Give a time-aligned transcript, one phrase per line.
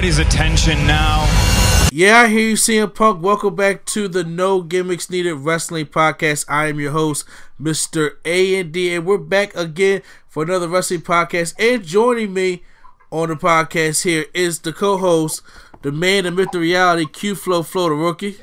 [0.00, 1.26] Everybody's attention now?
[1.92, 3.22] Yeah, I hear you, CM Punk.
[3.22, 6.46] Welcome back to the No Gimmicks Needed Wrestling Podcast.
[6.48, 7.26] I am your host,
[7.60, 8.12] Mr.
[8.24, 11.54] A and D, and we're back again for another wrestling podcast.
[11.58, 12.62] And joining me
[13.10, 15.42] on the podcast here is the co-host,
[15.82, 18.36] the man, the myth, the reality, Q Flow Flow, the rookie.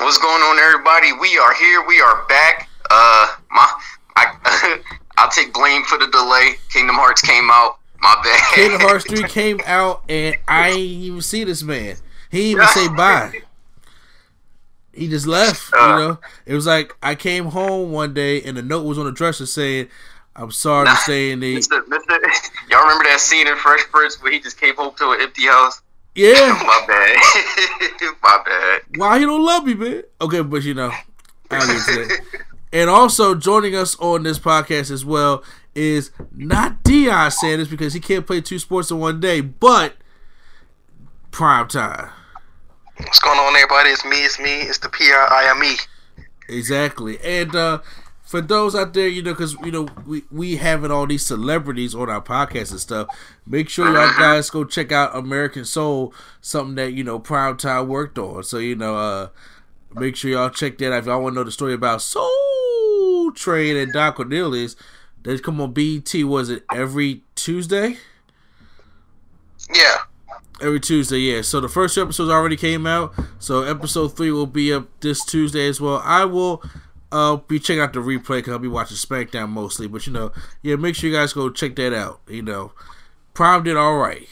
[0.00, 1.12] What's going on, everybody?
[1.12, 1.84] We are here.
[1.86, 2.68] We are back.
[2.90, 3.80] Uh, my,
[4.16, 4.80] I,
[5.18, 6.56] I'll take blame for the delay.
[6.72, 7.78] Kingdom Hearts came out.
[8.00, 8.54] My bad.
[8.54, 11.96] Kingdom Hearts 3 came out, and I ain't even see this man.
[12.30, 13.32] He didn't even say bye.
[14.92, 16.18] He just left, you know.
[16.46, 19.44] It was like I came home one day, and a note was on the dresser
[19.44, 19.88] saying,
[20.34, 21.82] "I'm sorry to stay in the." Mr.
[21.82, 22.18] Mr.
[22.70, 25.42] Y'all remember that scene in Fresh Prince where he just came home to an empty
[25.42, 25.82] house?
[26.16, 26.58] Yeah.
[26.66, 28.12] My bad.
[28.22, 28.82] My bad.
[28.96, 30.02] Why he don't love me, man?
[30.20, 30.90] Okay, but you know,
[31.50, 32.20] I'll get to that.
[32.72, 38.00] And also joining us on this podcast as well is not Deion Sanders because he
[38.00, 39.96] can't play two sports in one day, but
[41.30, 42.10] prime time.
[42.96, 43.90] What's going on, everybody?
[43.90, 44.24] It's me.
[44.24, 44.62] It's me.
[44.62, 45.76] It's the P-R-I-M-E.
[46.48, 47.18] Exactly.
[47.20, 47.80] And uh
[48.26, 51.94] for those out there, you know, because you know we we having all these celebrities
[51.94, 53.08] on our podcast and stuff.
[53.46, 57.86] Make sure y'all guys go check out American Soul, something that you know Prime Time
[57.86, 58.42] worked on.
[58.42, 59.28] So you know, uh
[59.94, 60.98] make sure y'all check that out.
[60.98, 64.74] If y'all want to know the story about Soul Train and Don Cornelius,
[65.22, 66.12] they come on BET.
[66.24, 67.96] Was it every Tuesday?
[69.72, 69.98] Yeah.
[70.60, 71.42] Every Tuesday, yeah.
[71.42, 73.14] So the first two episodes already came out.
[73.38, 76.00] So episode three will be up this Tuesday as well.
[76.04, 76.62] I will
[77.12, 79.86] uh, be checking out the replay because I'll be watching SmackDown mostly.
[79.88, 82.20] But you know, yeah, make sure you guys go check that out.
[82.28, 82.72] You know,
[83.34, 84.26] Prime did all right.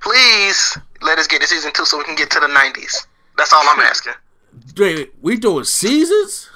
[0.00, 3.06] Please let us get to season two so we can get to the 90s.
[3.36, 4.14] That's all I'm asking.
[4.76, 6.48] Wait, we doing seasons,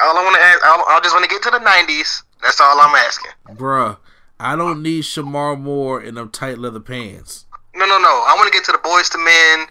[0.00, 2.22] All I want to ask, I I just want to get to the 90s.
[2.42, 3.30] That's all I'm asking.
[3.50, 3.96] bruh.
[4.40, 7.46] I don't need Shemar Moore in them tight leather pants.
[7.74, 8.08] No, no, no.
[8.26, 9.66] I want to get to the boys to men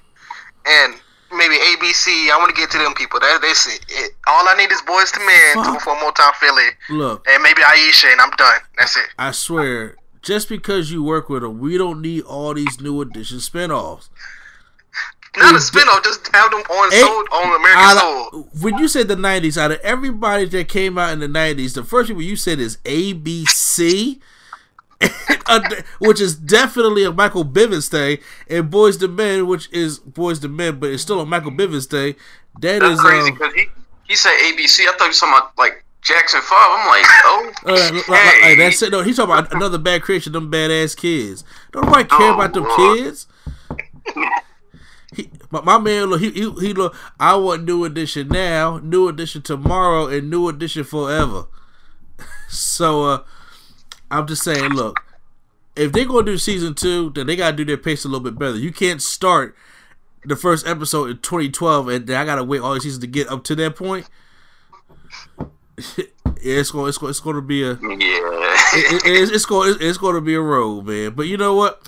[0.65, 0.95] and
[1.37, 2.29] maybe ABC.
[2.31, 3.19] I want to get to them people.
[3.19, 3.85] That that's it.
[3.89, 4.11] it.
[4.27, 5.79] All I need is Boyz II Men Fuck.
[5.79, 8.59] to for Motown Philly Look, and maybe Aisha, and I'm done.
[8.77, 9.05] That's it.
[9.17, 13.37] I swear, just because you work with them, we don't need all these new edition
[13.37, 14.09] spinoffs.
[15.35, 16.03] Not a Is the- spinoff.
[16.03, 17.97] Just have them on Eight- sold on American out
[18.31, 18.49] Soul.
[18.61, 21.83] when you said the '90s, out of everybody that came out in the '90s, the
[21.83, 24.19] first people you said is ABC,
[25.99, 28.17] which is definitely a Michael Bivins thing,
[28.49, 31.85] and Boyz II Men, which is Boyz II Men, but it's still a Michael Bivins
[31.87, 32.15] thing.
[32.61, 33.65] That That's is crazy um, because he
[34.07, 34.81] he said ABC.
[34.81, 36.57] I thought you were talking about like Jackson Five.
[36.59, 38.49] I'm like, oh, uh, like- like- hey.
[38.49, 38.91] like that's it.
[38.91, 40.33] No, he's talking about another bad creation.
[40.33, 41.43] Them badass kids.
[41.71, 42.97] Don't nobody care Oh, about them Lord.
[42.97, 43.27] kids.
[45.15, 46.95] He, my, my man, look, he, he, he look.
[47.19, 51.45] I want new edition now, new edition tomorrow, and new edition forever.
[52.49, 53.23] so, uh,
[54.13, 54.99] I'm just saying, look,
[55.75, 58.37] if they're gonna do season two, then they gotta do their pace a little bit
[58.37, 58.57] better.
[58.57, 59.55] You can't start
[60.25, 63.27] the first episode in 2012, and then I gotta wait all the seasons to get
[63.29, 64.07] up to that point.
[65.97, 66.05] yeah,
[66.41, 67.77] it's going, it's going, it's going to be a yeah.
[67.81, 71.11] it, it- it's, it's going it's going to be a road, man.
[71.15, 71.87] But you know what?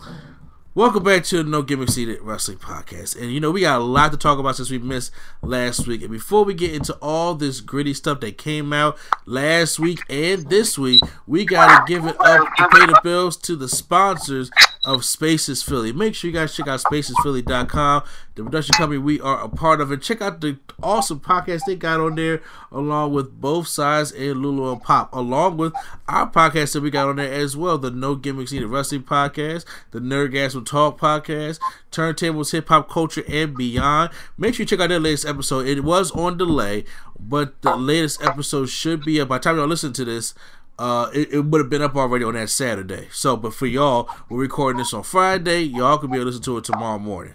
[0.78, 3.16] Welcome back to the No Gimmicks Needed Wrestling Podcast.
[3.16, 5.10] And you know, we got a lot to talk about since we missed
[5.42, 6.02] last week.
[6.02, 10.50] And before we get into all this gritty stuff that came out last week and
[10.50, 14.52] this week, we got to give it up to pay the bills to the sponsors
[14.86, 15.92] of Spaces Philly.
[15.92, 18.04] Make sure you guys check out spacesphilly.com,
[18.36, 21.76] the production company we are a part of, and check out the awesome podcast they
[21.76, 22.42] got on there,
[22.72, 25.74] along with both sides and Lulu and Pop, along with
[26.08, 29.66] our podcast that we got on there as well, the No Gimmicks Needed Wrestling podcast,
[29.92, 31.60] the Nerdgasm Talk podcast,
[31.92, 34.12] Turntables, Hip Hop Culture, and Beyond.
[34.38, 35.68] Make sure you check out that latest episode.
[35.68, 36.86] It was on delay,
[37.20, 40.34] but the latest episode should be up by the time y'all listen to this
[40.78, 43.08] uh, it, it would have been up already on that Saturday.
[43.12, 45.62] So, but for y'all, we're recording this on Friday.
[45.62, 47.34] Y'all can be able to listen to it tomorrow morning.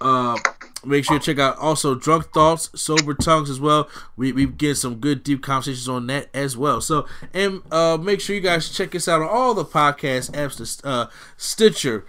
[0.00, 0.38] Uh,
[0.84, 3.88] make sure you check out also Drunk Thoughts, Sober Tongues as well.
[4.16, 6.80] We we get some good deep conversations on that as well.
[6.80, 10.80] So, and uh, make sure you guys check us out on all the podcast apps,
[10.84, 12.06] uh, Stitcher,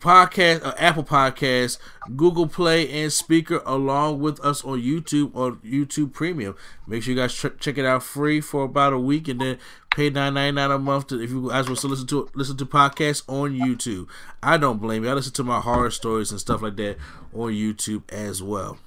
[0.00, 1.78] podcast, uh, Apple Podcast,
[2.16, 6.56] Google Play, and Spreaker, along with us on YouTube on YouTube Premium.
[6.86, 9.58] Make sure you guys ch- check it out free for about a week, and then
[9.94, 12.56] pay nine ninety nine a month to, if you guys want to listen to listen
[12.56, 14.08] to podcasts on YouTube.
[14.42, 15.10] I don't blame you.
[15.10, 16.96] I listen to my horror stories and stuff like that
[17.32, 18.78] on YouTube as well.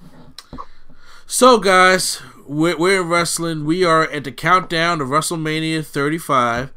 [1.26, 3.64] So, guys, we're, we're in wrestling.
[3.64, 6.70] We are at the countdown of WrestleMania 35.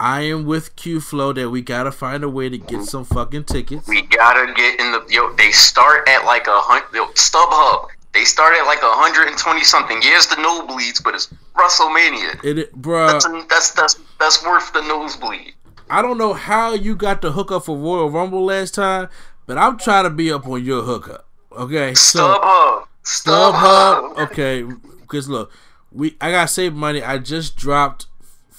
[0.00, 3.44] I am with Q Flow that we gotta find a way to get some fucking
[3.44, 3.86] tickets.
[3.86, 5.32] We gotta get in the yo.
[5.34, 7.14] They start at like a hundred.
[7.14, 7.88] StubHub.
[8.12, 10.00] They start at like a hundred and twenty something.
[10.02, 12.44] Yes, the nosebleeds, but it's WrestleMania.
[12.44, 13.12] It, bruh.
[13.12, 15.54] That's, that's that's that's worth the nosebleed.
[15.88, 19.08] I don't know how you got the hookup for Royal Rumble last time,
[19.46, 21.28] but I'm trying to be up on your hookup.
[21.52, 22.86] Okay, so StubHub.
[23.04, 24.18] StubHub.
[24.18, 24.62] Okay,
[25.02, 25.52] because look,
[25.92, 27.02] we I got save money.
[27.02, 28.06] I just dropped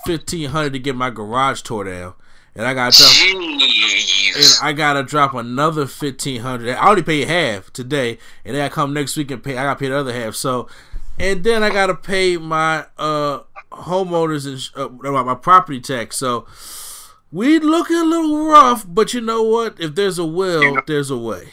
[0.05, 2.13] fifteen hundred to get my garage tore down,
[2.55, 6.75] and I got drop, and I gotta drop another fifteen hundred.
[6.75, 9.57] I already paid half today, and then I come next week and pay.
[9.57, 10.35] I gotta pay the other half.
[10.35, 10.67] So,
[11.19, 13.39] and then I gotta pay my uh
[13.71, 16.17] homeowners and uh, my property tax.
[16.17, 16.47] So.
[17.31, 19.77] We looking a little rough, but you know what?
[19.77, 21.49] If there's a will, there's a way.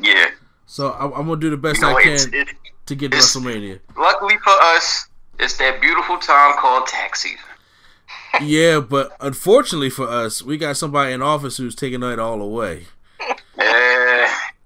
[0.00, 0.30] Yeah.
[0.66, 2.52] So I'm, I'm gonna do the best you know, I can it's, it's,
[2.86, 3.80] to get to WrestleMania.
[3.98, 5.08] Luckily for us,
[5.40, 7.49] it's that beautiful time called tax season
[8.42, 12.86] yeah, but unfortunately for us, we got somebody in office who's taking it all away.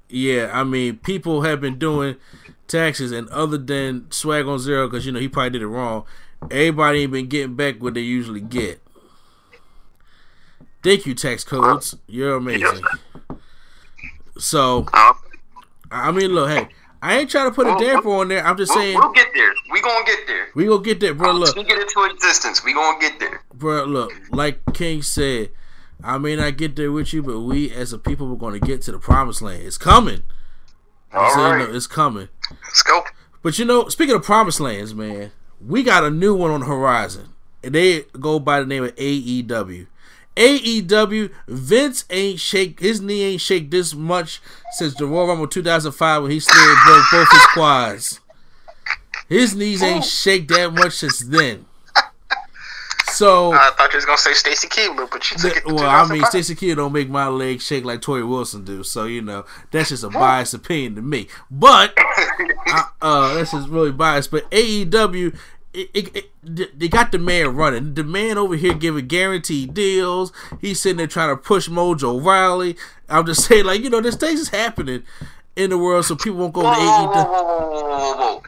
[0.08, 2.16] yeah, I mean, people have been doing
[2.68, 6.04] taxes, and other than Swag on Zero, because you know he probably did it wrong.
[6.50, 8.80] Everybody ain't been getting back what they usually get.
[10.82, 11.96] Thank you, tax codes.
[12.06, 12.84] You're amazing.
[14.36, 15.14] So, uh,
[15.90, 16.68] I mean, look, hey,
[17.04, 18.42] I ain't trying to put a damper on there.
[18.46, 19.52] I'm just we'll, saying we'll get there.
[19.70, 20.48] We gonna get there.
[20.54, 21.30] We gonna get there, bro.
[21.30, 22.64] Uh, look, we get into existence.
[22.64, 23.84] We gonna get there, bro.
[23.84, 25.50] Look, like King said,
[26.02, 28.80] I may not get there with you, but we as a people we're gonna get
[28.82, 29.64] to the promised land.
[29.64, 30.22] It's coming.
[31.12, 31.58] All right.
[31.58, 32.30] No, it's coming.
[32.50, 33.02] Let's go.
[33.42, 35.30] But you know, speaking of promised lands, man,
[35.60, 38.96] we got a new one on the horizon, and they go by the name of
[38.96, 39.88] AEW.
[40.36, 44.40] AEW, Vince ain't shake his knee ain't shake this much
[44.72, 48.20] since the Royal Rumble 2005 when he still broke both his quads.
[49.28, 51.66] His knees ain't shake that much since then.
[53.14, 55.64] So I thought you was gonna say Stacy Keibler, but you took it.
[55.66, 59.04] Well, I mean, Stacy Keibler don't make my legs shake like Torrie Wilson do, so
[59.04, 61.28] you know that's just a biased opinion to me.
[61.48, 64.32] But I, uh, that's just really biased.
[64.32, 65.36] But AEW
[65.74, 67.94] it, it, it, they got the man running.
[67.94, 70.32] The man over here giving guaranteed deals.
[70.60, 72.76] He's sitting there trying to push Mojo Rawley.
[73.08, 75.02] I'm just saying, like, you know, this things that's happening
[75.56, 78.42] in the world so people won't go whoa, to whoa, whoa, whoa, whoa,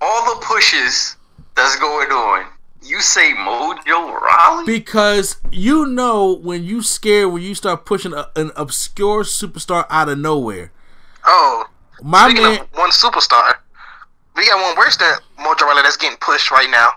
[0.00, 1.16] All the pushes
[1.54, 2.46] that's going on.
[2.82, 4.64] You say Mojo Rawley?
[4.64, 10.08] Because you know when you scare when you start pushing a, an obscure superstar out
[10.08, 10.72] of nowhere.
[11.26, 11.66] Oh,
[12.02, 13.56] my man, one superstar.
[14.36, 16.90] We got one worse than Mojo that's getting pushed right now.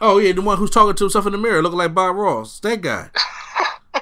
[0.00, 2.60] Oh yeah, the one who's talking to himself in the mirror, looking like Bob Ross.
[2.60, 3.10] That guy.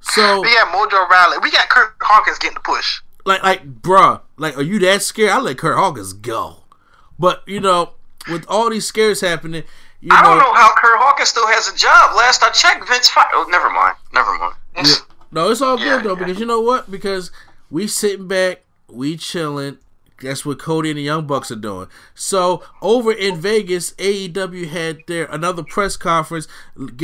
[0.00, 1.38] so we got Mojo Rawley.
[1.42, 3.00] We got Kurt Hawkins getting the push.
[3.24, 5.30] Like, like, bruh, like, are you that scared?
[5.30, 6.64] I let Kurt Hawkins go.
[7.18, 7.92] But you know,
[8.28, 9.62] with all these scares happening,
[10.00, 12.16] you I know, don't know how Kurt Hawkins still has a job.
[12.16, 13.28] Last I checked, Vince fired.
[13.32, 13.96] Oh, never mind.
[14.12, 14.54] Never mind.
[14.76, 14.84] Yeah.
[15.30, 16.90] No, it's all good yeah, though because you know what?
[16.90, 17.30] Because
[17.70, 19.78] we sitting back, we chilling,
[20.22, 21.88] that's what Cody and the Young Bucks are doing.
[22.14, 26.48] So over in Vegas, AEW had their another press conference,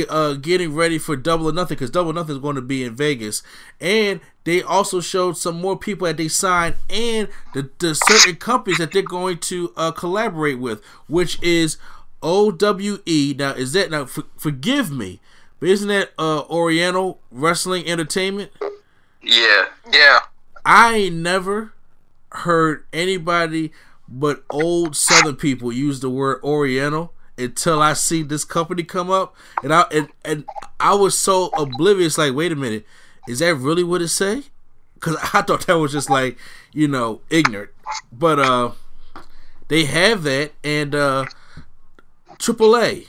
[0.09, 2.83] uh, getting ready for Double or Nothing because Double or Nothing is going to be
[2.83, 3.43] in Vegas,
[3.79, 8.79] and they also showed some more people that they signed and the, the certain companies
[8.79, 11.77] that they're going to uh, collaborate with, which is
[12.23, 13.35] OWE.
[13.37, 14.05] Now, is that now?
[14.05, 15.19] For, forgive me,
[15.59, 18.51] but isn't that uh, Oriental Wrestling Entertainment?
[19.21, 20.19] Yeah, yeah.
[20.65, 21.73] I ain't never
[22.31, 23.71] heard anybody
[24.09, 29.35] but old Southern people use the word Oriental until I see this company come up,
[29.63, 30.45] and I and, and
[30.79, 32.17] I was so oblivious.
[32.17, 32.85] Like, wait a minute,
[33.27, 34.43] is that really what it say?
[34.95, 36.37] Because I thought that was just like
[36.73, 37.71] you know ignorant,
[38.11, 38.71] but uh,
[39.67, 41.25] they have that and uh,
[42.37, 43.07] AAA.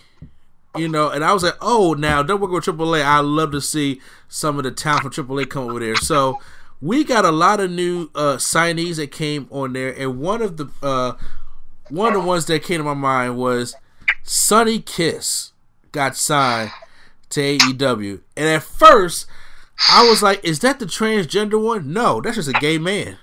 [0.76, 3.02] You know, and I was like, oh, now don't work with AAA.
[3.02, 5.96] I love to see some of the talent from AAA come over there.
[5.96, 6.38] So
[6.80, 10.56] we got a lot of new uh, signees that came on there, and one of
[10.56, 11.12] the uh,
[11.88, 13.74] one of the ones that came to my mind was
[14.22, 15.52] Sonny Kiss
[15.92, 16.70] got signed
[17.30, 19.26] to AEW, and at first
[19.90, 23.18] I was like, "Is that the transgender one?" No, that's just a gay man.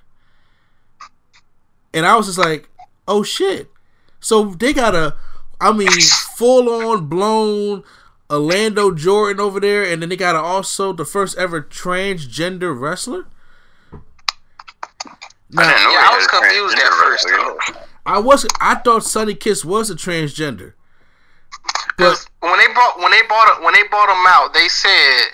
[1.94, 2.70] And I was just like,
[3.08, 3.72] "Oh shit!"
[4.20, 5.16] So they got a,
[5.60, 5.90] I mean,
[6.36, 7.84] full on blown
[8.30, 13.26] Orlando Jordan over there, and then they got also the first ever transgender wrestler.
[15.52, 17.28] Now, I, yeah, I was confused at first.
[17.28, 17.58] Though.
[18.06, 20.74] I was I thought Sonny Kiss was a transgender.
[21.98, 25.32] But when they brought when they bought when they brought him out, they said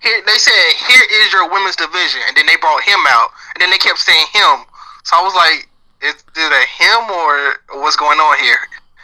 [0.00, 3.62] here they said here is your women's division, and then they brought him out, and
[3.62, 4.64] then they kept saying him.
[5.04, 5.68] So I was like,
[6.02, 8.58] is it a him or what's going on here?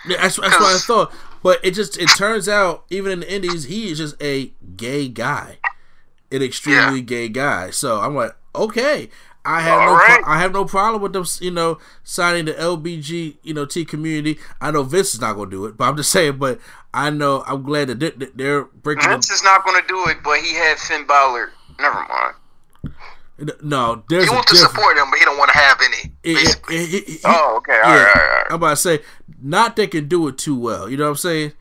[0.06, 1.12] Yeah, that's, that's what I thought.
[1.42, 5.08] But it just it turns out even in the Indies, he is just a gay
[5.08, 5.58] guy,
[6.30, 7.04] an extremely yeah.
[7.04, 7.70] gay guy.
[7.70, 9.10] So I'm like, okay,
[9.44, 10.22] I have All no right.
[10.22, 13.84] pro- I have no problem with them, you know, signing the LBG, you know, T
[13.84, 14.38] community.
[14.60, 16.38] I know Vince is not going to do it, but I'm just saying.
[16.38, 16.60] But
[16.92, 19.08] I know I'm glad that they're, they're breaking.
[19.08, 21.50] Vince is not going to do it, but he had Finn Balor.
[21.78, 22.34] Never mind.
[23.62, 26.12] No, there's he wants to support him, but he don't want to have any.
[26.22, 28.46] It, it, it, oh, okay, all yeah, right, all right.
[28.48, 29.00] I'm about to say,
[29.42, 30.88] not they can do it too well.
[30.88, 31.52] You know what I'm saying?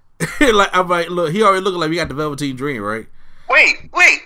[0.40, 3.06] like I'm like, look, he already looking like we got the Velveteen Dream, right?
[3.48, 4.20] Wait, wait.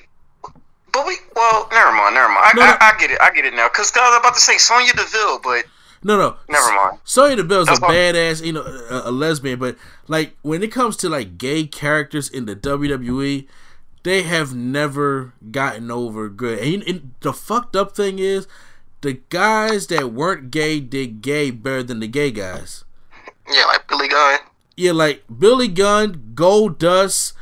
[0.97, 2.41] But we, well, never mind, never mind.
[2.43, 3.69] I, no, I, I, get it, I get it now.
[3.69, 5.67] Because I was about to say Sonya Deville, but
[6.03, 7.01] no, no, never mind.
[7.05, 9.59] Sonya Deville's That's a badass, you know, a, a, lesbian.
[9.59, 9.77] But
[10.09, 13.47] like when it comes to like gay characters in the WWE,
[14.05, 16.61] they have never gotten over good.
[16.61, 18.49] And, and the fucked up thing is,
[19.03, 22.85] the guys that weren't gay did gay better than the gay guys.
[23.53, 24.39] Yeah, like Billy Gunn.
[24.79, 27.35] Yeah, like Billy Gunn, Goldust,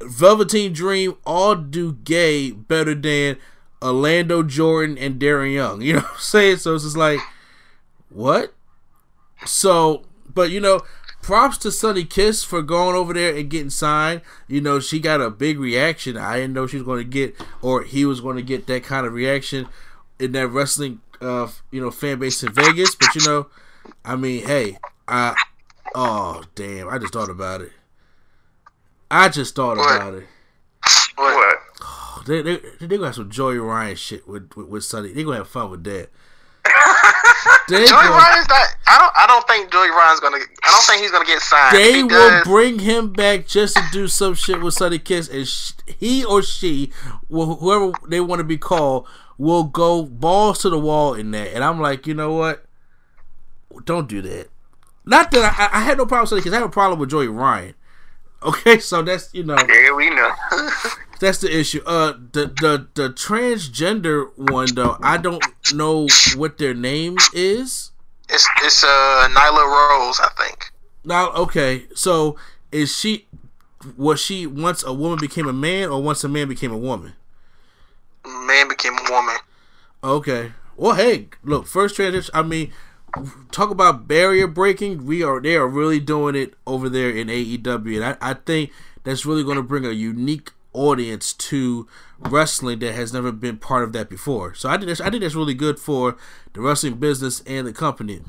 [0.00, 3.36] Velveteen Dream all do gay better than
[3.82, 5.82] Orlando Jordan and Darren Young.
[5.88, 6.56] You know what I'm saying?
[6.58, 7.20] So it's just like,
[8.08, 8.54] what?
[9.46, 10.80] So, but you know,
[11.22, 14.22] props to Sonny Kiss for going over there and getting signed.
[14.46, 16.16] You know, she got a big reaction.
[16.16, 18.84] I didn't know she was going to get, or he was going to get that
[18.84, 19.68] kind of reaction
[20.18, 22.94] in that wrestling, uh, you know, fan base in Vegas.
[22.94, 23.46] But you know,
[24.04, 25.36] I mean, hey, I,
[25.94, 27.72] oh damn, I just thought about it.
[29.10, 29.96] I just thought what?
[29.96, 30.26] about it.
[31.16, 31.58] What?
[31.82, 35.12] Oh, they they they gonna have some Joey Ryan shit with with, with Sonny.
[35.12, 36.10] They gonna have fun with that.
[37.68, 38.66] Joey gonna, Ryan's not.
[38.86, 39.12] I don't.
[39.16, 40.38] I don't think Joey Ryan's gonna.
[40.38, 41.76] I don't think he's gonna get signed.
[41.76, 45.46] They will does, bring him back just to do some shit with Sonny Kiss, and
[45.46, 46.92] sh- he or she,
[47.28, 49.06] will, whoever they want to be called,
[49.38, 51.54] will go balls to the wall in that.
[51.54, 52.64] And I'm like, you know what?
[53.84, 54.48] Don't do that.
[55.04, 56.52] Not that I, I had no problem with Sonny Kiss.
[56.52, 57.74] I have a problem with Joey Ryan.
[58.42, 59.56] Okay, so that's you know.
[59.56, 60.30] Yeah, we know.
[61.20, 61.82] that's the issue.
[61.84, 65.42] Uh, the the the transgender one though, I don't
[65.74, 67.90] know what their name is.
[68.28, 70.70] It's it's uh Nyla Rose, I think.
[71.04, 72.36] Now, okay, so
[72.70, 73.26] is she?
[73.96, 77.14] Was she once a woman became a man, or once a man became a woman?
[78.24, 79.36] Man became a woman.
[80.02, 80.52] Okay.
[80.76, 82.30] Well, hey, look, first transition.
[82.34, 82.72] I mean,
[83.50, 85.04] talk about barrier breaking.
[85.04, 88.70] We are they are really doing it over there in AEW, and I, I think
[89.04, 91.86] that's really going to bring a unique audience to
[92.18, 94.54] wrestling that has never been part of that before.
[94.54, 96.16] So I think that's I think that's really good for
[96.52, 98.20] the wrestling business and the company.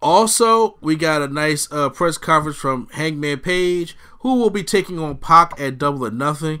[0.00, 4.98] Also, we got a nice uh, press conference from Hangman Page, who will be taking
[4.98, 6.60] on Pac at Double or Nothing.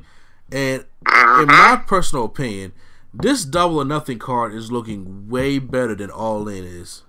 [0.50, 2.72] And in my personal opinion,
[3.12, 7.03] this Double or Nothing card is looking way better than All In is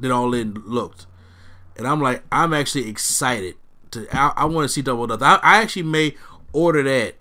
[0.00, 1.06] than All In looked.
[1.76, 3.54] And I'm like, I'm actually excited
[3.92, 4.06] to.
[4.12, 5.26] I, I want to see Double Nothing.
[5.26, 6.14] I, I, actually may
[6.52, 7.14] order that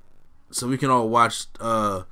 [0.51, 2.03] so we can all watch uh,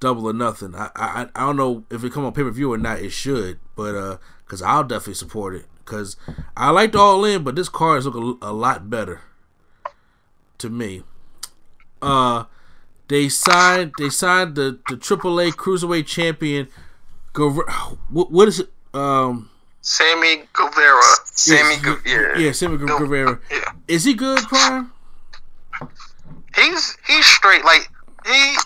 [0.00, 0.74] Double or Nothing.
[0.74, 3.00] I, I I don't know if it come on pay per view or not.
[3.00, 5.66] It should, but uh, cause I'll definitely support it.
[5.84, 6.16] Cause
[6.56, 9.20] I liked All In, but this card is looking a, lot better
[10.58, 11.02] to me.
[12.02, 12.44] Uh,
[13.08, 16.68] they signed they signed the the AAA Cruiserweight Champion.
[17.34, 18.70] What, what is it?
[18.94, 19.50] Um,
[19.86, 21.00] Sammy Guevara.
[21.26, 23.38] Sammy, Gu- yeah, yeah, Sammy Gu- Guevara.
[23.48, 23.70] Yeah.
[23.86, 24.90] Is he good, Prime?
[26.56, 27.64] He's he's straight.
[27.64, 27.88] Like
[28.26, 28.56] he,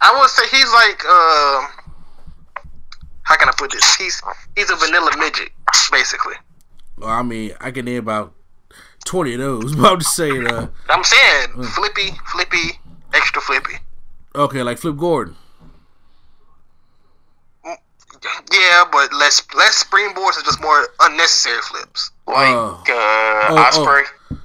[0.00, 1.66] I would say he's like, uh,
[3.22, 3.94] how can I put this?
[3.94, 4.20] He's
[4.56, 5.50] he's a vanilla midget,
[5.92, 6.34] basically.
[6.98, 8.34] Well, I mean, I can name about
[9.04, 9.76] twenty of those.
[9.76, 10.48] But I'm just saying.
[10.48, 12.80] Uh, I'm saying flippy, flippy,
[13.14, 13.74] extra flippy.
[14.34, 15.36] Okay, like Flip Gordon.
[18.52, 22.10] Yeah, but less less springboards and just more unnecessary flips.
[22.26, 24.38] Like Uh, uh, oh, Ospreay.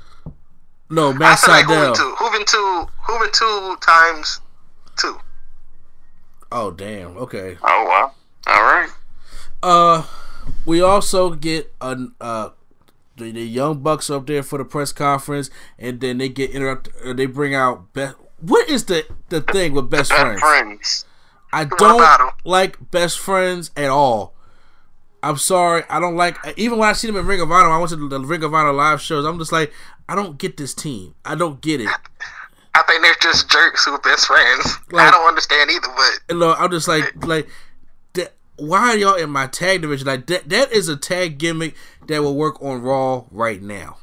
[0.90, 1.66] No, I Matt feel like.
[1.66, 4.42] Hooven two, Hooven two, Hooven two times
[4.98, 5.18] two.
[6.52, 7.18] Oh damn.
[7.18, 7.58] Okay.
[7.64, 8.12] Oh wow.
[8.48, 8.90] All right.
[9.64, 10.06] Uh,
[10.66, 12.50] we also get an uh.
[13.18, 16.94] The, the young bucks up there for the press conference, and then they get interrupted.
[17.06, 18.16] Uh, they bring out best.
[18.40, 21.06] What is the the thing with best Best friends?
[21.54, 24.34] I don't like best friends at all.
[25.24, 26.38] I'm sorry, I don't like.
[26.58, 28.54] Even when I see them in Ring of Honor, I went to the Ring of
[28.54, 29.26] Honor live shows.
[29.26, 29.72] I'm just like,
[30.10, 31.14] I don't get this team.
[31.24, 31.90] I don't get it.
[32.74, 34.78] I think they're just jerks who are best friends.
[34.92, 35.88] Like- I don't understand either,
[36.28, 37.50] but look, I'm just like, like,
[38.14, 40.08] that, why are y'all in my tag division?
[40.08, 41.76] Like that, that is a tag gimmick
[42.08, 43.98] that will work on Raw right now.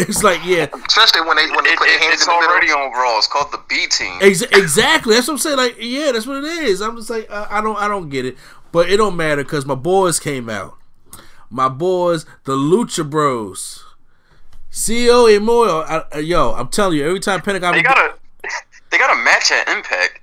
[0.00, 2.28] It's like, yeah, especially when they when they It, put their it, hands it's in
[2.28, 2.82] the already middle.
[2.82, 3.18] on Raw.
[3.18, 4.18] It's called the B Team.
[4.20, 5.14] Ex- exactly.
[5.14, 5.56] That's what I'm saying.
[5.56, 6.80] Like, yeah, that's what it is.
[6.80, 8.36] I'm just like, I, I don't, I don't get it.
[8.70, 10.74] But it don't matter because my boys came out.
[11.50, 13.84] My boys, the Lucha Bros,
[14.70, 15.84] Cero Miedo.
[15.88, 18.14] I, uh, yo, I'm telling you, every time Pentagon, They got a
[18.90, 20.20] they got a match at Impact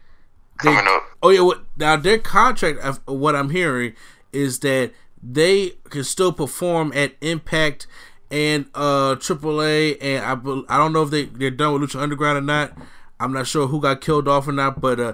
[0.64, 1.04] they- coming up.
[1.24, 3.94] Oh yeah, what, now their contract, what I'm hearing,
[4.32, 4.92] is that
[5.22, 7.88] they can still perform at Impact
[8.36, 12.38] and uh AAA, and I I don't know if they they're done with Lucha Underground
[12.38, 12.78] or not.
[13.20, 15.14] I'm not sure who got killed off or not, but uh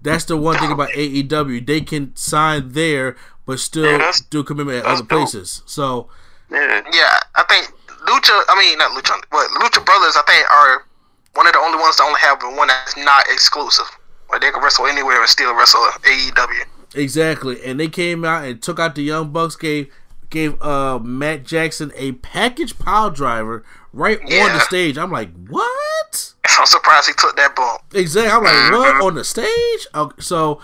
[0.00, 1.64] that's the one thing about AEW.
[1.66, 3.14] They can sign there,
[3.46, 5.08] but still Yeah, do commitment at other dope.
[5.10, 5.62] places.
[5.66, 6.08] So
[6.50, 6.80] Yeah.
[6.92, 7.66] Yeah, I think
[8.06, 8.42] Lucha.
[8.48, 10.16] I mean, not Lucha, but Lucha Brothers.
[10.16, 10.86] I think are
[11.34, 13.86] one of the only ones that only have one that's not exclusive.
[14.28, 16.64] Where they can wrestle anywhere and still wrestle AEW.
[16.94, 19.56] Exactly, and they came out and took out the Young Bucks.
[19.56, 19.92] Gave
[20.32, 24.98] gave uh Matt Jackson a package pile driver right on the stage.
[24.98, 26.34] I'm like, what?
[26.58, 27.82] I'm surprised he took that bump.
[27.94, 28.32] Exactly.
[28.32, 29.86] I'm like, what on the stage?
[29.94, 30.60] Okay, so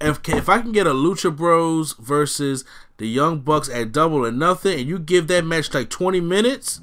[0.00, 2.64] if if I can get a Lucha Bros versus
[2.98, 6.80] the Young Bucks at Double or Nothing, and you give that match like 20 minutes,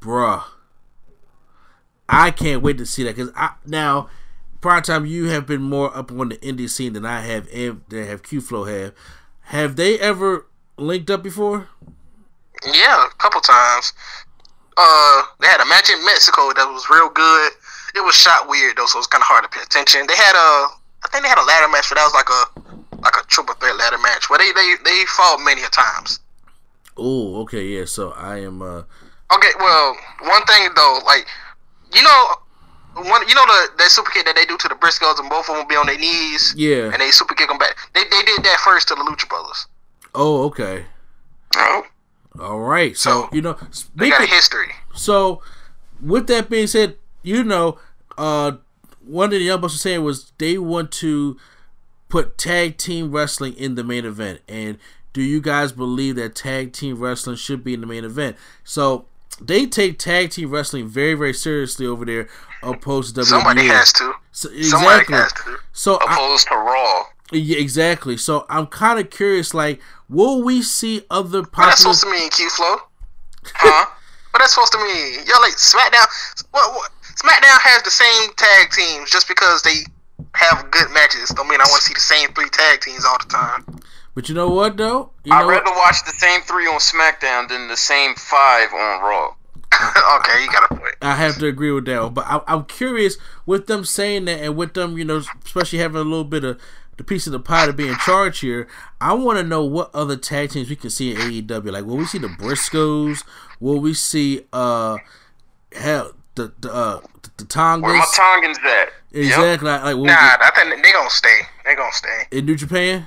[0.00, 0.42] bruh,
[2.08, 4.08] I can't wait to see that because I now.
[4.62, 7.82] Prior time, you have been more up on the indie scene than I have, and
[7.88, 8.94] that have Q Flow have.
[9.42, 11.68] Have they ever linked up before?
[12.64, 13.92] Yeah, a couple times.
[14.76, 17.52] Uh, they had a match in Mexico that was real good.
[17.94, 20.06] It was shot weird though, so it was kind of hard to pay attention.
[20.06, 20.68] They had a,
[21.04, 23.54] I think they had a ladder match, but that was like a, like a triple
[23.54, 24.26] threat ladder match.
[24.28, 26.20] But they they they fought many a times.
[26.96, 27.84] Oh, okay, yeah.
[27.86, 28.60] So I am.
[28.60, 28.82] uh
[29.32, 31.26] Okay, well, one thing though, like
[31.94, 32.20] you know,
[32.94, 35.48] one you know the that super kick that they do to the Briscoes and both
[35.48, 36.54] of them be on their knees.
[36.56, 36.92] Yeah.
[36.92, 37.76] And they super kick them back.
[37.94, 39.66] They they did that first to the Lucha Brothers.
[40.16, 40.86] Oh, okay.
[41.54, 41.82] Oh.
[42.40, 42.96] All right.
[42.96, 43.56] So you know,
[43.94, 44.68] They got a history.
[44.94, 45.42] So,
[46.00, 47.78] with that being said, you know,
[48.18, 48.52] uh,
[49.04, 51.36] one of the young bucks was saying was they want to
[52.08, 54.40] put tag team wrestling in the main event.
[54.48, 54.78] And
[55.12, 58.36] do you guys believe that tag team wrestling should be in the main event?
[58.64, 59.06] So
[59.40, 62.28] they take tag team wrestling very, very seriously over there,
[62.62, 63.24] opposed to WWE.
[63.26, 64.12] Somebody has to.
[64.32, 65.16] So, Somebody exactly.
[65.16, 65.58] has to.
[65.72, 67.04] So I, Opposed to Raw.
[67.32, 68.16] Yeah, exactly.
[68.16, 69.54] So I'm kind of curious.
[69.54, 72.76] Like, will we see other What that's supposed to mean, Q Flow?
[73.54, 73.86] Huh?
[74.30, 75.24] What that's supposed to mean?
[75.26, 76.06] Yo, like SmackDown.
[76.50, 76.90] What, what?
[77.16, 79.84] SmackDown has the same tag teams just because they
[80.34, 81.30] have good matches.
[81.30, 83.80] Don't mean I want to see the same three tag teams all the time.
[84.14, 85.10] But you know what though?
[85.24, 85.64] You I'd know what?
[85.64, 89.34] rather watch the same three on SmackDown than the same five on Raw.
[90.18, 90.94] okay, you got a point.
[91.02, 92.14] I have to agree with that.
[92.14, 96.00] But I, I'm curious with them saying that and with them, you know, especially having
[96.00, 96.60] a little bit of
[96.96, 98.66] the piece of the pie to be in charge here.
[99.00, 101.70] I want to know what other tag teams we can see in AEW.
[101.72, 103.24] Like, will we see the Briscoes?
[103.60, 104.96] Will we see uh,
[105.72, 107.82] hell the the uh, the, the Tongas?
[107.82, 108.92] Where my Tongans at?
[109.12, 109.68] exactly.
[109.68, 111.40] Like, like will we Nah, get- I think they gonna stay.
[111.64, 112.24] They gonna stay.
[112.30, 113.06] in New Japan.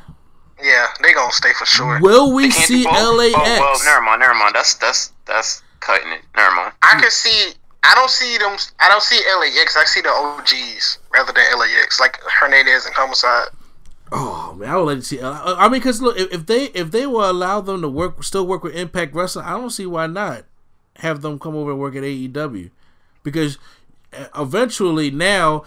[0.61, 1.99] Yeah, they gonna stay for sure.
[2.01, 3.17] Will we see both?
[3.17, 3.33] LAX?
[3.37, 4.53] Oh well, never mind, never mind.
[4.55, 6.21] That's that's that's cutting it.
[6.35, 6.73] Never mind.
[6.81, 7.53] I can see.
[7.81, 8.57] I don't see them.
[8.81, 9.77] I don't see LAX.
[9.77, 13.47] I see the OGs rather than LAX, like Hernandez and Homicide.
[14.11, 15.21] Oh man, I would like to see.
[15.21, 18.45] I I mean, because look, if, they if they will allow them to work, still
[18.47, 20.45] work with Impact Wrestling, I don't see why not
[20.97, 22.71] have them come over and work at AEW,
[23.23, 23.57] because
[24.13, 25.63] uh, eventually now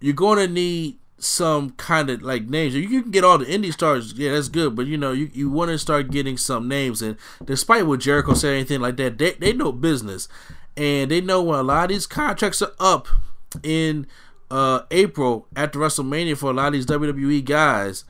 [0.00, 2.74] you're going to need some kind of like names.
[2.74, 5.30] You, you can get all the indie stars, yeah, that's good, but you know you,
[5.32, 7.02] you want to start getting some names.
[7.02, 10.28] And despite what Jericho said, anything like that, they they know business,
[10.76, 13.08] and they know when a lot of these contracts are up
[13.62, 14.06] in
[14.52, 18.04] uh, April after WrestleMania for a lot of these WWE guys,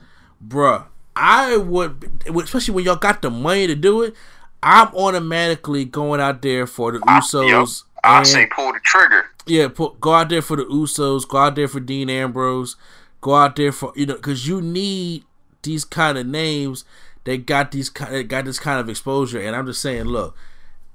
[0.45, 0.85] bruh.
[1.15, 4.13] I would, especially when y'all got the money to do it.
[4.61, 9.25] I'm automatically going out there for the Usos I And- say pull the trigger.
[9.45, 11.27] Yeah, put, go out there for the Usos.
[11.27, 12.75] Go out there for Dean Ambrose.
[13.21, 15.23] Go out there for you know because you need
[15.63, 16.83] these kind of names
[17.25, 19.39] that got these that got this kind of exposure.
[19.39, 20.35] And I'm just saying, look,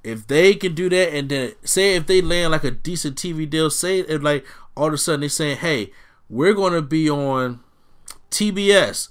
[0.03, 3.49] if they can do that, and then say if they land like a decent TV
[3.49, 4.45] deal, say if like
[4.79, 5.93] all of a sudden they're saying, hey,
[6.31, 7.61] we're gonna be on
[8.31, 9.09] TBS.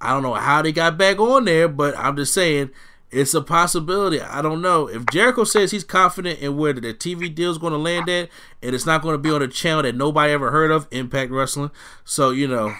[0.00, 2.70] I don't know how they got back on there, but I'm just saying
[3.10, 4.20] it's a possibility.
[4.20, 4.86] I don't know.
[4.86, 8.28] If Jericho says he's confident in where the TV deal is going to land at,
[8.62, 11.32] and it's not going to be on a channel that nobody ever heard of, Impact
[11.32, 11.70] Wrestling.
[12.04, 12.74] So you know,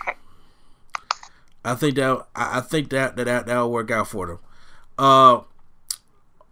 [1.64, 4.38] I think that I think that that that will work out for them.
[4.98, 5.40] Uh,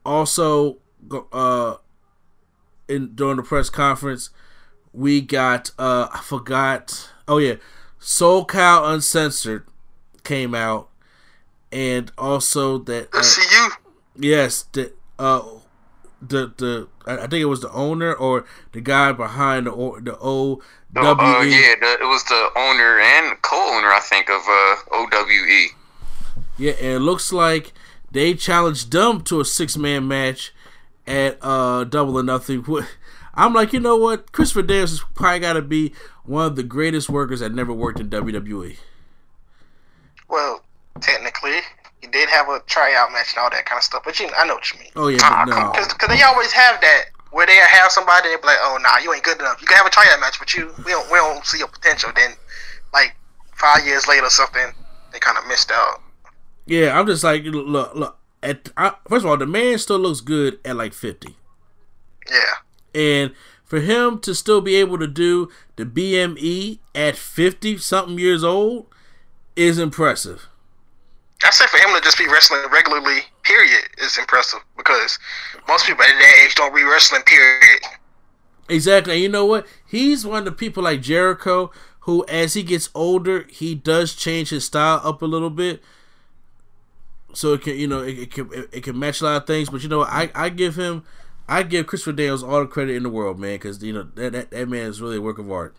[0.04, 0.78] also,
[1.32, 1.76] uh,
[2.88, 4.30] in during the press conference,
[4.96, 7.10] we got uh, I forgot.
[7.28, 7.56] Oh yeah,
[8.00, 9.66] SoCal Uncensored
[10.24, 10.88] came out,
[11.70, 13.70] and also that uh, See you.
[14.16, 15.42] yes, the uh,
[16.22, 19.98] the the I I think it was the owner or the guy behind the o,
[20.00, 20.60] the O
[20.98, 21.50] Oh, uh, E.
[21.50, 25.66] yeah, the, it was the owner and co-owner, I think, of uh, OWE.
[26.56, 27.74] Yeah, and it looks like
[28.10, 30.54] they challenged them to a six man match
[31.06, 32.64] at uh Double or Nothing.
[33.36, 34.32] I'm like, you know what?
[34.32, 35.92] Christopher Daniels has probably got to be
[36.24, 38.08] one of the greatest workers that never worked in.
[38.08, 38.78] WWE.
[40.28, 40.64] Well,
[41.00, 41.60] technically,
[42.00, 44.02] he did have a tryout match and all that kind of stuff.
[44.04, 44.90] But you, I know what you mean.
[44.96, 45.72] Oh yeah, but ah, no.
[45.72, 49.12] Because they always have that where they have somebody they be like, oh nah, you
[49.12, 49.60] ain't good enough.
[49.60, 52.10] You can have a tryout match, but you we don't we don't see your potential.
[52.14, 52.32] Then,
[52.92, 53.14] like
[53.54, 54.72] five years later or something,
[55.12, 56.00] they kind of missed out.
[56.64, 58.18] Yeah, I'm just like, look, look.
[58.42, 61.34] At I, first of all, the man still looks good at like 50.
[62.30, 62.36] Yeah.
[62.96, 63.32] And
[63.64, 68.86] for him to still be able to do the BME at 50 something years old
[69.54, 70.48] is impressive.
[71.44, 75.18] I say for him to just be wrestling regularly, period, is impressive because
[75.68, 77.82] most people at that age don't be wrestling, period.
[78.68, 79.14] Exactly.
[79.14, 79.66] And you know what?
[79.86, 84.50] He's one of the people like Jericho who, as he gets older, he does change
[84.50, 85.82] his style up a little bit.
[87.34, 89.46] So it can, you know, it, it can it, it can match a lot of
[89.46, 89.68] things.
[89.68, 91.04] But you know, I I give him,
[91.48, 94.32] I give Christopher Daniels all the credit in the world, man, because you know that,
[94.32, 95.76] that that man is really a work of art.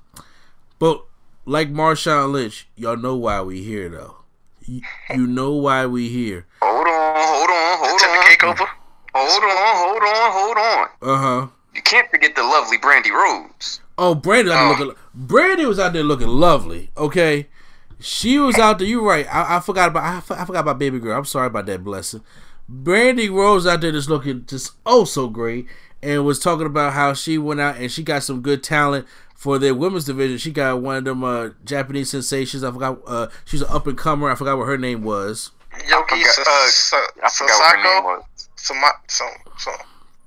[0.79, 1.03] But
[1.45, 4.17] like Marshawn Lynch, y'all know why we here though.
[4.65, 4.81] You,
[5.13, 6.45] you know why we here.
[6.61, 8.23] Hold on, hold on, hold Took the on.
[8.25, 8.69] cake over.
[9.15, 10.87] Hold on, hold on, hold on.
[11.01, 11.47] Uh huh.
[11.73, 13.81] You can't forget the lovely Brandi Rhodes.
[13.97, 15.03] Oh, Brandi, out there looking.
[15.17, 16.91] Brandi was out there looking lovely.
[16.97, 17.47] Okay,
[17.99, 18.87] she was out there.
[18.87, 19.27] You're right.
[19.33, 20.03] I, I forgot about.
[20.03, 21.17] I forgot about baby girl.
[21.17, 21.83] I'm sorry about that.
[21.83, 22.21] Blessing.
[22.71, 25.67] Brandi Rhodes out there just looking just oh so great,
[26.03, 29.57] and was talking about how she went out and she got some good talent for
[29.59, 30.37] their women's division.
[30.37, 32.63] She got one of them uh, Japanese sensations.
[32.63, 32.99] I forgot.
[33.07, 34.29] Uh, she's an up and comer.
[34.29, 35.51] I forgot what her name was.
[35.73, 37.83] Yoki forgot- uh, Sa- I Sa- forgot what her
[38.17, 38.21] name
[38.57, 39.71] Sasako.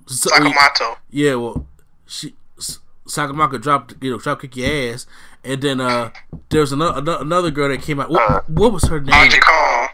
[0.07, 0.97] Sakamoto.
[1.11, 1.67] Yeah, well,
[2.07, 5.07] she S- Sakamaka dropped you know drop kick your ass,
[5.45, 6.11] and then uh
[6.49, 8.11] there was another another- another girl that came out.
[8.11, 9.15] What, what was her name?
[9.15, 9.89] Angie Kong.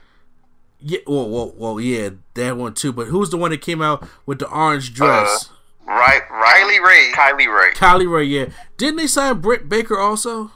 [0.89, 2.93] Yeah, well, well, well, yeah, that one too.
[2.93, 5.51] But who's the one that came out with the orange dress?
[5.85, 6.63] Right, right.
[6.63, 7.13] Kylie Rae.
[7.13, 7.73] Kylie Rae.
[7.75, 8.23] Kylie Rae.
[8.25, 8.47] Yeah,
[8.77, 10.53] didn't they sign Britt Baker also?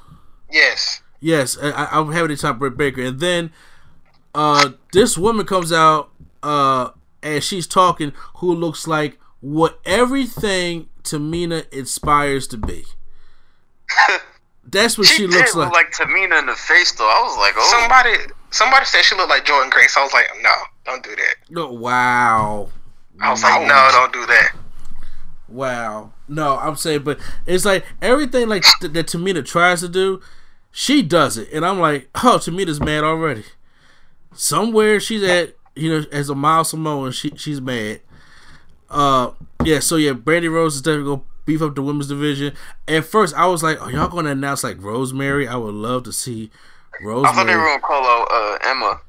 [0.53, 1.03] Yes.
[1.21, 3.51] Yes, I, I- I'm having to sign Britt Baker, and then
[4.35, 6.11] uh this woman comes out
[6.45, 6.91] uh
[7.25, 12.85] and she's talking, who looks like what everything Tamina inspires to be.
[14.65, 15.67] That's what she, She, looks did like.
[15.69, 17.05] look like Tamina in the face, though.
[17.09, 17.79] I was like, oh.
[17.81, 19.97] Somebody somebody said she looked like Jordynne Grace.
[19.97, 21.35] I was like, no, don't do that.
[21.49, 22.69] No, wow.
[23.21, 24.55] I was like, no, don't do that.
[25.49, 26.13] Wow.
[26.29, 30.21] No, I'm saying, but it's like everything like th- that Tamina tries to do,
[30.71, 33.45] she does it, and I'm like, oh, Tamina's mad already.
[34.33, 38.01] Somewhere she's at, you know, as a Miles Samoan, she she's mad.
[38.89, 39.33] Uh,
[39.65, 39.81] yeah.
[39.81, 42.55] So yeah, Brandi Rhodes is definitely gonna beef up the women's division.
[42.87, 45.49] At first, I was like, are y'all gonna announce like Rosemary?
[45.49, 46.51] I would love to see
[47.03, 49.01] I thought they were gonna call out uh, Emma.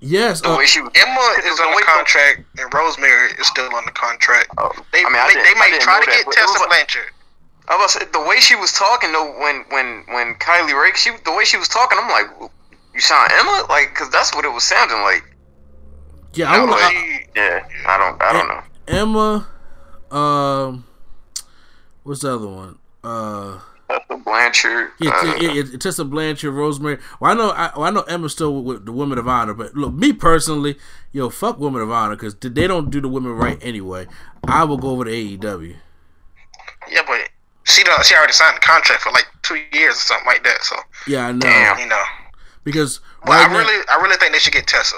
[0.00, 0.40] Yes.
[0.40, 0.92] The Uh, way she was.
[0.94, 4.48] Emma is on the contract, and Rosemary is still on the contract.
[4.58, 6.58] Oh, They, I mean, I they, they I might try to that, get but Tessa
[6.60, 7.10] like- Blanchard.
[7.70, 11.10] I was say, the way she was talking though, when when when Kylie Rae, she
[11.24, 12.26] the way she was talking, I'm like,
[12.94, 15.22] you sound Emma, like, cause that's what it was sounding like.
[16.32, 16.50] yeah.
[16.50, 16.70] I would.
[16.70, 18.62] I, She- Yeah, I don't, I don't know.
[18.88, 19.48] Emma.
[20.16, 20.84] Um.
[22.04, 22.78] What's the other one?
[23.04, 23.58] Uh.
[23.90, 24.90] Tessa Blanchard.
[25.00, 26.98] Yeah, uh, yeah, yeah, yeah, Tessa Blanchard, Rosemary.
[27.20, 29.74] Well, I know, I, well, I know Emma's still with the Women of Honor, but
[29.74, 30.76] look, me personally,
[31.12, 34.06] yo, fuck Women of Honor because they don't do the women right anyway.
[34.46, 35.76] I will go over to AEW.
[36.90, 37.28] Yeah, but
[37.64, 38.04] she don't.
[38.04, 40.62] She already signed the contract for like two years or something like that.
[40.62, 41.78] So Yeah, I know Damn.
[41.78, 42.02] you know.
[42.64, 44.96] because But right I now, really, I really think they should get Tessa.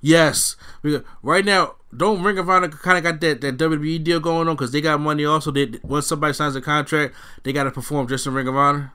[0.00, 4.20] yes, because right now don't Ring of Honor kind of got that, that WWE deal
[4.20, 5.50] going on because they got money also.
[5.50, 8.92] They once somebody signs a contract, they got to perform just in Ring of Honor.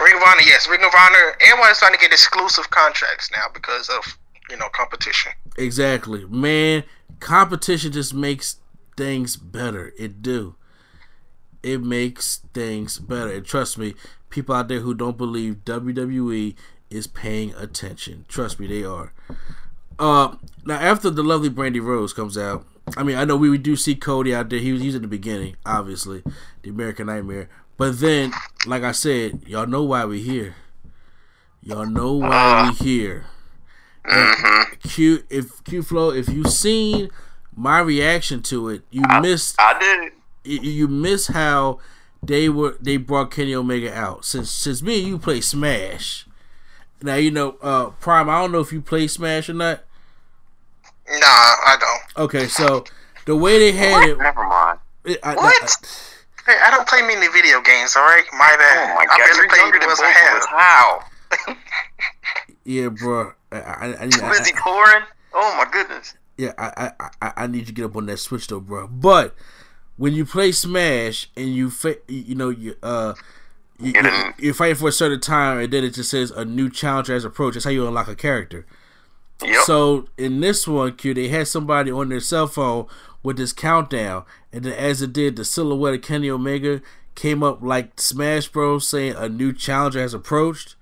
[0.00, 1.36] Ring of Honor, yes, Ring of Honor.
[1.40, 4.18] Everyone's trying to get exclusive contracts now because of
[4.50, 5.32] you know competition.
[5.56, 6.84] Exactly, man.
[7.20, 8.56] Competition just makes
[8.96, 9.92] things better.
[9.98, 10.56] It do.
[11.62, 13.32] It makes things better.
[13.32, 13.94] And trust me,
[14.28, 16.54] people out there who don't believe WWE
[16.90, 18.26] is paying attention.
[18.28, 19.12] Trust me, they are.
[19.98, 23.58] Uh, now after the lovely Brandi Rhodes comes out, I mean, I know we, we
[23.58, 24.58] do see Cody out there.
[24.58, 26.22] He was he's in the beginning, obviously,
[26.62, 27.48] the American Nightmare.
[27.76, 28.32] But then,
[28.66, 30.54] like I said, y'all know why we here.
[31.60, 33.26] Y'all know why we here.
[34.04, 34.88] Mm-hmm.
[34.88, 37.10] Q, if Q Flow, if you seen
[37.56, 39.56] my reaction to it, you I, missed.
[39.58, 40.12] I did.
[40.44, 41.78] You, you miss how
[42.22, 44.24] they were they brought Kenny Omega out.
[44.24, 46.26] Since since me and you play Smash.
[47.04, 48.30] Now you know, uh Prime.
[48.30, 49.84] I don't know if you play Smash or not.
[51.06, 52.24] Nah, I don't.
[52.24, 52.84] Okay, so
[53.26, 54.08] the way they had What?
[54.08, 54.78] it, Never mind.
[55.04, 56.10] it I, What?
[56.46, 57.94] Hey, I don't play many video games.
[57.96, 58.90] All right, my bad.
[58.90, 60.46] Oh my I god, barely you're played younger than Wheels both of of us.
[60.46, 61.04] How?
[62.64, 63.32] yeah, bro.
[63.52, 65.04] I, I, I, need- Busy I, pouring?
[65.34, 66.14] Oh my goodness.
[66.38, 68.86] yeah, I, I, I, I need you to get up on that Switch though, bro.
[68.88, 69.34] But
[69.96, 73.12] when you play Smash and you, fa- you know, you uh.
[73.78, 74.34] You, you, in.
[74.38, 77.24] you're fighting for a certain time, and then it just says a new challenger has
[77.24, 77.54] approached.
[77.54, 78.66] That's how you unlock a character.
[79.42, 79.62] Yep.
[79.64, 82.86] So in this one, Q, they had somebody on their cell phone
[83.22, 86.80] with this countdown, and then as it did, the silhouette of Kenny Omega
[87.14, 90.76] came up like Smash Bros, saying a new challenger has approached.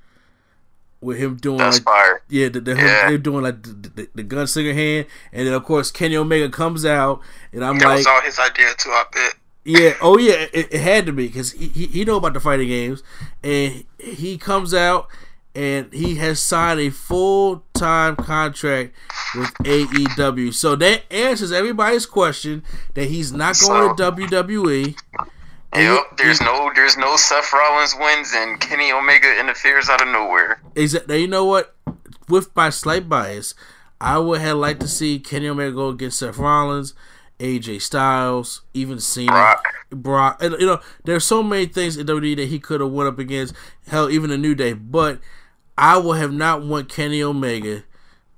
[1.01, 2.23] With him doing That's like, fire.
[2.29, 3.09] yeah, the, the, Yeah.
[3.09, 6.85] they're doing like the, the, the gunslinger hand, and then of course Kenny Omega comes
[6.87, 7.21] out,
[7.53, 8.91] and I'm That like, was all his idea too.
[8.91, 9.35] I bet.
[9.65, 12.41] Yeah, oh yeah, it, it had to be because he, he he know about the
[12.41, 13.03] fighting games,
[13.43, 15.09] and he comes out
[15.55, 18.95] and he has signed a full time contract
[19.37, 20.53] with AEW.
[20.55, 22.63] So that answers everybody's question
[22.95, 24.97] that he's not going to WWE.
[25.75, 26.01] Yep.
[26.19, 30.61] he- There's no there's no Seth Rollins wins and Kenny Omega interferes out of nowhere.
[30.75, 31.75] Exa- now you know what?
[32.29, 33.55] With my slight bias,
[34.01, 36.95] I would have liked to see Kenny Omega go against Seth Rollins,
[37.43, 39.65] AJ Styles, even Cena, Brock.
[39.91, 40.43] Brock.
[40.43, 43.19] And, you know, there's so many things in WWE that he could have went up
[43.19, 43.55] against.
[43.89, 44.73] Hell, even a New Day.
[44.73, 45.19] But
[45.77, 47.83] I would have not want Kenny Omega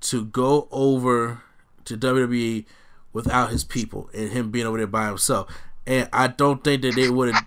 [0.01, 1.43] to go over
[1.85, 2.65] to WWE
[3.13, 5.49] without his people and him being over there by himself.
[5.85, 7.45] And I don't think that they would have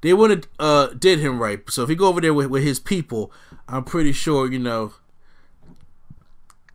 [0.00, 1.68] they would have uh, did him right.
[1.70, 3.32] So if he go over there with, with his people,
[3.68, 4.94] I'm pretty sure you know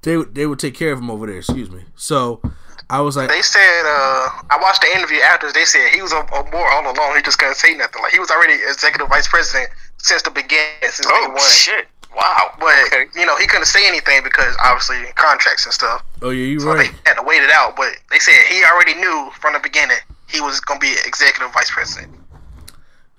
[0.02, 1.38] they would they would take care of him over there.
[1.38, 1.84] Excuse me.
[1.96, 2.42] So
[2.90, 5.52] I was like, They said, uh, I watched the interview after.
[5.52, 7.16] They said he was a, a more all along.
[7.16, 8.02] He just couldn't say nothing.
[8.02, 11.40] Like he was already executive vice president since the beginning, since day Oh one.
[11.50, 11.88] shit!
[12.16, 12.52] Wow.
[12.60, 13.06] But okay.
[13.16, 16.04] you know he couldn't say anything because obviously contracts and stuff.
[16.22, 16.92] oh yeah, you So right.
[16.92, 17.76] they had to wait it out.
[17.76, 19.98] But they said he already knew from the beginning
[20.30, 22.12] he was gonna be executive vice president.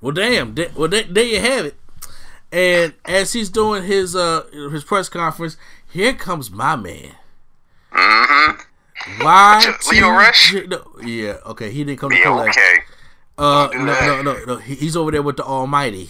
[0.01, 0.55] Well, damn.
[0.77, 1.77] Well, there you have it.
[2.53, 5.57] And as he's doing his uh his press conference,
[5.89, 7.13] here comes my man.
[7.93, 8.61] Mm-hmm.
[9.21, 9.75] Why?
[9.91, 10.55] Lio Rush?
[10.67, 11.37] No, yeah.
[11.47, 11.71] Okay.
[11.71, 12.25] He didn't come to Yeah.
[12.25, 12.57] collect.
[12.57, 12.77] Okay.
[13.37, 14.57] Uh, no, no, no, no.
[14.59, 16.09] He's over there with the Almighty.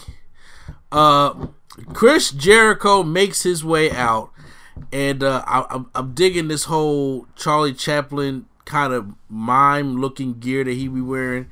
[0.92, 1.46] Uh,
[1.92, 4.30] Chris Jericho makes his way out,
[4.92, 10.72] and uh, I, I'm, I'm digging this whole Charlie Chaplin kind of mime-looking gear that
[10.74, 11.50] he be wearing,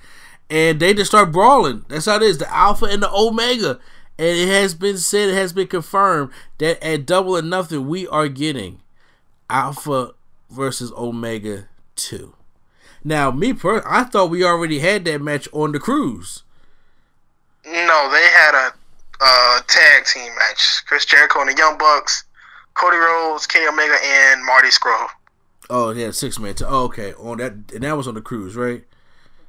[0.50, 1.84] and they just start brawling.
[1.88, 2.38] That's how it is.
[2.38, 3.80] The Alpha and the Omega,
[4.18, 8.06] and it has been said, it has been confirmed that at Double or Nothing we
[8.06, 8.80] are getting
[9.50, 10.12] Alpha
[10.52, 12.34] versus Omega two.
[13.04, 16.42] Now, me per, I thought we already had that match on the cruise.
[17.64, 18.72] No, they had a
[19.20, 22.24] uh, tag team match: Chris Jericho and the Young Bucks,
[22.74, 25.08] Cody Rhodes, Kenny Omega, and Marty Scurll.
[25.70, 26.54] Oh, yeah, six man.
[26.54, 28.84] T- oh, okay, on that, and that was on the cruise, right?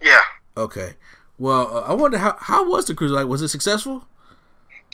[0.02, 0.20] Yeah,
[0.56, 0.94] Okay.
[1.40, 3.26] Well, uh, I wonder how how was the cruise like?
[3.28, 4.06] Was it successful?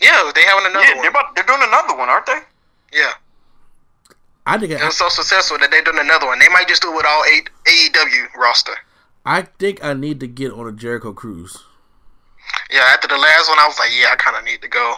[0.01, 1.01] yeah, they having another Yeah, one.
[1.01, 2.39] they're about they're doing another one, aren't they?
[2.93, 3.11] Yeah,
[4.45, 6.39] I think it I, was so successful that they're doing another one.
[6.39, 8.73] They might just do it with all eight AEW roster.
[9.25, 11.63] I think I need to get on a Jericho cruise.
[12.71, 14.95] Yeah, after the last one, I was like, yeah, I kind of need to go.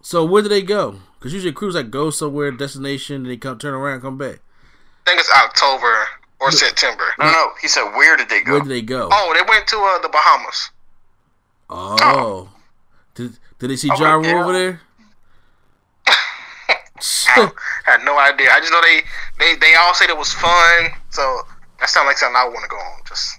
[0.00, 1.00] So where do they go?
[1.18, 4.16] Because usually a cruise like go somewhere, destination, and they come turn around, and come
[4.16, 4.40] back.
[5.06, 6.06] I think it's October
[6.40, 7.04] or September.
[7.18, 7.50] No, no.
[7.60, 8.52] He said, where did they go?
[8.52, 9.08] Where do they go?
[9.12, 10.70] Oh, they went to uh, the Bahamas.
[11.68, 12.48] Oh,
[13.14, 14.42] did did they see Oh, Ja yeah.
[14.42, 14.80] over there?
[17.28, 17.50] I
[17.84, 18.50] had no idea.
[18.52, 19.00] I just know they
[19.38, 20.90] they, they all said it was fun.
[21.10, 21.22] So
[21.78, 23.00] that sounds like something I want to go on.
[23.08, 23.38] Just,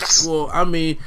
[0.00, 0.98] just Well, I mean,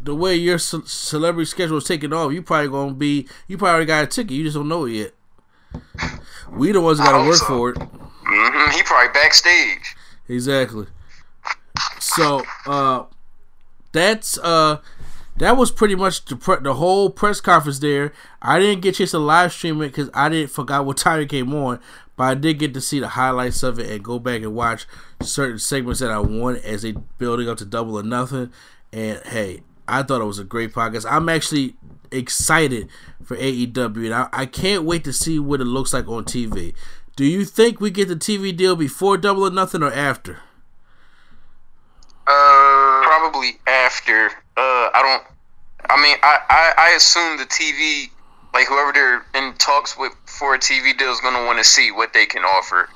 [0.00, 3.28] the way your ce- celebrity schedule is taking off, you probably gonna be.
[3.46, 4.32] You probably already got a ticket.
[4.32, 5.14] You just don't know it yet.
[6.50, 7.46] We the ones that gotta work so.
[7.46, 7.78] for it.
[7.78, 9.94] hmm He probably backstage.
[10.28, 10.86] Exactly.
[11.98, 13.04] So uh,
[13.92, 14.78] that's uh,
[15.42, 18.12] that was pretty much the pre- the whole press conference there.
[18.40, 21.20] I didn't get a chance to live stream it because I didn't forgot what time
[21.20, 21.80] it came on,
[22.16, 24.86] but I did get to see the highlights of it and go back and watch
[25.20, 28.52] certain segments that I wanted as they building up to double or nothing.
[28.92, 31.10] And hey, I thought it was a great podcast.
[31.10, 31.74] I'm actually
[32.12, 32.88] excited
[33.24, 36.72] for AEW, and I, I can't wait to see what it looks like on TV.
[37.16, 40.38] Do you think we get the TV deal before Double or Nothing or after?
[42.28, 44.26] Uh, probably after.
[44.56, 45.31] Uh, I don't.
[45.88, 48.10] I mean, I, I, I assume the TV,
[48.54, 51.90] like whoever they're in talks with for a TV deal, is gonna want to see
[51.90, 52.88] what they can offer.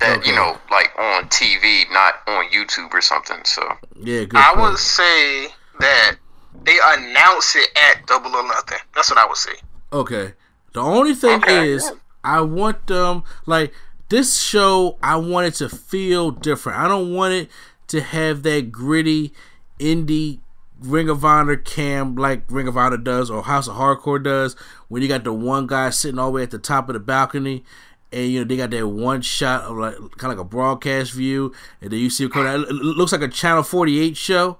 [0.00, 0.28] That Okay.
[0.30, 3.38] you know, like on TV, not on YouTube or something.
[3.44, 3.62] So
[3.96, 4.34] Yeah, good.
[4.34, 4.70] I point.
[4.70, 5.48] would say
[5.80, 6.16] that
[6.64, 8.78] they announce it at Double or Nothing.
[8.94, 9.52] That's what I would say.
[9.92, 10.32] Okay.
[10.72, 11.68] The only thing Okay.
[11.68, 11.92] is,
[12.24, 13.72] I want them like
[14.08, 14.98] this show.
[15.02, 16.78] I want it to feel different.
[16.80, 17.48] I don't want it
[17.88, 19.32] to have that gritty
[19.78, 20.40] indie
[20.80, 24.56] Ring of Honor cam like Ring of Honor does or House of Hardcore does.
[24.88, 27.00] When you got the one guy sitting all the way at the top of the
[27.00, 27.64] balcony.
[28.12, 31.12] And you know they got that one shot of like kind of like a broadcast
[31.12, 32.34] view, and then you see it
[32.70, 34.58] looks like a Channel Forty Eight show,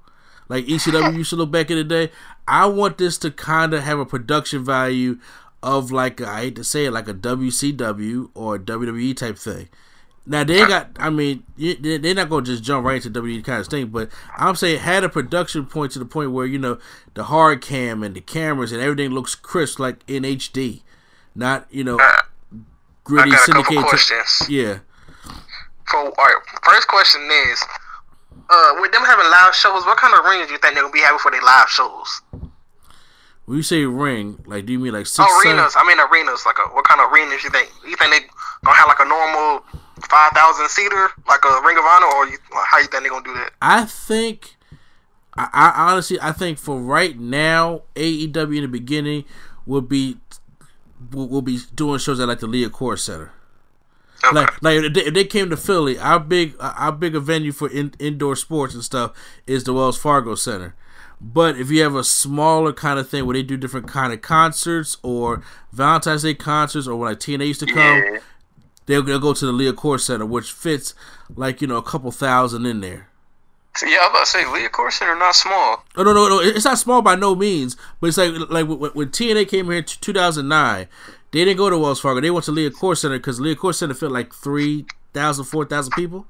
[0.49, 2.11] like ECW used to look back in the day.
[2.49, 5.21] I want this to kind of have a production value
[5.63, 9.69] of like I hate to say it, like a WCW or a WWE type thing.
[10.27, 10.89] Now they got.
[10.99, 13.89] I mean, they- they're not gonna just jump right into WWE kind of thing.
[13.89, 14.09] But
[14.39, 16.79] I'm saying had a production point to the point where you know
[17.13, 20.83] the hard cam and the cameras and everything looks crisp, like in HD,
[21.35, 21.99] not you know
[23.05, 23.89] gritty I got a couple syndicated.
[23.89, 24.49] questions.
[24.49, 24.79] yeah.
[25.87, 26.35] For all right,
[26.65, 27.63] first question is,
[28.49, 30.93] uh, with them having live shows, what kind of rings do you think they're gonna
[30.93, 32.23] be having for their live shows?
[33.45, 35.19] When you say ring, like do you mean like six?
[35.21, 35.75] Oh, seven- arenas.
[35.77, 36.47] I mean arenas.
[36.47, 37.69] Like a what kind of arenas do you think?
[37.87, 38.21] You think they
[38.65, 39.63] gonna have like a normal
[40.05, 43.25] five thousand seater, like a Ring of Honor, or you, how you think they gonna
[43.25, 43.53] do that?
[43.61, 44.57] I think,
[45.37, 49.25] I, I honestly, I think for right now, AEW in the beginning
[49.67, 50.19] will be
[51.13, 53.33] will, will be doing shows at like the Liacouras Center.
[54.33, 57.69] Like, like if they, if they came to Philly, our big, our bigger venue for
[57.69, 59.13] in, indoor sports and stuff
[59.47, 60.75] is the Wells Fargo Center.
[61.21, 64.21] But if you have a smaller kind of thing where they do different kind of
[64.21, 68.19] concerts or Valentine's Day concerts or when like TNA used to come,
[68.87, 70.95] they'll, they'll go to the Liacouras Center, which fits
[71.35, 73.09] like you know a couple thousand in there.
[73.77, 75.85] So, yeah, I was about to say, Liacouras are not small.
[75.97, 76.41] Oh no, no, no!
[76.41, 79.79] It's not small by no means, but it's like like when, when TNA came here
[79.79, 80.87] in 2009,
[81.33, 82.21] they didn't go to Wells Fargo.
[82.21, 86.27] They went to Liacouras Center because Liacouras Center fit like 3,000, 4,000 people.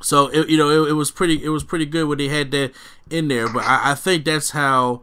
[0.00, 2.50] So it, you know it, it was pretty it was pretty good when they had
[2.52, 2.72] that
[3.10, 3.48] in there.
[3.48, 5.02] But I, I think that's how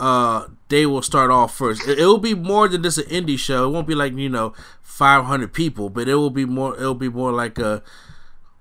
[0.00, 1.86] uh they will start off first.
[1.88, 3.66] It, will be more than just an indie show.
[3.68, 6.74] It won't be like you know 500 people, but it will be more.
[6.76, 7.82] It'll be more like a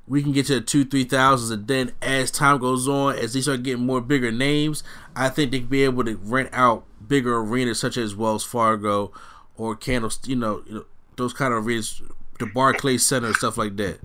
[0.08, 3.42] we can get to two, three thousands, and then as time goes on, as they
[3.42, 4.84] start getting more bigger names,
[5.16, 9.12] I think they can be able to rent out bigger arenas such as Wells Fargo
[9.58, 10.86] or Candles, you know, you know
[11.18, 12.02] those kind of arenas,
[12.40, 14.00] the Barclays Center stuff like that.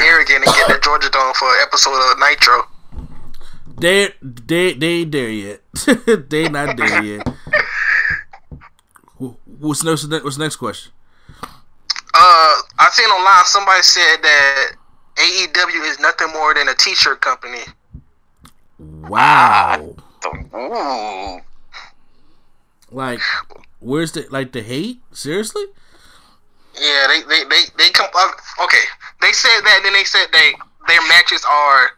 [0.00, 2.62] Arrogant and get the Georgia Dome for an episode of Nitro.
[3.78, 5.60] They they they ain't there yet.
[6.30, 7.28] they not there yet.
[9.18, 10.08] What's next?
[10.08, 10.92] What's the next question?
[12.18, 14.72] Uh, I seen online somebody said that
[15.16, 17.64] AEW is nothing more than a T-shirt company.
[18.78, 19.94] Wow.
[20.54, 21.40] Ooh.
[22.90, 23.20] Like,
[23.80, 25.00] where's the like the hate?
[25.12, 25.64] Seriously?
[26.80, 28.08] Yeah, they they they, they come.
[28.14, 28.30] Uh,
[28.64, 28.84] okay,
[29.20, 30.52] they said that, and then they said they
[30.86, 31.90] their matches are.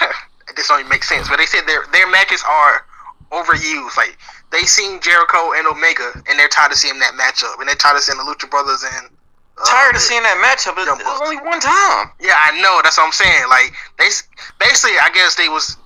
[0.56, 2.84] this don't even make sense, but they said their their matches are
[3.32, 3.96] overused.
[3.96, 4.16] Like
[4.50, 7.96] they seen Jericho and Omega, and they're tired of seeing that matchup, and they're tired
[7.96, 9.06] of seeing the Lucha Brothers and.
[9.58, 10.78] uh, Tired of seeing that matchup.
[10.78, 12.10] It, was only one time.
[12.20, 12.80] Yeah, I know.
[12.82, 13.44] That's what I'm saying.
[13.50, 14.08] Like they
[14.58, 15.76] basically, I guess they was.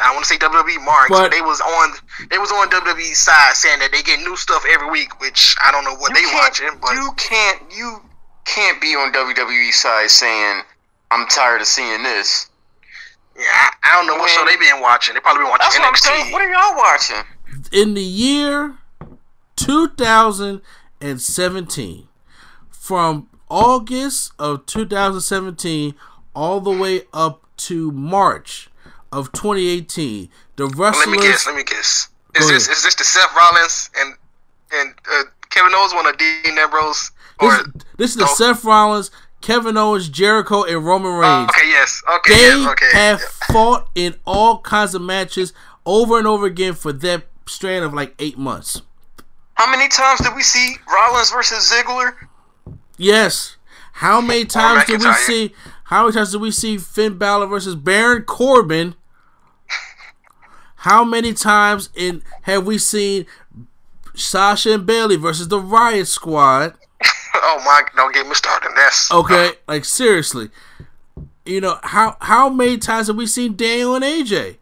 [0.00, 1.92] I want to say WWE marks, But- but they was on
[2.30, 5.70] they was on WWE side saying that they get new stuff every week, which I
[5.70, 8.00] don't know what they watching, but you can't you
[8.46, 10.62] can't be on WWE side saying
[11.10, 12.48] I'm tired of seeing this.
[13.36, 15.14] Yeah, I, I don't know what show they been watching.
[15.14, 16.32] They probably been watching That's what I'm saying.
[16.32, 17.24] What are y'all watching?
[17.70, 18.74] in the year
[19.56, 22.08] 2017
[22.70, 25.94] from august of 2017
[26.34, 28.68] all the way up to march
[29.12, 31.00] of 2018 the Russell.
[31.00, 31.46] Let me guess.
[31.46, 32.08] Let me guess.
[32.34, 34.14] Is this is this the Seth Rollins and
[34.72, 37.10] and uh, Kevin Owens one of Dean Ambrose
[37.40, 37.50] or?
[37.50, 37.66] this,
[37.98, 38.34] this is the Oh.
[38.34, 39.10] seth rollins
[39.42, 41.68] kevin owens jericho and roman oh, reigns okay.
[41.68, 42.02] Yes.
[42.16, 42.34] Okay.
[42.34, 42.90] they yes, okay.
[42.92, 43.54] have yeah.
[43.54, 45.52] fought in all kinds of matches
[45.84, 48.82] over and over again for that strand of like eight months
[49.54, 52.14] How many times did we see Rollins versus Ziggler?
[52.96, 53.56] Yes.
[53.94, 55.54] How many times do we see?
[55.84, 58.94] How many times do we see Finn Balor versus Baron Corbin?
[60.76, 63.26] How many times in have we seen
[64.14, 66.74] Sasha and Bayley versus the Riot Squad?
[67.42, 67.82] oh my!
[67.96, 68.70] Don't get me started.
[68.76, 69.48] That's okay.
[69.48, 70.50] Uh, like seriously,
[71.44, 74.56] you know how how many times have we seen Daniel and AJ?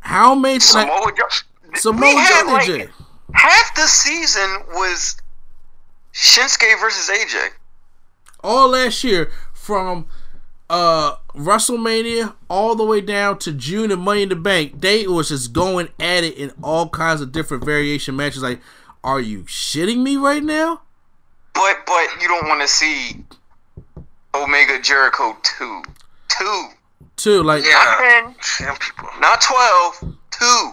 [0.00, 0.64] How many times?
[0.64, 1.74] Samoa Joe.
[1.74, 2.90] Samoa Joe like, AJ.
[3.34, 5.16] Half the season was
[6.12, 7.50] Shinsuke versus AJ.
[8.42, 10.06] All last year from
[10.70, 15.28] uh WrestleMania all the way down to June and Money in the Bank, they was
[15.28, 18.42] just going at it in all kinds of different variation matches.
[18.42, 18.60] Like,
[19.04, 20.82] are you shitting me right now?
[21.58, 23.24] But but you don't want to see
[24.34, 25.82] Omega Jericho two,
[26.28, 26.64] two,
[27.16, 27.42] two.
[27.42, 30.70] Like yeah, not people, not twelve, two.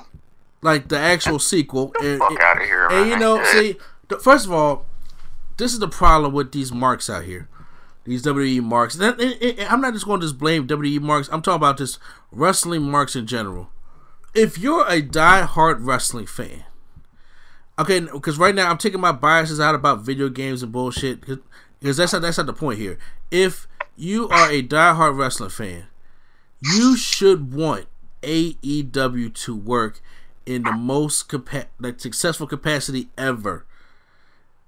[0.62, 1.92] Like the actual sequel.
[2.02, 3.10] and, fuck out of here, And man.
[3.10, 3.78] you know, see,
[4.22, 4.86] first of all,
[5.58, 7.50] this is the problem with these marks out here.
[8.04, 9.00] These WWE marks.
[9.00, 11.28] I'm not just going to just blame WWE marks.
[11.32, 11.98] I'm talking about just
[12.32, 13.70] wrestling marks in general.
[14.36, 16.66] If you're a die-hard wrestling fan,
[17.80, 21.98] okay, because right now I'm taking my biases out about video games and bullshit, because
[21.98, 22.98] that's not that's not the point here.
[23.32, 25.88] If you are a die-hard wrestling fan,
[26.62, 27.88] you should want
[28.22, 30.02] AEW to work
[30.46, 33.66] in the most capa- like successful capacity ever,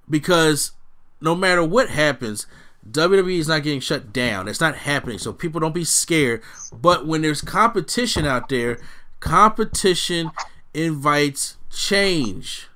[0.10, 0.72] because
[1.20, 2.46] no matter what happens
[2.92, 4.48] WWE is not getting shut down.
[4.48, 5.18] It's not happening.
[5.18, 6.42] So people don't be scared.
[6.72, 8.80] But when there's competition out there,
[9.20, 10.32] competition
[10.74, 12.68] invites change.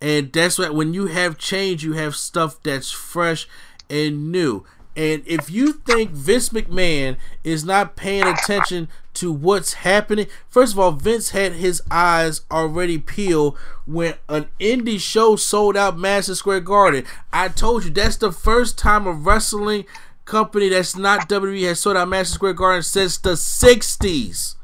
[0.00, 3.48] And that's what when you have change, you have stuff that's fresh
[3.88, 4.64] and new.
[4.96, 10.78] And if you think Vince McMahon is not paying attention to what's happening, first of
[10.78, 16.60] all, Vince had his eyes already peeled when an indie show sold out Madison Square
[16.60, 17.04] Garden.
[17.30, 19.84] I told you that's the first time a wrestling
[20.24, 24.56] company that's not WWE has sold out Madison Square Garden since the 60s.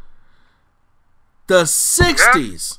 [1.47, 2.79] The 60s.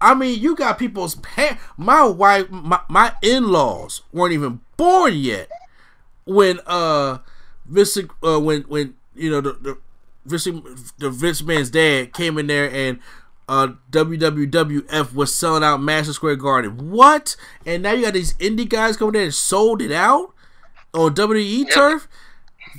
[0.00, 5.48] I mean, you got people's pa- my wife, my, my in-laws weren't even born yet
[6.26, 7.18] when uh
[7.64, 9.78] Vince uh, when when you know the the
[10.24, 10.44] Vince,
[10.98, 12.98] the Vince man's dad came in there and
[13.48, 16.90] uh WWF was selling out Madison Square Garden.
[16.90, 17.36] What?
[17.64, 20.34] And now you got these indie guys coming there and sold it out
[20.92, 21.70] on WWE yep.
[21.70, 22.08] turf.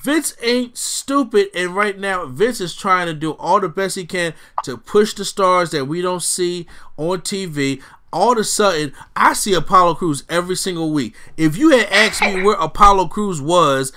[0.03, 4.05] Vince ain't stupid, and right now Vince is trying to do all the best he
[4.05, 4.33] can
[4.63, 6.67] to push the stars that we don't see
[6.97, 7.81] on TV
[8.11, 11.15] all of a sudden I see Apollo Crews every single week.
[11.35, 13.91] If you had asked me where Apollo Crews was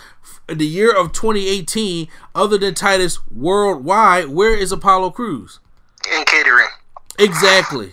[0.49, 5.61] in the year of 2018, other than Titus worldwide, where is Apollo Crews?
[6.13, 6.69] In catering.
[7.19, 7.93] Exactly.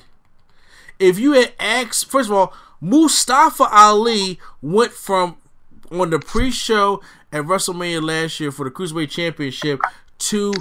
[1.00, 5.38] If you had asked, first of all, Mustafa Ali went from
[5.92, 9.80] on the pre-show at WrestleMania last year for the Cruiserweight Championship
[10.20, 10.54] to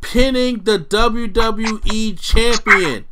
[0.00, 3.06] pinning the WWE Champion.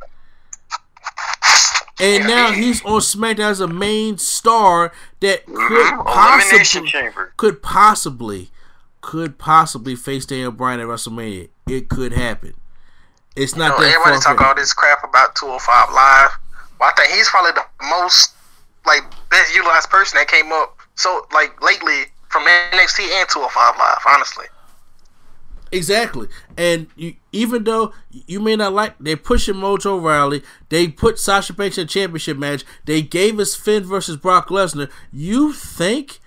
[1.99, 6.01] And now he's on SmackDown as a main star that could mm-hmm.
[6.01, 6.91] possibly
[7.37, 8.49] could possibly
[9.01, 11.49] could possibly face Daniel Bryan at WrestleMania.
[11.67, 12.53] It could happen.
[13.35, 16.29] It's not you know, that everybody talk all this crap about 205 Live.
[16.79, 18.33] Well, I think he's probably the most
[18.85, 23.97] like best utilized person that came up so like lately from NXT and 205 Live.
[24.07, 24.45] Honestly.
[25.71, 26.27] Exactly.
[26.55, 30.43] And you, even though you may not like, they're pushing Mojo Rawley.
[30.69, 32.63] They put Sasha Banks in a championship match.
[32.85, 34.91] They gave us Finn versus Brock Lesnar.
[35.11, 36.19] You think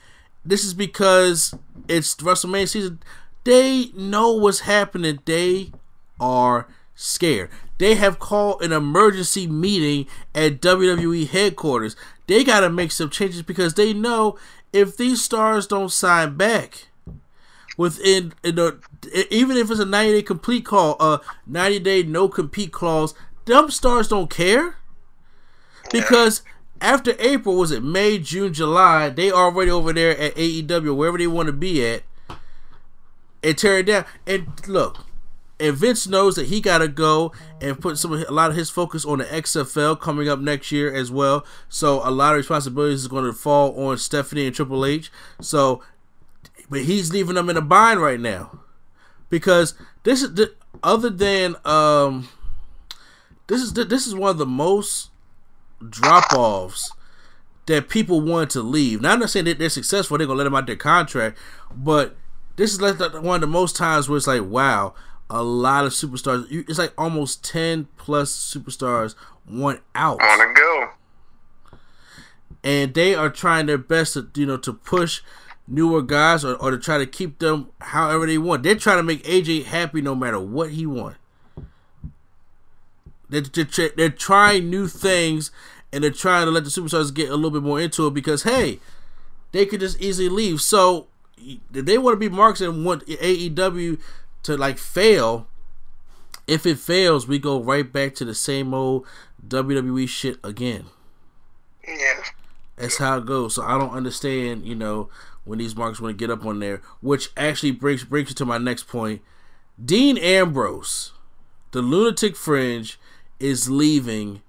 [0.45, 1.55] this is because
[1.89, 3.01] it's WrestleMania season?
[3.45, 5.21] They know what's happening.
[5.25, 5.71] They
[6.19, 7.51] are scared.
[7.79, 11.97] They have called an emergency meeting at WWE headquarters.
[12.27, 14.39] They got to make some changes because they know
[14.73, 16.89] if these stars don't sign back
[17.77, 23.15] within even if it's a 90 day complete call, a 90 day no compete clause,
[23.45, 24.77] them stars don't care
[25.91, 26.43] because
[26.81, 31.27] after April was it May, June, July, they already over there at AEW wherever they
[31.27, 32.03] want to be at
[33.43, 34.05] and tear it down.
[34.27, 35.06] And look,
[35.59, 38.69] and Vince knows that he got to go and put some a lot of his
[38.69, 41.47] focus on the XFL coming up next year as well.
[41.69, 45.11] So a lot of responsibilities is going to fall on Stephanie and Triple H.
[45.41, 45.83] So
[46.69, 48.61] but he's leaving them in a bind right now
[49.31, 52.29] because this is the, other than um
[53.47, 55.11] this is the, this is one of the most
[55.89, 56.93] drop offs
[57.67, 59.01] that people want to leave.
[59.01, 61.39] Now I'm not saying that they're successful; they're gonna let them out their contract,
[61.75, 62.17] but
[62.57, 64.95] this is like one of the most times where it's like, wow,
[65.31, 66.47] a lot of superstars.
[66.51, 69.15] It's like almost ten plus superstars
[69.49, 70.19] want out.
[70.21, 70.91] Want to go.
[72.65, 75.23] and they are trying their best to you know to push
[75.69, 78.63] newer guys or, or to try to keep them however they want.
[78.63, 81.19] They're trying to make AJ happy no matter what he wants.
[83.29, 85.51] They're, they're, they're trying new things
[85.93, 88.45] and they're trying to let the superstars get a little bit more into it because
[88.45, 88.79] hey,
[89.51, 90.61] they could just easily leave.
[90.61, 94.01] So if they want to be marks and want AEW
[94.47, 95.49] to like fail,
[96.47, 99.05] if it fails, we go right back to the same old
[99.47, 100.87] WWE shit again.
[101.87, 102.23] Yeah.
[102.77, 103.55] That's how it goes.
[103.55, 105.09] So I don't understand, you know,
[105.45, 108.45] when these marks want to get up on there, which actually brings brings you to
[108.45, 109.21] my next point.
[109.83, 111.13] Dean Ambrose,
[111.73, 112.99] the lunatic fringe,
[113.41, 114.43] is leaving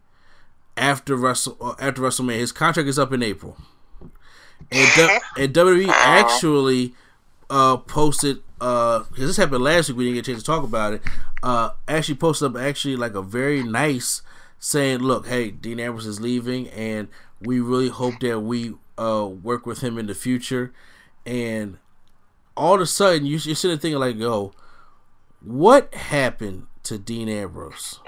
[0.76, 2.40] after Russell uh, after WrestleMania.
[2.40, 3.58] His contract is up in April,
[4.72, 6.94] and, and WWE actually
[7.50, 9.98] uh, posted uh because this happened last week.
[9.98, 11.02] We didn't get a chance to talk about it.
[11.44, 14.22] Uh, actually posted up actually like a very nice
[14.60, 17.08] saying, "Look, hey, Dean Ambrose is leaving, and
[17.42, 20.74] we really hope that we uh work with him in the future."
[21.26, 21.78] And
[22.56, 24.54] all of a sudden, you, you're sitting thinking like, "Yo,
[25.42, 28.00] what happened to Dean Ambrose?"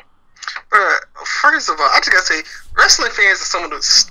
[0.72, 0.96] Uh,
[1.42, 2.42] first of all, I just gotta say,
[2.78, 4.10] wrestling fans are some of the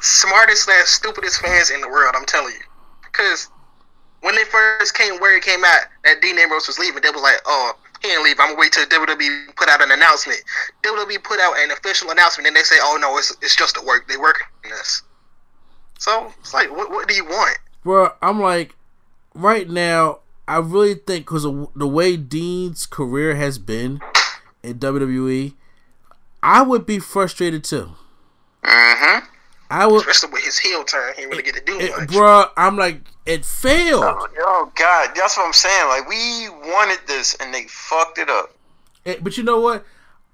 [0.00, 2.14] smartest slash stupidest fans in the world.
[2.16, 2.64] I'm telling you,
[3.02, 3.48] because
[4.20, 7.22] when they first came, where it came out that Dean Ambrose was leaving, they was
[7.22, 8.38] like, "Oh, he ain't leave.
[8.40, 10.40] I'm gonna wait till WWE put out an announcement."
[10.82, 13.82] WWE put out an official announcement, and they say, "Oh no, it's it's just a
[13.82, 14.08] work.
[14.08, 15.02] They working this."
[15.98, 18.10] So it's like, what what do you want, bro?
[18.20, 18.74] I'm like,
[19.34, 24.00] right now, I really think because the way Dean's career has been
[24.62, 25.54] in WWE,
[26.42, 27.92] I would be frustrated too.
[28.62, 29.26] Mm-hmm.
[29.70, 31.14] I would, especially with his heel turn.
[31.16, 32.44] He really get to do it, much, bro.
[32.56, 34.04] I'm like, it failed.
[34.04, 35.88] Oh, oh, God, that's what I'm saying.
[35.88, 38.54] Like we wanted this, and they fucked it up.
[39.04, 39.84] It, but you know what?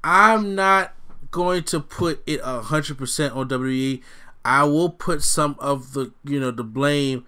[0.05, 0.95] I'm not
[1.31, 4.03] going to put it hundred percent on WWE.
[4.45, 7.27] I will put some of the you know the blame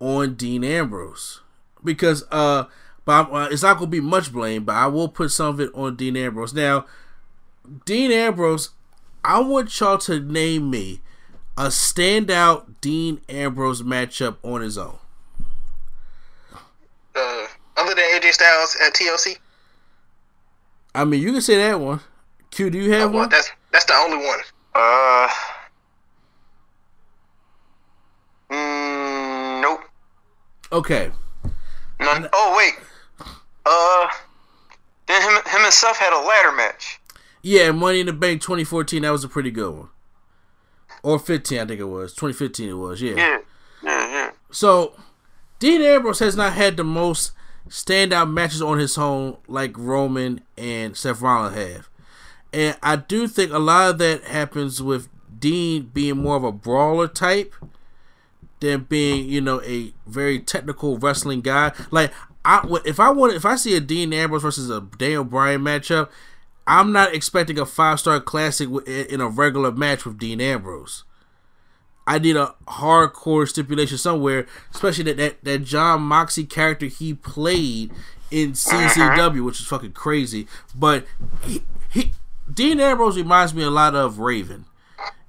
[0.00, 1.40] on Dean Ambrose
[1.84, 2.64] because uh,
[3.04, 5.70] but uh, it's not gonna be much blame, but I will put some of it
[5.74, 6.54] on Dean Ambrose.
[6.54, 6.86] Now,
[7.84, 8.70] Dean Ambrose,
[9.24, 11.00] I want y'all to name me
[11.56, 14.98] a standout Dean Ambrose matchup on his own.
[17.14, 17.46] Uh,
[17.76, 19.38] other than AJ Styles at TLC.
[20.94, 22.00] I mean, you can say that one.
[22.50, 23.28] Q, do you have oh, one?
[23.28, 24.38] That's that's the only one.
[24.74, 25.28] Uh.
[28.50, 29.80] Mm, nope.
[30.72, 31.10] Okay.
[32.00, 32.28] None.
[32.32, 32.74] Oh wait.
[33.66, 34.08] Uh.
[35.06, 37.00] Then him, him and Seth had a ladder match.
[37.42, 39.02] Yeah, Money in the Bank 2014.
[39.02, 39.88] That was a pretty good one.
[41.04, 42.12] Or 15, I think it was.
[42.14, 43.02] 2015 it was.
[43.02, 43.14] Yeah.
[43.14, 43.38] Yeah.
[43.82, 44.30] Yeah.
[44.50, 44.94] So,
[45.58, 47.32] Dean Ambrose has not had the most
[47.68, 51.88] standout matches on his own like Roman and Seth Rollins have.
[52.54, 56.52] And I do think a lot of that happens with Dean being more of a
[56.52, 57.54] brawler type
[58.60, 61.72] than being, you know, a very technical wrestling guy.
[61.90, 62.12] Like
[62.44, 66.08] I if I want if I see a Dean Ambrose versus a Daniel Bryan matchup,
[66.66, 71.04] I'm not expecting a five star classic in a regular match with Dean Ambrose.
[72.06, 77.90] I need a hardcore stipulation somewhere, especially that that, that Jon Moxley character he played
[78.30, 79.44] in CCW, uh-huh.
[79.44, 80.46] which is fucking crazy.
[80.74, 81.06] But
[81.42, 82.12] he, he
[82.52, 84.66] Dean Ambrose reminds me a lot of Raven.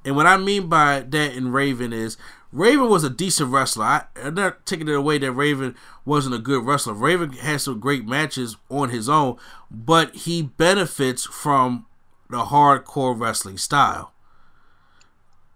[0.03, 2.17] And what I mean by that in Raven is
[2.55, 3.83] Raven was a decent wrestler.
[3.83, 5.75] I, am not taking it away that Raven
[6.05, 6.93] wasn't a good wrestler.
[6.93, 9.35] Raven had some great matches on his own,
[9.69, 11.85] but he benefits from
[12.29, 14.13] the hardcore wrestling style.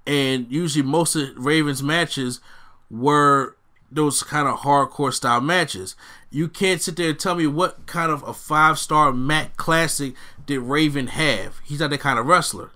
[0.06, 2.41] And usually, most of Raven's matches
[2.89, 3.56] were
[3.89, 5.95] those kind of hardcore style matches.
[6.30, 10.16] You can't sit there and tell me what kind of a five star mat classic
[10.45, 11.62] did Raven have.
[11.64, 12.72] He's not that kind of wrestler.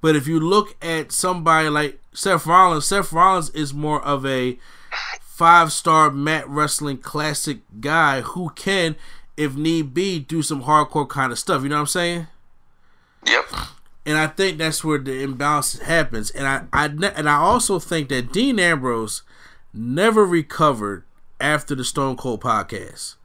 [0.00, 4.58] But if you look at somebody like Seth Rollins, Seth Rollins is more of a
[5.20, 8.96] five star mat wrestling classic guy who can,
[9.36, 11.62] if need be, do some hardcore kind of stuff.
[11.62, 12.26] You know what I'm saying?
[13.26, 13.44] Yep.
[14.06, 16.30] And I think that's where the imbalance happens.
[16.30, 19.22] And I, I and I also think that Dean Ambrose
[19.74, 21.04] never recovered
[21.38, 23.16] after the Stone Cold podcast.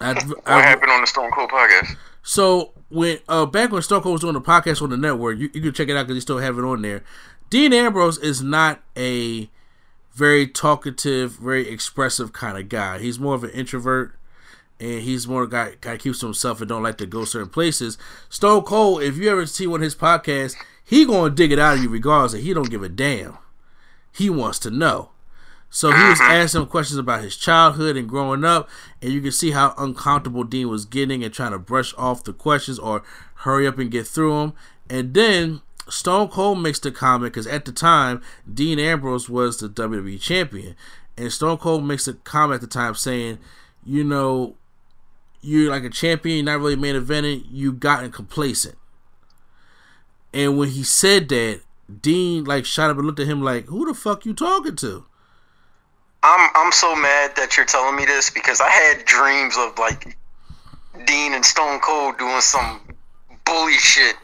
[0.00, 1.98] I, what I, happened on the Stone Cold podcast?
[2.22, 5.50] So when uh back when Stone Cold was doing the podcast on the network, you,
[5.54, 7.02] you can check it out because he still have it on there.
[7.48, 9.48] Dean Ambrose is not a
[10.12, 12.98] very talkative, very expressive kind of guy.
[12.98, 14.14] He's more of an introvert,
[14.78, 17.48] and he's more guy kind of keeps to himself and don't like to go certain
[17.48, 17.96] places.
[18.28, 21.76] Stone Cold, if you ever see one of his podcasts, he gonna dig it out
[21.76, 22.34] of you regardless.
[22.34, 23.38] And he don't give a damn.
[24.12, 25.10] He wants to know.
[25.72, 28.68] So he was asking him questions about his childhood and growing up,
[29.00, 32.32] and you can see how uncomfortable Dean was getting and trying to brush off the
[32.32, 33.04] questions or
[33.36, 34.52] hurry up and get through them.
[34.88, 38.20] And then Stone Cold makes the comment because at the time
[38.52, 40.74] Dean Ambrose was the WWE champion,
[41.16, 43.38] and Stone Cold makes a comment at the time saying,
[43.84, 44.56] you know,
[45.40, 48.76] you're like a champion, you're not really main eventing, you've gotten complacent.
[50.34, 51.60] And when he said that,
[52.00, 55.06] Dean like shot up and looked at him like, "Who the fuck you talking to?"
[56.22, 60.16] I'm I'm so mad that you're telling me this because I had dreams of like
[61.06, 62.80] Dean and Stone Cold doing some
[63.44, 64.16] bully shit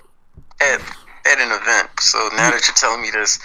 [0.60, 0.80] at
[1.26, 1.88] at an event.
[2.00, 3.38] So now that you're telling me this,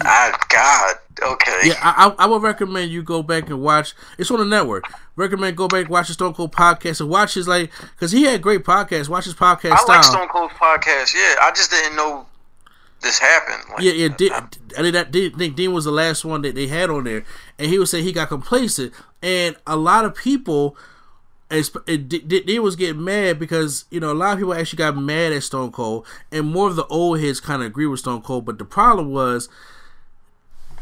[0.00, 1.68] I God, okay.
[1.68, 3.94] Yeah, I, I would recommend you go back and watch.
[4.18, 4.84] It's on the network.
[5.16, 8.24] Recommend go back and watch the Stone Cold podcast and watch his like because he
[8.24, 9.08] had great podcasts.
[9.08, 9.72] Watch his podcast.
[9.72, 9.96] I style.
[9.96, 11.14] like Stone Cold's podcast.
[11.14, 12.26] Yeah, I just didn't know
[13.00, 13.62] this happened.
[13.70, 14.08] Like, yeah, yeah.
[14.08, 17.24] Dean, I Dean, think Dean was the last one that they had on there,
[17.58, 18.92] and he was saying he got complacent,
[19.22, 20.76] and a lot of people.
[21.86, 25.42] Dean was getting mad because you know a lot of people actually got mad at
[25.42, 28.44] Stone Cold, and more of the old heads kind of agree with Stone Cold.
[28.44, 29.48] But the problem was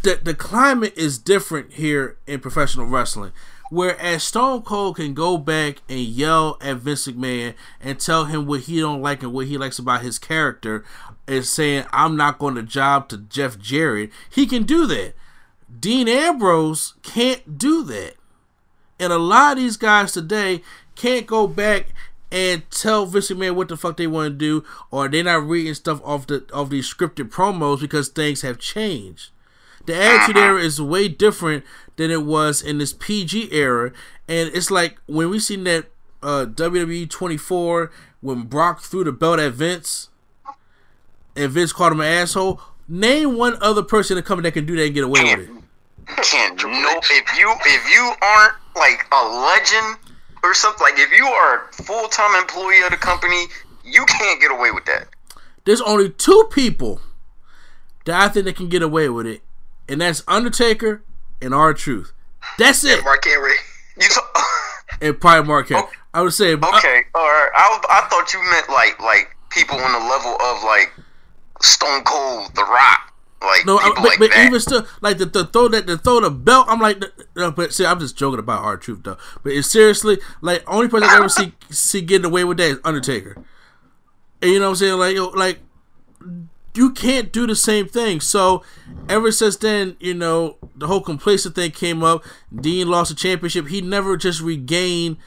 [0.02, 3.32] that the climate is different here in professional wrestling.
[3.70, 8.60] Whereas Stone Cold can go back and yell at Vince McMahon and tell him what
[8.62, 10.84] he don't like and what he likes about his character,
[11.28, 15.14] and saying I'm not going to job to Jeff Jarrett, he can do that.
[15.80, 18.14] Dean Ambrose can't do that.
[18.98, 20.62] And a lot of these guys today
[20.94, 21.88] can't go back
[22.32, 25.74] and tell Vince McMahon what the fuck they want to do, or they're not reading
[25.74, 29.30] stuff off the of these scripted promos because things have changed.
[29.86, 31.64] The attitude era is way different
[31.96, 33.92] than it was in this PG era,
[34.26, 35.86] and it's like when we seen that
[36.22, 40.08] uh, WWE 24 when Brock threw the belt at Vince,
[41.36, 42.60] and Vince called him an asshole.
[42.88, 45.40] Name one other person in the company that can do that and get away can't,
[45.40, 46.22] with it.
[46.22, 49.98] Can't no if you if you aren't like a legend
[50.42, 53.46] or something like if you are a full time employee of the company,
[53.84, 55.08] you can't get away with that.
[55.64, 57.00] There's only two people
[58.04, 59.42] that I think that can get away with it,
[59.88, 61.02] and that's Undertaker
[61.42, 62.12] and R-Truth.
[62.56, 62.98] That's it.
[62.98, 63.52] And Mark Henry.
[63.98, 64.20] You t-
[65.00, 65.84] and probably Mark Henry.
[65.84, 65.96] Okay.
[66.12, 66.52] I would say.
[66.52, 67.50] Okay, all right.
[67.54, 70.92] I, I thought you meant like like people on the level of like
[71.62, 73.12] Stone Cold, The Rock.
[73.42, 76.20] Like no, people but, like but even still, like the, the throw that the throw
[76.20, 77.02] the belt, I'm like,
[77.36, 79.18] no, but see, I'm just joking about R-Truth though.
[79.42, 82.78] But it's seriously like only person I ever see see getting away with that is
[82.82, 83.36] Undertaker.
[84.40, 84.98] And you know what I'm saying?
[84.98, 85.58] Like, yo, like
[86.74, 88.20] you can't do the same thing.
[88.20, 88.62] So
[89.08, 92.24] ever since then, you know, the whole complacent thing came up.
[92.54, 93.68] Dean lost the championship.
[93.68, 95.18] He never just regained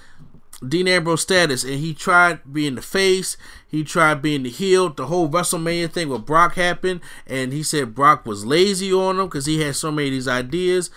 [0.68, 3.38] Dean Ambrose status, and he tried being the face.
[3.68, 4.90] He tried being the heel.
[4.90, 9.28] The whole WrestleMania thing with Brock happened, and he said Brock was lazy on him
[9.28, 10.90] because he had so many of these ideas.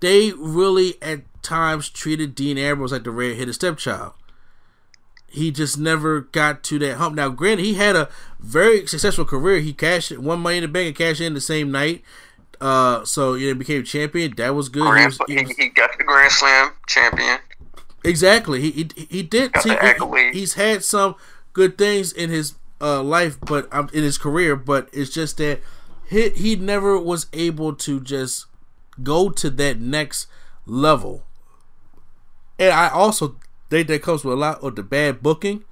[0.00, 4.14] They really at times treated Dean Ambrose like the red-headed stepchild.
[5.28, 7.16] He just never got to that hump.
[7.16, 8.08] Now, granted, he had a
[8.38, 9.60] very successful career.
[9.60, 12.02] He cashed one money in the bank and cashed in the same night.
[12.60, 14.32] Uh, so you know, became champion.
[14.36, 14.82] That was good.
[14.82, 17.38] Grand, he, was, he, was, he, got the Grand Slam champion.
[18.04, 18.60] Exactly.
[18.60, 19.52] He he, he did.
[19.52, 20.34] Got See, the accolade.
[20.34, 21.14] he, he's had some
[21.52, 24.56] good things in his uh, life, but um, in his career.
[24.56, 25.60] But it's just that
[26.08, 28.46] he he never was able to just
[29.02, 30.26] go to that next
[30.66, 31.24] level.
[32.58, 33.36] And I also
[33.70, 35.64] think that comes with a lot of the bad booking,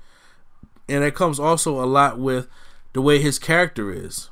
[0.89, 2.49] and that comes also a lot with
[2.93, 4.31] the way his character is.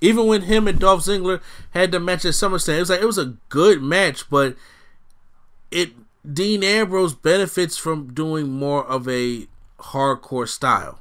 [0.00, 3.06] Even when him and Dolph Ziggler had the match at SummerSlam, it was like it
[3.06, 4.56] was a good match, but
[5.70, 5.90] it
[6.30, 9.46] Dean Ambrose benefits from doing more of a
[9.78, 11.00] hardcore style,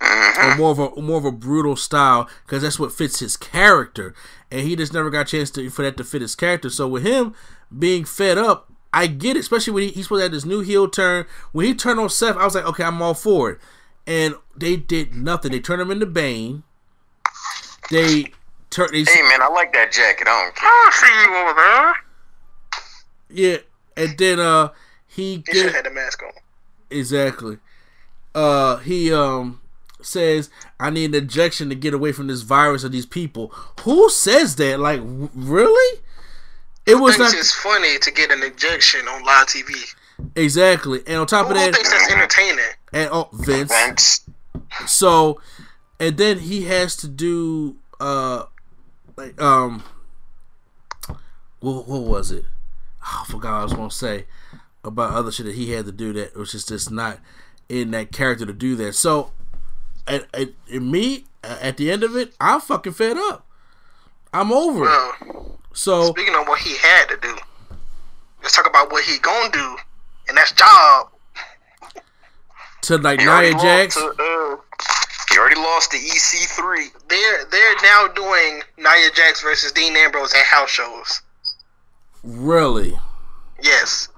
[0.00, 0.52] mm-hmm.
[0.52, 4.14] or more of a more of a brutal style, because that's what fits his character,
[4.50, 6.70] and he just never got a chance to for that to fit his character.
[6.70, 7.34] So with him
[7.76, 10.60] being fed up, I get it, especially when he, he's supposed to have this new
[10.60, 11.26] heel turn.
[11.52, 13.58] When he turned on Seth, I was like, okay, I'm all for it,
[14.06, 15.52] and they did nothing.
[15.52, 16.62] They turned him into Bane.
[17.90, 18.32] They
[18.70, 18.94] turned.
[18.94, 20.28] Hey man, I like that jacket.
[20.28, 20.70] I don't care.
[20.70, 21.94] I see you over there.
[23.32, 23.58] Yeah,
[24.00, 24.68] and then uh
[25.06, 26.32] he He should have had the mask on.
[26.90, 27.58] exactly.
[28.34, 29.60] Uh he um
[30.02, 33.48] says I need an injection to get away from this virus of these people.
[33.82, 34.80] Who says that?
[34.80, 36.00] Like w- really?
[36.86, 39.94] It was thinks not it's funny to get an injection on live TV.
[40.34, 41.02] exactly.
[41.06, 42.64] And on top Who of that, thinks that's entertaining?
[42.92, 43.70] and oh Vince.
[43.70, 44.26] Vince.
[44.86, 45.40] So,
[45.98, 48.44] and then he has to do uh
[49.16, 49.82] like um
[51.60, 52.44] what what was it?
[53.10, 54.26] Oh, I forgot what I was gonna say
[54.84, 57.18] about other shit that he had to do that was just just not
[57.68, 58.94] in that character to do that.
[58.94, 59.32] So,
[60.06, 63.46] at, at, at me at the end of it, I'm fucking fed up.
[64.32, 65.58] I'm over it.
[65.72, 67.36] So speaking of what he had to do,
[68.42, 69.76] let's talk about what he gonna do,
[70.28, 71.08] and that's job.
[72.82, 74.56] to like Nia Jax, to, uh,
[75.30, 76.88] he already lost the EC3.
[77.08, 81.22] They're they're now doing Nia Jax versus Dean Ambrose at house shows.
[82.22, 82.98] Really?
[83.62, 84.08] Yes.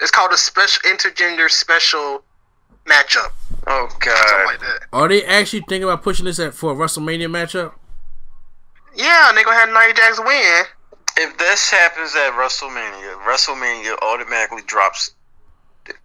[0.00, 2.22] It's called a special intergender special
[2.86, 3.32] matchup.
[3.66, 4.46] Oh Something god.
[4.46, 4.86] like that.
[4.92, 7.72] Are they actually thinking about pushing this at for a WrestleMania matchup?
[8.96, 10.64] Yeah, and they gonna have Nia Jax win.
[11.18, 15.12] If this happens at WrestleMania, WrestleMania automatically drops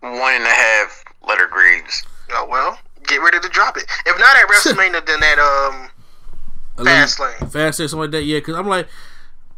[0.01, 2.03] one and a half letter grades.
[2.31, 3.85] Oh well, get ready to drop it.
[4.05, 5.89] If not at WrestleMania, then at um
[6.77, 7.37] Fastlane.
[7.49, 8.23] Fastlane, something like that.
[8.23, 8.87] Yeah, because I'm like,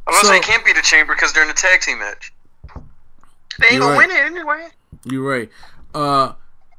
[0.08, 2.00] I was So- gonna say can't be the chamber because they're in a tag team
[2.00, 2.34] match.
[3.60, 4.08] They ain't You're gonna right.
[4.08, 4.68] win it anyway.
[5.04, 5.50] You're right.
[5.94, 6.34] Uh,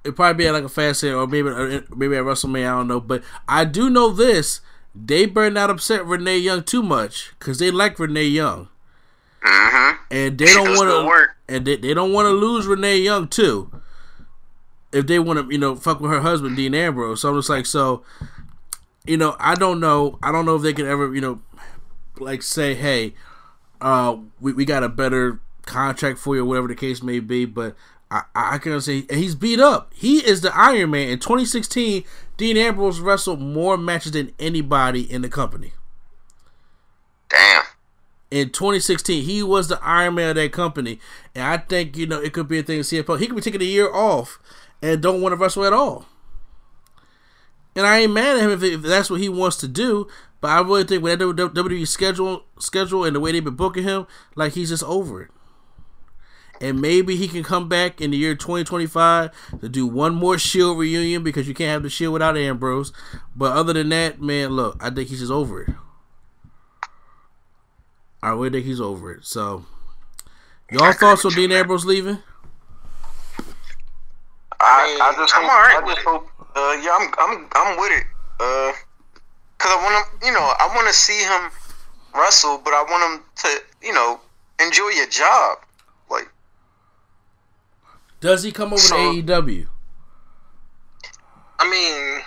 [0.04, 2.66] it probably be at like a fast sale or maybe uh, maybe at WrestleMania.
[2.66, 4.60] I don't know, but I do know this:
[4.94, 8.68] they better not upset Renee Young too much because they like Renee Young,
[9.44, 9.96] Mm-hmm.
[10.10, 11.36] and they She don't want to work.
[11.48, 13.70] and they, they don't want to lose Renee Young too.
[14.92, 17.50] If they want to, you know, fuck with her husband Dean Ambrose, so I'm just
[17.50, 18.02] like, so,
[19.04, 21.40] you know, I don't know, I don't know if they can ever, you know,
[22.20, 23.14] like say, hey,
[23.80, 27.44] uh, we, we got a better contract for you, or whatever the case may be.
[27.44, 27.76] But
[28.10, 29.92] I, I can say he's beat up.
[29.94, 31.08] He is the Iron Man.
[31.08, 32.04] In 2016,
[32.36, 35.72] Dean Ambrose wrestled more matches than anybody in the company.
[37.28, 37.64] Damn.
[38.30, 41.00] In 2016, he was the Iron Man of that company,
[41.34, 42.80] and I think you know it could be a thing.
[42.80, 44.38] CFO, he could be taking a year off
[44.82, 46.06] and don't want to wrestle at all.
[47.74, 50.08] And I ain't mad at him if, if that's what he wants to do.
[50.40, 53.84] But I really think with that WWE schedule, schedule and the way they've been booking
[53.84, 55.30] him, like he's just over it.
[56.60, 59.30] And maybe he can come back in the year 2025
[59.60, 62.92] to do one more Shield reunion because you can't have the Shield without Ambrose.
[63.34, 65.70] But other than that, man, look, I think he's just over it.
[68.22, 69.24] I really think he's over it.
[69.24, 69.66] So,
[70.72, 72.18] y'all thoughts on Dean Ambrose leaving?
[74.60, 76.28] I, I just I'm hope, alright I just hope.
[76.56, 78.04] Uh, yeah, I'm I'm I'm with it.
[78.40, 78.72] Uh,
[79.58, 81.50] cause I want to, you know, I want to see him
[82.14, 84.20] wrestle, but I want him to, you know,
[84.64, 85.58] enjoy your job.
[86.10, 86.28] Like,
[88.20, 89.66] Does he come over So- to AEW?
[91.60, 92.22] I mean,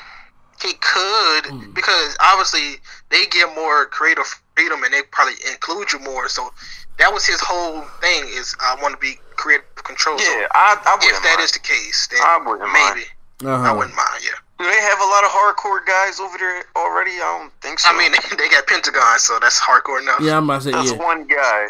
[0.61, 2.75] he could because obviously
[3.09, 4.25] they give more creative
[4.55, 6.27] freedom and they probably include you more.
[6.29, 6.53] So
[6.99, 10.19] that was his whole thing is I want to be creative control.
[10.19, 11.45] so yeah, I I if wouldn't that mind.
[11.45, 12.95] is the case, then I wouldn't mind.
[12.95, 13.07] maybe
[13.49, 13.69] Uh-huh.
[13.69, 14.21] I wouldn't mind.
[14.21, 14.31] Yeah,
[14.61, 17.11] Do they have a lot of hardcore guys over there already?
[17.11, 17.89] I don't think so.
[17.89, 20.19] I mean they got Pentagon, so that's hardcore enough.
[20.21, 20.97] Yeah, I'm about to say that's yeah.
[20.97, 21.67] one guy.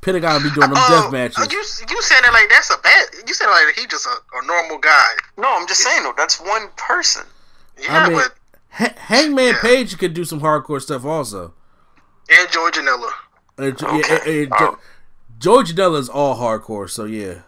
[0.00, 1.36] Pentagon be doing them Oh, death matches.
[1.38, 1.58] oh, you
[1.94, 3.06] you said it like that's a bad.
[3.28, 5.06] You said it like he just a, a normal guy.
[5.38, 6.14] No, I'm just saying though.
[6.16, 7.22] That's one person.
[7.80, 8.34] Yeah, I mean, but
[8.70, 9.60] Ha- Hangman Yeah.
[9.60, 11.54] Page could do some hardcore stuff also.
[12.28, 13.10] and Joey Janela.
[13.58, 13.86] Uh, Okay.
[14.42, 14.78] yeah, uh, uh, Jo-
[15.38, 17.42] Joey Janela is all hardcore, so yeah.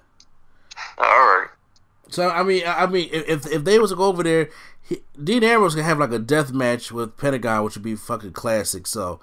[0.99, 1.49] All right.
[2.11, 4.51] So I mean, I I mean, if if they was to go over there,
[4.87, 8.33] he, Dean Ambrose could have like a death match with Pentagon, which would be fucking
[8.33, 8.87] classic.
[8.87, 9.19] So,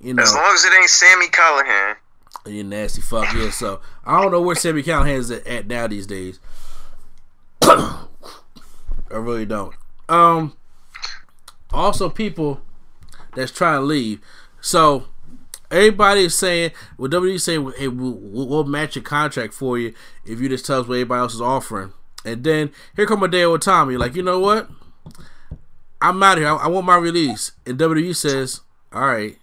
[0.00, 1.96] you know, As long as it ain't Sami Callihan.
[2.46, 3.50] you nasty fuck yeah.
[3.50, 6.38] So I don't know where Sami Callihan is at, at now these days.
[7.62, 8.06] I
[9.10, 9.74] really don't.
[10.08, 10.56] Um.
[11.72, 12.60] Also, people
[13.36, 14.20] that's trying to leave.
[14.60, 15.04] So
[15.70, 19.94] everybody is saying, well, WWE saying, hey, we'll, we'll we'll match your contract for you
[20.24, 21.92] if you just tell us what everybody else is offering.
[22.24, 24.68] And then here come a day with Tommy, like, you know what?
[26.00, 26.48] I'm out here.
[26.48, 27.52] I, I want my release.
[27.66, 28.60] And WWE says,
[28.92, 29.36] all right.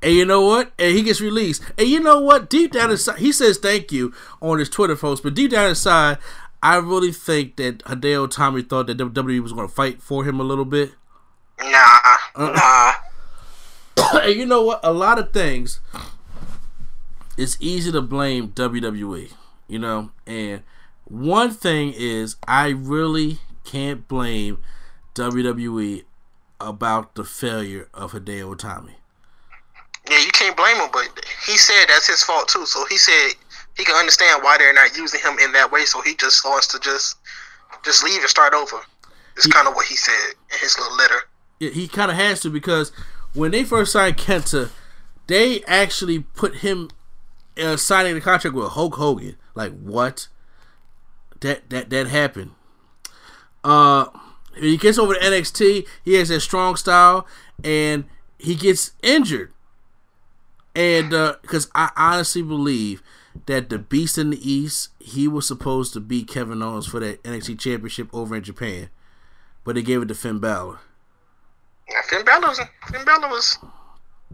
[0.00, 0.72] And you know what?
[0.78, 1.62] And he gets released.
[1.76, 2.48] And you know what?
[2.48, 5.24] Deep down inside, he says thank you on his Twitter post.
[5.24, 6.18] But deep down inside,
[6.62, 10.38] I really think that Hideo Itami thought that WWE was going to fight for him
[10.38, 10.92] a little bit.
[11.60, 12.52] Nah, uh-uh.
[12.52, 12.92] Nah.
[14.22, 14.80] and you know what?
[14.84, 15.80] A lot of things,
[17.36, 19.32] it's easy to blame WWE,
[19.66, 20.10] you know?
[20.26, 20.62] And
[21.04, 24.58] one thing is, I really can't blame
[25.18, 26.04] WWE
[26.60, 28.94] about the failure of Hideo Itami.
[30.10, 31.08] yeah, you can't blame him, but
[31.46, 32.66] he said that's his fault too.
[32.66, 33.30] So he said
[33.76, 35.84] he can understand why they're not using him in that way.
[35.84, 37.16] So he just wants to just
[37.84, 38.76] just leave and start over.
[39.36, 41.20] It's kind of what he said in his little letter.
[41.60, 42.90] Yeah, he kind of has to because
[43.34, 44.70] when they first signed Kenta,
[45.28, 46.90] they actually put him
[47.56, 49.36] uh, signing the contract with Hulk Hogan.
[49.54, 50.28] Like what?
[51.40, 52.52] That that that happened.
[53.62, 54.06] Uh,
[54.60, 55.86] he gets over to NXT.
[56.04, 57.26] He has that strong style,
[57.62, 58.04] and
[58.38, 59.52] he gets injured.
[60.74, 63.02] And uh, because I honestly believe
[63.46, 67.22] that the Beast in the East, he was supposed to beat Kevin Owens for that
[67.22, 68.88] NXT Championship over in Japan,
[69.64, 70.78] but they gave it to Finn Balor.
[71.90, 73.58] Yeah, Finn Balor was Finn Balor was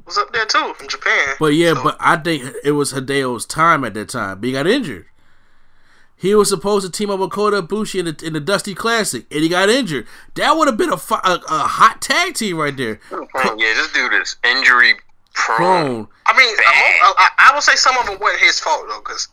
[0.04, 1.34] was up there too from Japan.
[1.38, 4.40] But yeah, So, but I think it was Hideo's time at that time.
[4.40, 5.06] But he got injured.
[6.24, 9.26] He was supposed to team up with Kota Ibushi in the, in the Dusty Classic,
[9.30, 10.06] and he got injured.
[10.36, 12.98] That would have been a, a, a, hot tag team right there.
[13.12, 14.94] Yeah, this dude is injury
[15.34, 15.58] prone.
[15.58, 16.08] prone.
[16.24, 19.28] I mean, I, I, I would say some of them weren't his fault though, because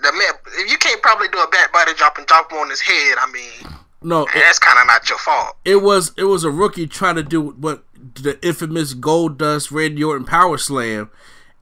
[0.00, 2.70] the man, if you can't probably do a back body drop and drop him on
[2.70, 5.56] his head, I mean, no, that's kind of not your fault.
[5.64, 7.82] It was it was a rookie trying to do what
[8.14, 11.10] the infamous Goldust Randy Orton Power Slam,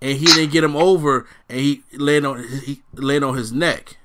[0.02, 3.96] and he didn't get him over, and he landed on he landed on his neck.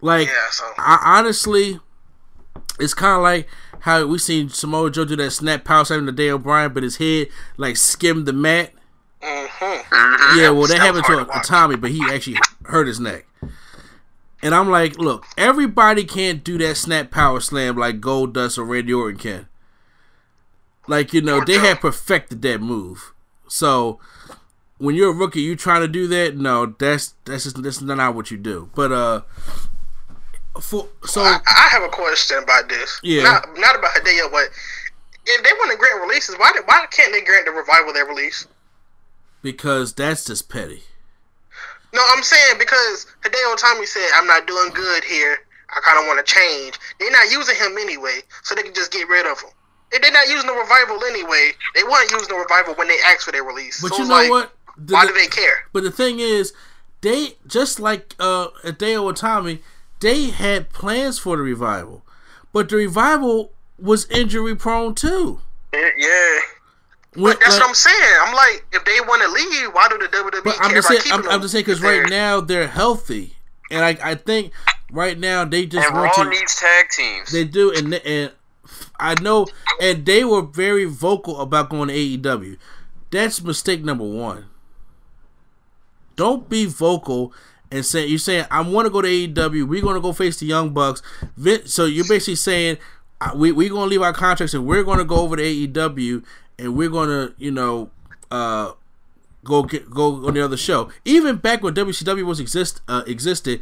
[0.00, 0.64] Like, yeah, so.
[0.78, 1.80] I, honestly,
[2.78, 3.48] it's kind of like
[3.80, 6.96] how we seen Samoa Joe do that snap power slam to Daniel Bryan, but his
[6.96, 8.72] head like skimmed the mat.
[9.22, 10.38] Mm-hmm.
[10.38, 13.26] Yeah, well, that happened to, to Itami, but he actually hurt his neck.
[14.42, 18.92] And I'm like, look, everybody can't do that snap power slam like Goldust or Randy
[18.92, 19.48] Orton can.
[20.86, 23.12] Like, you know, they have perfected that move.
[23.48, 24.00] So
[24.78, 26.36] when you're a rookie, you trying to do that?
[26.36, 28.70] No, that's that's just that's not what you do.
[28.74, 29.20] But uh,
[30.60, 33.00] for so I, I have a question about this.
[33.02, 34.48] Yeah, not, not about Hideo, but
[35.26, 38.46] if they want to grant releases, why why can't they grant the revival their release?
[39.42, 40.82] Because that's just petty.
[41.92, 45.38] No, I'm saying because Hideo Itami said, I'm not doing good here.
[45.70, 46.78] I kind of want to change.
[46.98, 49.50] They're not using him anyway, so they can just get rid of him.
[49.92, 53.22] If they're not using the revival anyway, they weren't using the revival when they asked
[53.22, 53.80] for their release.
[53.80, 54.54] But so you know like, what?
[54.76, 55.66] The, why do they care?
[55.72, 56.52] But the thing is,
[57.00, 59.60] they just like uh Hideo Itami,
[60.00, 62.02] they had plans for the revival,
[62.52, 65.40] but the revival was injury prone too.
[65.72, 66.38] Yeah.
[67.14, 68.14] When, that's like, what I'm saying.
[68.22, 71.00] I'm like, if they want to leave, why do the WWE but I'm just saying,
[71.10, 73.34] I'm, I'm, just saying because right now they're healthy,
[73.70, 74.52] and I, I think
[74.92, 77.32] right now they just and want Raw to, needs tag teams.
[77.32, 78.32] They do, and and
[79.00, 79.48] I know,
[79.80, 82.58] and they were very vocal about going to AEW.
[83.10, 84.46] That's mistake number one.
[86.14, 87.32] Don't be vocal
[87.70, 89.66] and say you're saying I want to go to AEW.
[89.68, 91.02] We're going to go face the Young Bucks.
[91.66, 92.78] So you're basically saying
[93.34, 96.24] we we're going to leave our contracts and we're going to go over to AEW
[96.60, 97.90] and we're gonna, you know,
[98.30, 98.72] uh,
[99.44, 100.90] go get go on the other show.
[101.04, 103.60] Even back when WCW was exist uh, existed,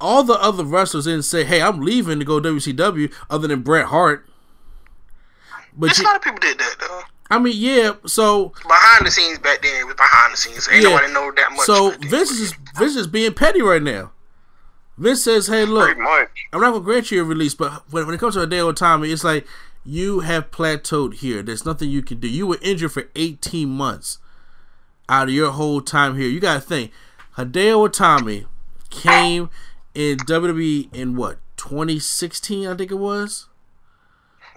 [0.00, 3.86] all the other wrestlers didn't say, "Hey, I'm leaving to go WCW," other than Bret
[3.86, 4.26] Hart.
[5.76, 7.02] But you, a lot of people did that though.
[7.30, 7.94] I mean, yeah.
[8.06, 10.68] So behind the scenes back then, it was behind the scenes.
[10.70, 10.90] Ain't yeah.
[10.90, 11.66] nobody know that much.
[11.66, 14.12] So Vince is Vince is being petty right now.
[14.96, 15.96] Vince says, "Hey, look,
[16.52, 18.60] I'm not gonna grant you a release, but when, when it comes to a day
[18.60, 19.46] or time, it's like
[19.84, 21.42] you have plateaued here.
[21.42, 22.28] There's nothing you can do.
[22.28, 24.18] You were injured for 18 months
[25.08, 26.28] out of your whole time here.
[26.28, 26.90] You got to think.
[27.36, 28.46] Hideo Itami
[28.90, 29.50] came
[29.94, 33.48] in WWE in what 2016, I think it was.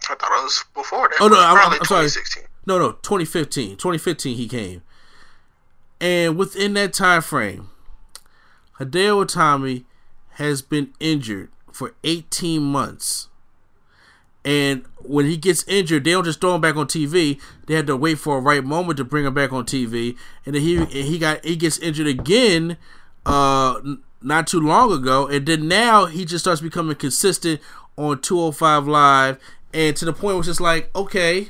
[0.10, 1.18] I thought it was before that.
[1.20, 2.08] Oh no, I'm, I'm sorry.
[2.66, 3.72] No, no, 2015.
[3.78, 4.84] 2015 he came,
[6.00, 7.70] and within that time frame,
[8.80, 9.86] Hideo Itami
[10.32, 13.30] has been injured for 18 months.
[14.46, 17.40] And when he gets injured, they don't just throw him back on TV.
[17.66, 20.16] They had to wait for a right moment to bring him back on TV.
[20.46, 22.78] And then he he got he gets injured again,
[23.26, 23.82] uh,
[24.22, 25.28] not too long ago.
[25.28, 27.60] And then now he just starts becoming consistent
[27.98, 29.40] on 205 Live,
[29.74, 31.50] and to the point where it's just like, okay,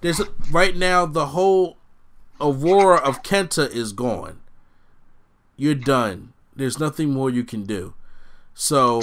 [0.00, 0.20] there's
[0.50, 1.76] right now the whole
[2.40, 4.38] aurora of Kenta is gone.
[5.56, 6.32] You're done.
[6.54, 7.94] There's nothing more you can do.
[8.54, 9.02] So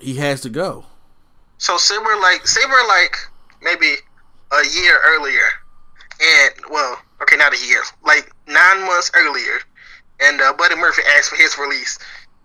[0.00, 0.86] he has to go.
[1.58, 3.16] So say we're like say we're like
[3.62, 3.94] maybe
[4.52, 5.46] a year earlier,
[6.20, 9.60] and well, okay, not a year, like nine months earlier,
[10.20, 11.98] and uh, Buddy Murphy asked for his release.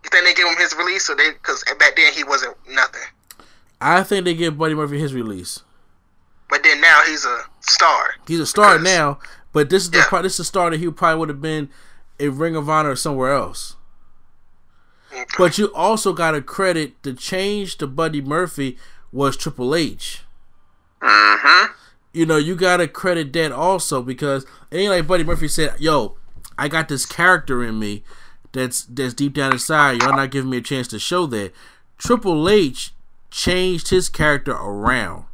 [0.03, 3.01] You think they give him his release, or they because back then he wasn't nothing.
[3.81, 5.63] I think they give Buddy Murphy his release.
[6.49, 8.15] But then now he's a star.
[8.27, 9.19] He's a star now,
[9.53, 10.21] but this is the yeah.
[10.21, 11.69] this is the star that he probably would have been
[12.19, 13.75] in Ring of Honor or somewhere else.
[15.11, 15.25] Okay.
[15.37, 18.77] But you also got to credit the change to Buddy Murphy
[19.11, 20.21] was Triple H.
[21.01, 21.73] Mm-hmm.
[22.13, 26.17] You know, you gotta credit that also because it ain't like Buddy Murphy said, "Yo,
[26.57, 28.03] I got this character in me
[28.51, 30.01] that's that's deep down inside.
[30.01, 31.53] Y'all not giving me a chance to show that."
[31.97, 32.93] Triple H
[33.29, 35.25] changed his character around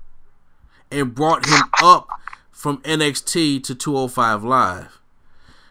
[0.92, 2.08] and brought him up
[2.52, 5.00] from NXT to 205 Live.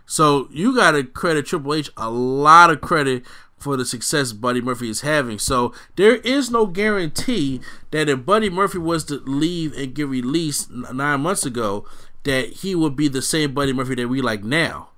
[0.07, 3.25] So you got to credit Triple H a lot of credit
[3.59, 5.39] for the success Buddy Murphy is having.
[5.39, 10.71] So there is no guarantee that if Buddy Murphy was to leave and get released
[10.71, 11.87] nine months ago,
[12.25, 14.91] that he would be the same Buddy Murphy that we like now.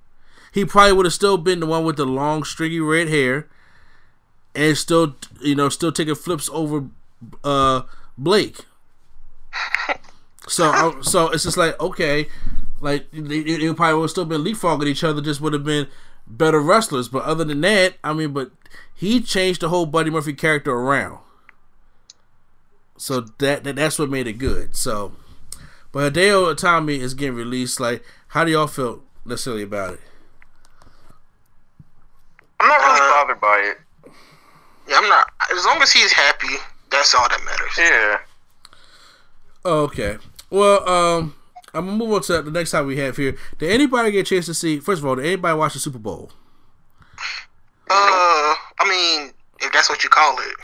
[0.51, 3.47] He probably would have still been the one with the long, stringy red hair,
[4.55, 6.87] and still, you know, still taking flips over
[7.43, 7.83] uh,
[8.17, 8.65] Blake.
[10.49, 12.27] So, so it's just like okay,
[12.79, 15.21] like it, it probably would have still been leapfrogging each other.
[15.21, 15.87] Just would have been
[16.25, 17.07] better wrestlers.
[17.07, 18.51] But other than that, I mean, but
[18.93, 21.19] he changed the whole Buddy Murphy character around.
[22.97, 24.75] So that, that that's what made it good.
[24.75, 25.13] So,
[25.91, 27.79] but Hideo Itami is getting released.
[27.79, 29.99] Like, how do y'all feel necessarily about it?
[32.59, 34.11] I'm not really uh, bothered by it.
[34.89, 35.27] Yeah, I'm not.
[35.55, 36.55] As long as he's happy,
[36.89, 37.77] that's all that matters.
[37.77, 38.17] Yeah.
[39.63, 40.17] Okay.
[40.49, 41.35] Well, um,
[41.77, 43.37] I'm gonna move on to the next time we have here.
[43.59, 44.79] Did anybody get a chance to see?
[44.79, 46.31] First of all, did anybody watch the Super Bowl?
[47.89, 50.55] Uh, I mean, if that's what you call it.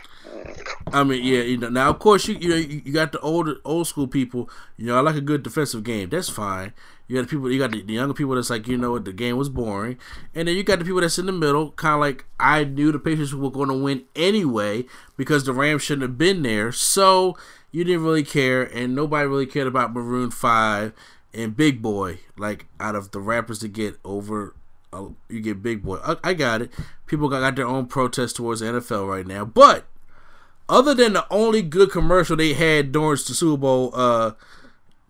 [0.58, 0.70] You know.
[0.92, 1.68] I mean, yeah, you know.
[1.68, 4.50] Now, of course, you you know you, you got the old old school people.
[4.76, 6.08] You know, I like a good defensive game.
[6.08, 6.72] That's fine.
[7.06, 7.50] You got the people.
[7.50, 9.98] You got the, the younger people that's like, you know, what the game was boring,
[10.34, 12.92] and then you got the people that's in the middle, kind of like I knew
[12.92, 14.84] the Patriots were going to win anyway
[15.16, 16.72] because the Rams shouldn't have been there.
[16.72, 17.36] So
[17.74, 20.92] you didn't really care, and nobody really cared about Maroon Five
[21.34, 22.20] and Big Boi.
[22.38, 24.54] Like out of the rappers to get over,
[24.92, 25.98] uh, you get Big Boi.
[26.04, 26.70] I, I got it.
[27.08, 29.86] People got, got their own protest towards the NFL right now, but
[30.68, 34.34] other than the only good commercial they had during the Super Bowl, uh,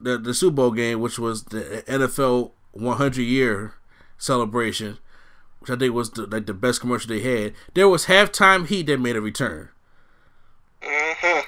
[0.00, 3.74] the the Super Bowl game, which was the NFL 100 year
[4.16, 4.96] celebration,
[5.60, 7.52] which I think was the, like the best commercial they had.
[7.74, 9.68] There was halftime heat that made a return.
[10.80, 11.40] Mm-hmm.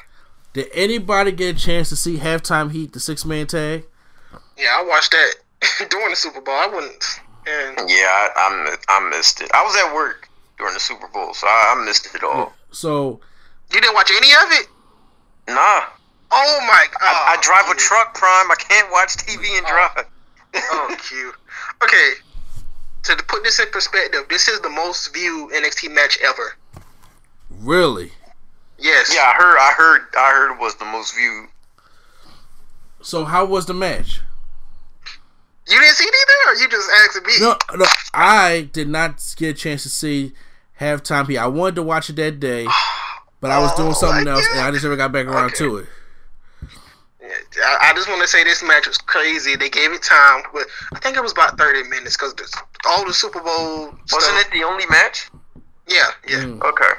[0.56, 3.84] Did anybody get a chance to see halftime heat, the six man tag?
[4.56, 5.34] Yeah, I watched that
[5.90, 6.54] during the Super Bowl.
[6.54, 7.04] I wouldn't.
[7.46, 7.90] And...
[7.90, 9.50] Yeah, I, I, I missed it.
[9.52, 12.54] I was at work during the Super Bowl, so I, I missed it all.
[12.70, 13.20] So
[13.70, 14.66] you didn't watch any of it?
[15.48, 15.82] Nah.
[16.32, 17.02] Oh my god!
[17.02, 18.50] I, I drive a truck, Prime.
[18.50, 19.90] I can't watch TV and oh.
[19.92, 20.06] drive.
[20.54, 21.34] oh, cute.
[21.84, 22.12] Okay,
[23.02, 26.56] to put this in perspective, this is the most viewed NXT match ever.
[27.50, 28.12] Really?
[28.78, 29.12] Yes.
[29.14, 29.58] Yeah, I heard.
[29.58, 30.00] I heard.
[30.16, 31.48] I heard it was the most viewed.
[33.00, 34.20] So how was the match?
[35.68, 37.32] You didn't see it either, or you just asked me?
[37.40, 40.32] No, no, I did not get a chance to see
[40.80, 41.28] halftime.
[41.28, 42.66] Here, I wanted to watch it that day,
[43.40, 45.58] but I was doing oh, something else, and I just never got back around okay.
[45.58, 45.86] to it.
[47.80, 49.56] I, just want to say this match was crazy.
[49.56, 52.34] They gave it time, but I think it was about thirty minutes because
[52.88, 53.86] all the Super Bowl.
[54.12, 55.30] Wasn't stuff, it the only match?
[55.88, 56.44] Yeah, yeah.
[56.44, 56.62] Mm.
[56.62, 56.92] Okay.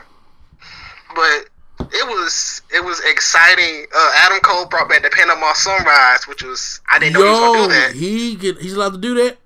[1.16, 1.50] But
[1.80, 3.86] it was it was exciting.
[3.96, 7.32] Uh, Adam Cole brought back the Panama Sunrise, which was I didn't know Yo, he
[7.32, 7.94] was gonna do that.
[7.96, 9.38] He get, he's allowed to do that.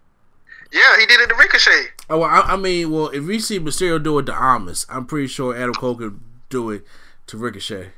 [0.72, 1.88] Yeah, he did it to Ricochet.
[2.10, 5.06] Oh, well, I, I, mean, well, if we see Mysterio do it to Amos, I'm
[5.06, 6.20] pretty sure Adam Cole could
[6.50, 6.86] do it
[7.28, 7.90] to Ricochet.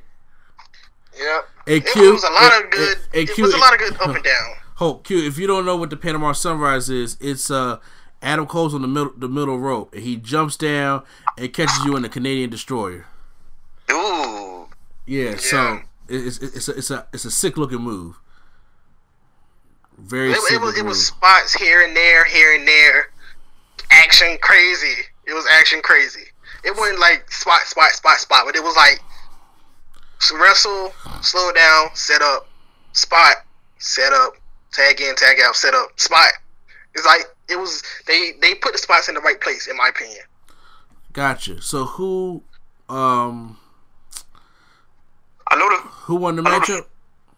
[1.15, 1.49] Yep.
[1.67, 2.97] Hey, Q, it was a lot of good.
[3.11, 4.55] Q, it was a lot of good up and down.
[4.75, 5.25] Hope Q.
[5.25, 7.77] If you don't know what the Panama Sunrise is, it's uh
[8.21, 11.03] Adam Cole's on the middle the middle rope, and he jumps down
[11.37, 13.05] and catches you in the Canadian Destroyer.
[13.91, 14.67] Ooh.
[15.05, 15.37] Yeah, yeah.
[15.37, 18.15] so it's it's a, it's a it's a sick looking move.
[19.97, 20.31] Very.
[20.31, 23.11] It, it was it was spots here and there, here and there,
[23.91, 25.03] action crazy.
[25.25, 26.25] It was action crazy.
[26.63, 29.01] It wasn't like spot spot spot spot, but it was like
[30.31, 32.47] wrestle, slow down, set up,
[32.93, 33.35] spot,
[33.79, 34.33] set up,
[34.71, 36.31] tag in, tag out, set up, spot.
[36.95, 39.89] It's like it was they they put the spots in the right place, in my
[39.89, 40.21] opinion.
[41.11, 41.61] Gotcha.
[41.61, 42.43] So who
[42.89, 43.57] um
[45.53, 46.85] I know the who won the matchup?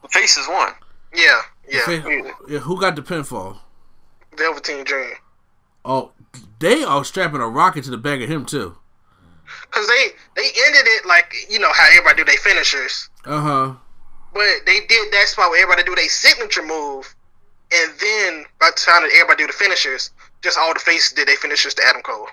[0.01, 0.72] The faces won.
[1.13, 2.32] Yeah, yeah.
[2.47, 2.59] yeah.
[2.59, 3.57] Who got the pinfall?
[4.38, 5.16] Velveteen Dream.
[5.84, 6.11] Oh,
[6.59, 8.78] they are strapping a rocket to the back of him too.
[9.72, 13.09] Cause they they ended it like you know how everybody do their finishers.
[13.26, 13.74] Uh huh.
[14.34, 17.13] But they did that spot where everybody do their signature move,
[17.74, 20.11] and then by the time that everybody do the finishers,
[20.41, 22.28] just all the faces did their finishers to Adam Cole.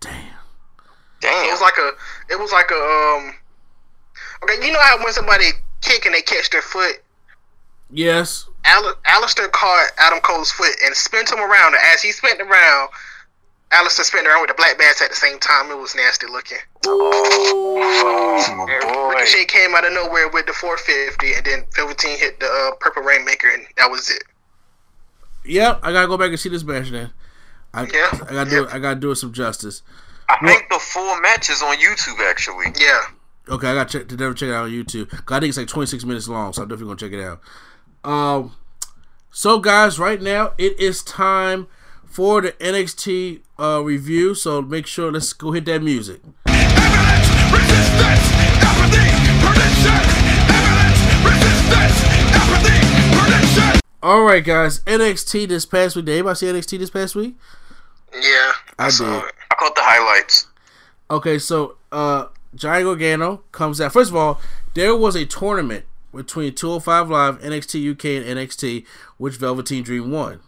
[0.00, 0.34] Damn.
[1.20, 1.46] Damn.
[1.46, 1.92] it was like a.
[2.30, 2.74] It was like a.
[2.74, 3.34] Um.
[4.42, 5.46] Okay, you know how when somebody
[5.80, 7.02] kick and they catch their foot.
[7.90, 8.46] Yes.
[8.64, 11.74] Al- Aleister caught Adam Cole's foot and spent him around.
[11.74, 12.90] And as he spent around,
[13.72, 15.70] Aleister spent around with the Black Mass at the same time.
[15.70, 16.58] It was nasty looking.
[16.86, 18.36] Oh,
[18.66, 19.08] boy.
[19.10, 23.02] Ricochet came out of nowhere with the 450, and then Velveteen hit the uh, Purple
[23.02, 24.22] Rainmaker, and that was it.
[25.44, 27.10] Yep, I gotta go back and see this match then.
[27.72, 28.74] I, yeah, I gotta do it.
[28.74, 29.82] I gotta do it some justice.
[30.28, 32.66] I well, think the full match is on YouTube actually.
[32.78, 33.00] Yeah.
[33.50, 35.12] Okay, I got to never check it out on YouTube.
[35.28, 37.40] I think it's like 26 minutes long, so I'm definitely gonna check it out.
[38.04, 38.56] Um,
[39.30, 41.66] so guys, right now it is time
[42.04, 44.34] for the NXT uh, review.
[44.34, 46.20] So make sure let's go hit that music.
[54.00, 54.80] All right, guys.
[54.80, 56.04] NXT this past week.
[56.04, 57.34] Did anybody see NXT this past week?
[58.14, 59.00] Yeah, I, I did.
[59.02, 60.46] I caught the highlights.
[61.10, 63.92] Okay, so uh, Johnny Gargano comes out.
[63.92, 64.40] First of all,
[64.74, 65.84] there was a tournament
[66.14, 68.84] between 205 Live, NXT UK, and NXT,
[69.18, 70.40] which Velveteen Dream won.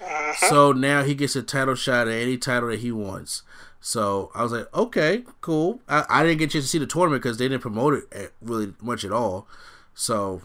[0.00, 0.48] Uh-huh.
[0.48, 3.42] So now he gets a title shot at any title that he wants.
[3.80, 5.80] So I was like, okay, cool.
[5.88, 8.04] I, I didn't get a chance to see the tournament because they didn't promote it
[8.12, 9.46] at really much at all.
[9.94, 10.42] So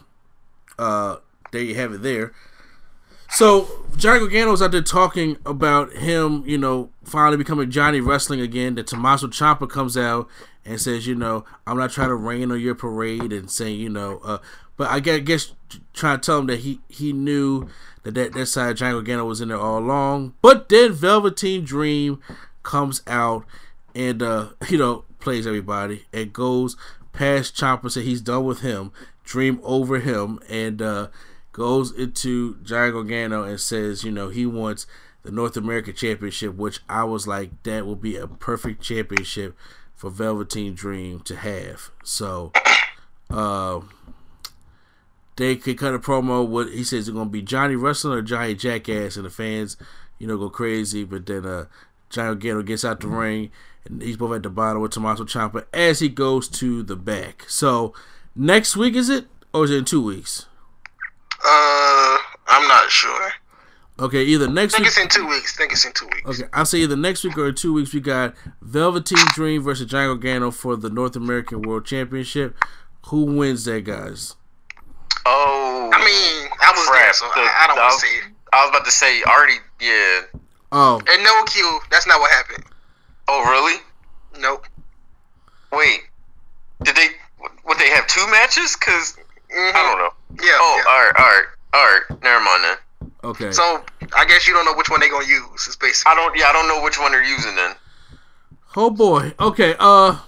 [0.78, 1.16] uh,
[1.50, 2.32] there you have it there.
[3.32, 3.66] So
[3.96, 8.74] Johnny Gargano was out there talking about him, you know, finally becoming Johnny Wrestling again.
[8.74, 10.28] That Tommaso Ciampa comes out
[10.64, 13.88] and says, you know, I'm not trying to rain on your parade and saying, you
[13.88, 14.38] know, uh,
[14.76, 15.52] but I guess
[15.94, 17.68] trying to tell him that he he knew
[18.02, 20.34] that that, that side Johnny Gargano was in there all along.
[20.42, 22.20] But then Velveteen Dream
[22.62, 23.44] comes out
[23.94, 26.76] and uh, you know plays everybody and goes
[27.12, 28.92] past Ciampa, said he's done with him,
[29.24, 31.08] Dream over him, and uh,
[31.52, 34.86] goes into Johnny Gargano and says, you know, he wants
[35.22, 39.56] the North American Championship, which I was like, that will be a perfect championship
[39.94, 41.90] for Velveteen Dream to have.
[42.02, 42.52] So,
[43.30, 43.80] uh,
[45.36, 46.46] they could cut a promo.
[46.46, 49.76] What he says it's gonna be Johnny Wrestling or Johnny Jackass, and the fans,
[50.18, 51.04] you know, go crazy.
[51.04, 51.66] But then uh,
[52.10, 53.50] Johnny Gargano gets out the ring,
[53.84, 57.44] and he's both at the bottom with Tommaso Ciampa as he goes to the back.
[57.48, 57.94] So
[58.36, 60.46] next week is it, or is it in two weeks?
[61.44, 62.18] Uh,
[62.48, 63.30] I'm not sure.
[63.98, 64.88] Okay, either next I think week.
[64.88, 65.54] it's in two weeks.
[65.54, 66.40] I think it's in two weeks.
[66.40, 67.92] Okay, I'll say either next week or in two weeks.
[67.92, 72.56] We got Velveteen Dream versus Johnny Gargano for the North American World Championship.
[73.06, 74.36] Who wins that, guys?
[75.26, 78.32] Oh, I mean, I was there, so I, I don't want to say.
[78.52, 79.54] I was about to say already.
[79.80, 80.40] Yeah.
[80.72, 82.64] Oh, And no Q, that's not what happened.
[83.28, 83.80] Oh, really?
[84.40, 84.66] Nope.
[85.70, 86.00] Wait.
[86.82, 87.08] Did they?
[87.66, 88.74] Would they have two matches?
[88.76, 89.16] Cause
[89.56, 89.74] Mhm.
[89.74, 90.10] I don't know.
[90.44, 90.58] Yeah.
[90.60, 90.90] Oh, yeah.
[90.92, 91.44] all right, all right,
[91.74, 92.22] all right.
[92.22, 93.10] Never mind then.
[93.24, 93.52] okay.
[93.52, 93.84] So
[94.16, 95.66] I guess you don't know which one they're gonna use.
[95.68, 96.10] Is basically.
[96.12, 96.36] I don't.
[96.36, 97.74] Yeah, I don't know which one they're using then.
[98.76, 99.32] Oh boy.
[99.38, 99.74] Okay.
[99.78, 100.18] Uh.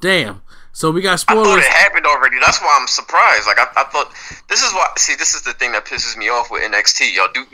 [0.00, 0.42] Damn.
[0.72, 1.40] So we got spoilers.
[1.40, 1.66] I thought spoilers.
[1.66, 2.36] it happened already.
[2.40, 3.46] That's why I'm surprised.
[3.46, 4.12] Like I, I thought
[4.48, 4.86] this is why.
[4.96, 7.14] See, this is the thing that pisses me off with NXT.
[7.14, 7.44] Y'all do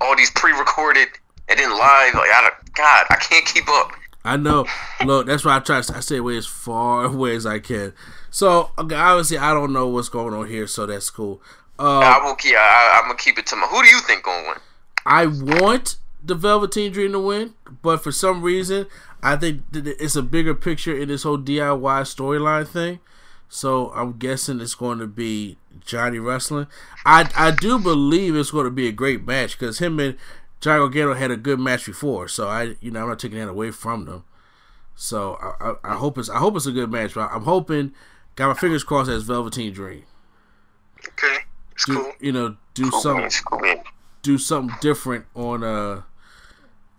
[0.00, 1.08] all these pre-recorded
[1.48, 2.14] and then live.
[2.14, 3.90] Like I, don't- God, I can't keep up.
[4.24, 4.66] I know.
[5.04, 5.78] Look, that's why I try.
[5.78, 7.92] I stay away as far away as I can.
[8.30, 10.66] So okay, obviously, I don't know what's going on here.
[10.66, 11.42] So that's cool.
[11.78, 12.36] Uh, I will.
[12.44, 13.66] Yeah, I, I'm gonna keep it to my.
[13.66, 14.58] Who do you think gonna win?
[15.06, 18.86] I want the Velveteen Dream to win, but for some reason,
[19.22, 23.00] I think it's a bigger picture in this whole DIY storyline thing.
[23.48, 26.68] So I'm guessing it's going to be Johnny Wrestling.
[27.04, 30.16] I I do believe it's going to be a great match because him and
[30.60, 32.28] Johnny Gargano had a good match before.
[32.28, 34.24] So I you know I'm not taking that away from them.
[34.94, 37.14] So I, I, I hope it's I hope it's a good match.
[37.14, 37.92] But I'm hoping,
[38.40, 40.04] got my fingers crossed as Velveteen Dream.
[41.08, 41.38] Okay.
[41.72, 42.12] It's Do, cool.
[42.20, 43.82] You know, do Cool something cool
[44.22, 46.02] do something different on uh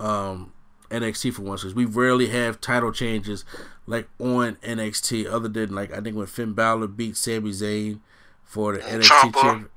[0.00, 0.52] um
[0.90, 3.44] NXT for once because we rarely have title changes
[3.86, 8.00] like on NXT other than like I think when Finn Balor beat Sami Zayn
[8.44, 9.32] for the NXT Ciampa.
[9.32, 9.68] champion.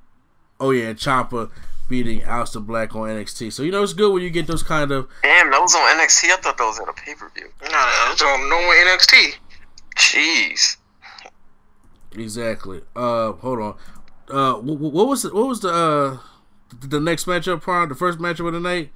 [0.60, 1.52] Oh yeah, and Ciampa
[1.88, 3.54] beating Aleister Black on NXT.
[3.54, 5.98] So you know it's good when you get those kind of Damn, that was on
[5.98, 6.26] NXT.
[6.32, 7.50] I thought that was at a pay-per-view.
[7.64, 9.36] No, no, it's on normal NXT.
[9.96, 10.78] Jeez.
[12.18, 12.82] Exactly.
[12.96, 13.76] Uh, hold on.
[14.30, 16.18] Uh, wh- wh- what was the, what was the uh
[16.82, 17.62] the next matchup?
[17.62, 18.92] Prime the first matchup of the night.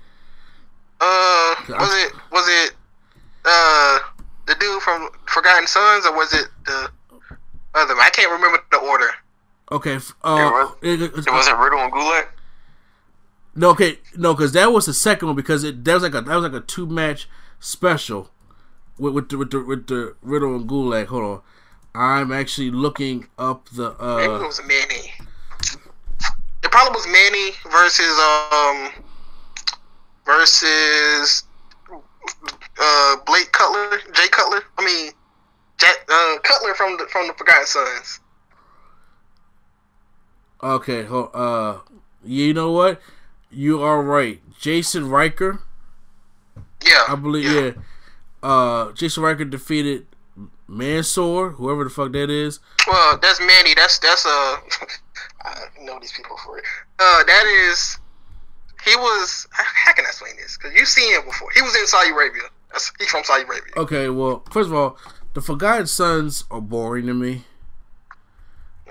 [1.02, 2.74] Uh, was it was it
[3.46, 4.00] uh
[4.48, 6.90] the dude from Forgotten Sons or was it the
[7.76, 7.94] other?
[8.00, 9.10] I can't remember the order.
[9.72, 10.00] Okay.
[10.24, 12.28] Uh, it- it- It wasn't Riddle and Gulak.
[13.56, 16.22] No, okay, no, because that was the second one because it that was like a
[16.22, 17.28] that was like a two match
[17.60, 18.30] special
[18.98, 21.08] with with the, with the with the Riddle and Gulak.
[21.08, 21.42] Hold on,
[21.96, 25.14] I'm actually looking up the Maybe it uh was Manny.
[26.64, 28.20] It probably was Manny versus
[28.54, 29.06] um
[30.26, 31.44] versus
[32.80, 34.62] uh Blake Cutler, Jay Cutler.
[34.78, 35.12] I mean,
[35.80, 38.20] Jack uh, Cutler from the from the Forgotten Sons.
[40.62, 41.80] okay, hold, uh,
[42.24, 43.02] you know what?
[43.50, 45.64] You are right, Jaxson Ryker.
[46.86, 47.72] Yeah, I believe yeah.
[48.44, 50.06] Uh, Jaxson Ryker defeated
[50.70, 52.60] Mansoor, whoever the fuck that is.
[52.88, 53.74] Well, that's Manny.
[53.74, 54.30] That's that's uh,
[55.44, 56.64] I know these people for it.
[57.00, 57.98] Uh, that is,
[58.86, 59.48] he was.
[59.52, 60.58] How can I explain this?
[60.58, 61.50] Because you've seen him before.
[61.56, 62.44] He was in Saudi Arabia.
[62.72, 63.74] That's, he's from Saudi Arabia.
[63.78, 64.98] Okay, well, first of all,
[65.34, 67.46] the Forgotten Sons are boring to me.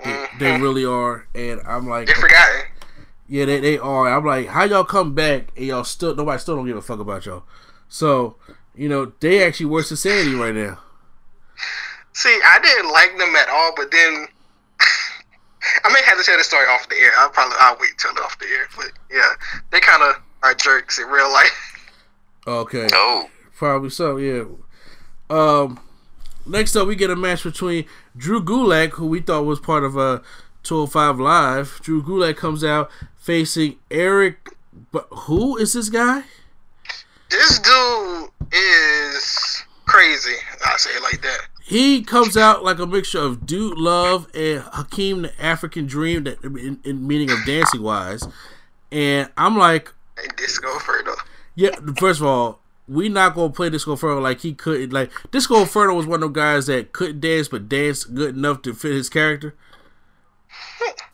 [0.03, 2.67] They, they really are, and I'm like, They're forgotten.
[3.27, 4.07] Yeah, they, they are.
[4.07, 6.99] I'm like, how y'all come back and y'all still nobody still don't give a fuck
[6.99, 7.43] about y'all.
[7.89, 8.37] So,
[8.75, 10.79] you know, they actually worse than Sanity right now.
[12.19, 14.27] See, I didn't like them at all, but then
[15.85, 17.11] I may have to tell the story off the air.
[17.17, 18.67] I'll probably I'll wait till off the air.
[18.75, 19.35] But yeah,
[19.71, 21.89] they kind of are jerks in real life.
[22.45, 22.89] Okay.
[22.91, 23.29] Oh.
[23.55, 24.43] Probably so, yeah.
[25.29, 25.79] Um
[26.45, 27.85] next up we get a match between
[28.17, 30.19] Drew Gulak, who we thought was part of uh
[30.63, 34.49] 205 Live, Drew Gulak comes out facing Eric.
[34.91, 36.23] But who is this guy?
[37.29, 40.35] This dude is crazy.
[40.65, 41.47] I say it like that.
[41.69, 46.43] He comes out like a mixture of Dude Love and Akeem the African Dream, that
[46.43, 48.27] in, in meaning of dancing wise.
[48.91, 51.13] And I'm like, hey, Disco Inferno.
[51.53, 54.91] Yeah, first of all, we not gonna play Disco Inferno like he couldn't.
[54.91, 58.63] Like Disco Inferno was one of those guys that couldn't dance but danced good enough
[58.63, 59.53] to fit his character.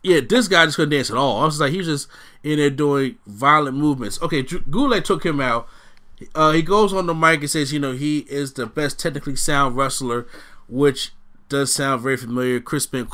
[0.03, 1.41] yeah, this guy just couldn't dance at all.
[1.41, 2.07] I was like, he was just
[2.43, 4.21] in there doing violent movements.
[4.21, 5.67] Okay, Gulak took him out.
[6.33, 9.35] Uh, he goes on the mic and says, you know, he is the best technically
[9.35, 10.27] sound wrestler,
[10.67, 11.11] which
[11.49, 12.59] does sound very familiar.
[12.59, 13.07] Crispin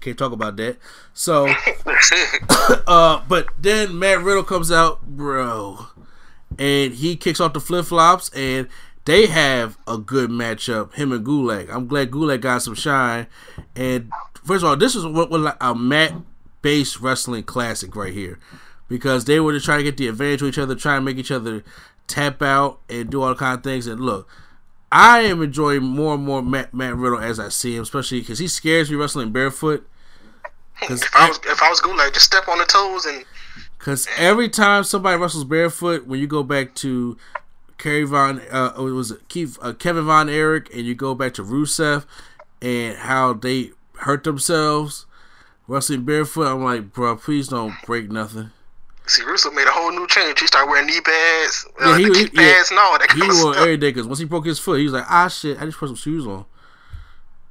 [0.00, 0.76] can't talk about that.
[1.14, 1.48] So,
[2.86, 5.86] uh, but then Matt Riddle comes out, bro,
[6.58, 8.68] and he kicks off the flip flops, and
[9.04, 10.94] they have a good matchup.
[10.94, 11.72] Him and Gulak.
[11.72, 13.26] I'm glad Gulak got some shine.
[13.74, 14.10] And
[14.44, 16.14] first of all, this is what a mat
[16.60, 18.38] based wrestling classic right here,
[18.88, 21.16] because they were just trying to get the advantage to each other, trying to make
[21.16, 21.64] each other
[22.06, 23.86] tap out and do all kind of things.
[23.86, 24.28] And look,
[24.90, 28.38] I am enjoying more and more Matt, Matt Riddle as I see him, especially because
[28.38, 29.88] he scares me wrestling barefoot.
[30.82, 33.24] If I was if I was Gulak, just step on the toes and.
[33.78, 37.16] Because every time somebody wrestles barefoot, when you go back to
[37.78, 41.42] Kerry Von, uh, it was Keith, uh, Kevin Von Erich, and you go back to
[41.42, 42.04] Rusev
[42.60, 45.06] and how they hurt themselves
[45.66, 48.50] wrestling barefoot, I'm like, bro, please don't break nothing.
[49.06, 50.38] See, Rusev made a whole new change.
[50.40, 53.10] He started wearing knee pads, uh, yeah, he, he, pads, yeah, and all that.
[53.12, 55.60] He wore every day because once he broke his foot, he was like, ah, shit,
[55.60, 56.44] I just put some shoes on.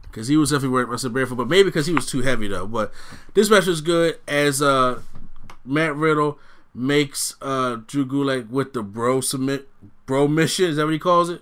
[0.03, 2.67] Because he was definitely wearing wrestling barefoot, but maybe because he was too heavy though.
[2.67, 2.91] But
[3.33, 5.01] this match was good as uh,
[5.65, 6.37] Matt Riddle
[6.73, 9.69] makes uh, Drew Gulak with the bro submit
[10.05, 10.65] bro mission.
[10.65, 11.41] Is that what he calls it?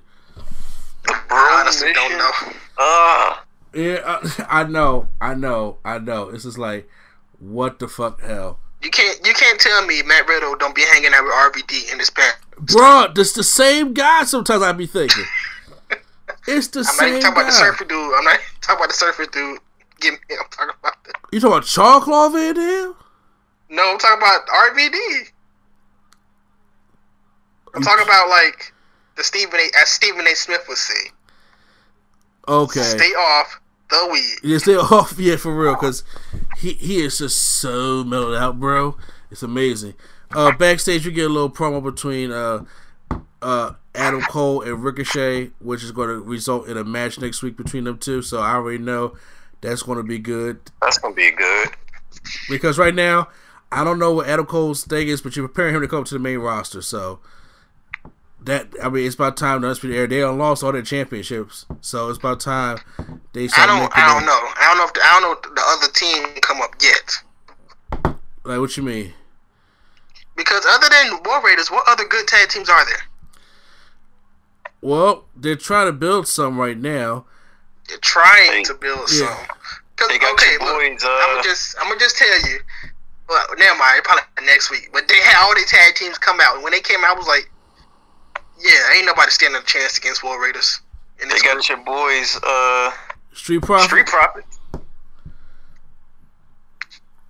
[1.04, 2.10] The bro I honestly mission?
[2.10, 2.54] don't know.
[2.78, 3.36] Uh.
[3.74, 6.30] Yeah, I, I know, I know, I know.
[6.30, 6.88] It's just like,
[7.40, 8.60] what the fuck, hell.
[8.82, 11.98] You can't, you can't tell me Matt Riddle don't be hanging out with RVD in
[11.98, 12.42] this pack.
[12.58, 14.24] Bro, this the same guy.
[14.24, 15.26] Sometimes I be thinking.
[16.48, 17.08] it's the I'm same.
[17.08, 17.42] I'm not talking guy.
[17.42, 18.14] about the surfer dude.
[18.16, 19.60] I'm not talking about the surfer dude.
[20.00, 20.20] Give me.
[20.32, 21.14] I'm talking about the.
[21.32, 22.96] You talking about Charles Van Dam?
[23.70, 25.32] No, I'm talking about RVD.
[27.76, 28.74] I'm talking about like
[29.16, 29.82] the Stephen A.
[29.82, 30.36] As Stephen A.
[30.36, 31.12] Smith would say.
[32.48, 32.82] Okay.
[32.82, 34.52] Stay off the weed.
[34.52, 35.16] Yeah, stay off.
[35.20, 36.04] Yeah, for real, because
[36.58, 38.98] he he is just so mellowed out, bro.
[39.32, 39.96] It's amazing.
[40.32, 42.66] Uh, backstage, we get a little promo between uh,
[43.42, 47.58] uh, Adam Cole and Ricochet, which is going to result in a match next week
[47.58, 48.22] between them two.
[48.22, 49.16] So I already know
[49.62, 50.60] that's going to be good.
[50.82, 51.70] That's going to be good.
[52.50, 53.28] Because right now,
[53.72, 56.14] I don't know what Adam Cole's thing is, but you're preparing him to come to
[56.14, 56.82] the main roster.
[56.82, 57.20] So
[58.44, 60.08] that I mean, it's about time to be air.
[60.08, 62.80] They don't lost all their championships, so it's about time
[63.34, 63.48] they.
[63.48, 63.98] Start I don't.
[63.98, 64.40] I don't know.
[64.56, 67.24] I don't know if the, I don't know if the other team come up yet.
[68.44, 69.14] Like what you mean?
[70.36, 73.04] Because other than War Raiders, what other good tag teams are there?
[74.82, 77.26] Well, they're trying to build some right now.
[77.90, 79.36] They're trying to build yeah.
[79.36, 79.46] some.
[79.98, 81.10] Cause, okay, look, boys, uh...
[81.10, 82.60] I'm gonna just I'm gonna just tell you.
[83.28, 84.02] Well, never mind.
[84.06, 84.90] Probably next week.
[84.94, 87.20] But they had all their tag teams come out, and when they came out, I
[87.20, 87.52] was like,
[88.60, 90.82] "Yeah, ain't nobody standing a chance against War Raiders."
[91.20, 91.68] they got group.
[91.68, 92.92] your boys, uh,
[93.34, 93.88] Street Profits.
[93.88, 94.60] Street Profits.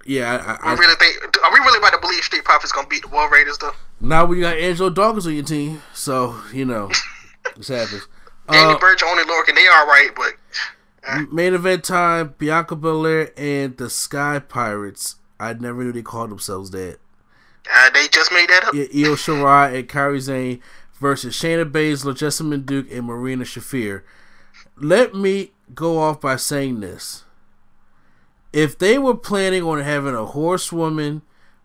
[0.06, 1.38] Yeah, I, I, really think.
[1.44, 3.74] Are we really about to believe Street Profits gonna beat the War Raiders though?
[4.02, 6.90] Now we got Angelo Dawkins on your team, so you know
[7.56, 8.08] this happens.
[8.50, 10.34] Danny uh, Burch, Oney Lorcan, they are right, but
[11.08, 11.26] uh.
[11.32, 15.16] main event time: Bianca Belair and the Sky Pirates.
[15.40, 16.98] I never knew they called themselves that.
[17.72, 18.74] Uh, they just made that up.
[18.74, 20.62] Yeah, Io Shirai and Kairi Sane
[21.00, 24.04] versus Shayna Baszler, Jessamyn Duke, and Marina Shafir.
[24.78, 27.24] Let me go off by saying this.
[28.52, 31.22] If they were planning on having a horsewoman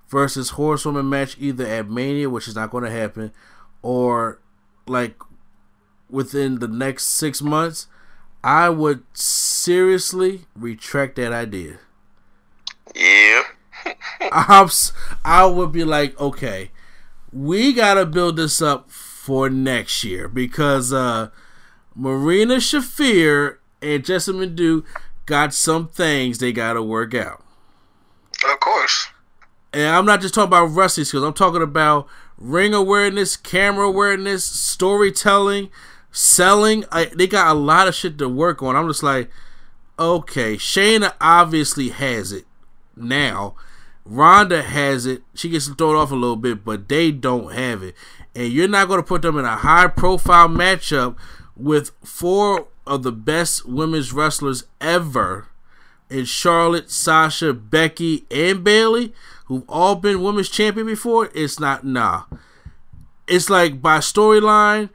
[0.08, 3.32] versus horsewoman match either at Mania, which is not going to happen,
[3.82, 4.38] or
[4.86, 5.16] like
[6.10, 7.88] within the next six months,
[8.42, 11.78] I would seriously retract that idea.
[12.94, 13.42] Yeah.
[14.32, 14.68] I'm,
[15.24, 16.70] I would be like, okay,
[17.32, 18.90] we gotta build this up
[19.24, 21.30] for next year because uh,
[21.94, 24.84] Marina Shafir and Jessamyn Duke
[25.24, 27.42] got some things they gotta work out.
[28.46, 29.08] Of course.
[29.72, 31.24] And I'm not just talking about wrestling skills.
[31.24, 32.06] I'm talking about
[32.36, 35.70] ring awareness, camera awareness, storytelling,
[36.12, 36.84] selling.
[36.92, 38.76] I, they got a lot of shit to work on.
[38.76, 39.30] I'm just like,
[39.98, 42.44] okay, Shayna obviously has it
[42.94, 43.54] now.
[44.04, 45.22] Ronda has it.
[45.34, 47.94] She gets thrown off a little bit, but they don't have it.
[48.34, 51.16] And you're not going to put them in a high profile matchup
[51.56, 55.48] with four of the best women's wrestlers ever
[56.10, 59.12] in Charlotte, Sasha, Becky, and Bayley,
[59.46, 62.24] who've all been women's champion before, it's not nah.
[63.26, 64.90] It's like by storyline,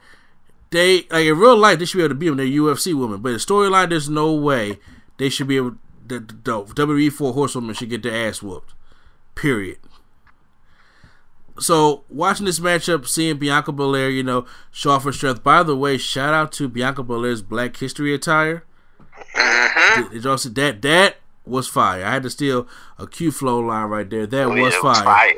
[0.70, 2.38] they like in real life they should be able to beat them.
[2.38, 4.80] They're UFC women, but in storyline, there's no way
[5.18, 5.76] they should be able.
[6.06, 8.74] The, the, the WWE four horsewomen should get their ass whooped.
[9.36, 9.78] Period.
[11.60, 15.44] So watching this matchup, seeing Bianca Belair, you know, show off her strength.
[15.44, 18.64] By the way, shout out to Bianca Belair's Black History attire.
[19.36, 20.02] Mm-hmm.
[20.04, 20.82] Did, did y'all see that?
[20.82, 22.06] That was fire.
[22.06, 22.68] I had to steal
[22.98, 24.26] a Q flow line right there.
[24.28, 25.04] That Oh, was yeah, fire.
[25.04, 25.34] fire.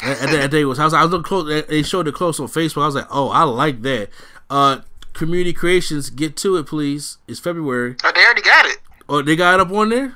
[0.00, 1.64] And, that was I was I was looking close.
[1.68, 2.82] They showed it close on Facebook.
[2.82, 4.10] I was like, oh, I like that.
[4.50, 4.80] Uh,
[5.14, 7.16] Community Creations, get to it, please.
[7.26, 7.96] It's February.
[8.04, 8.78] Oh, they already got it.
[9.08, 10.14] Oh, they got it up on there.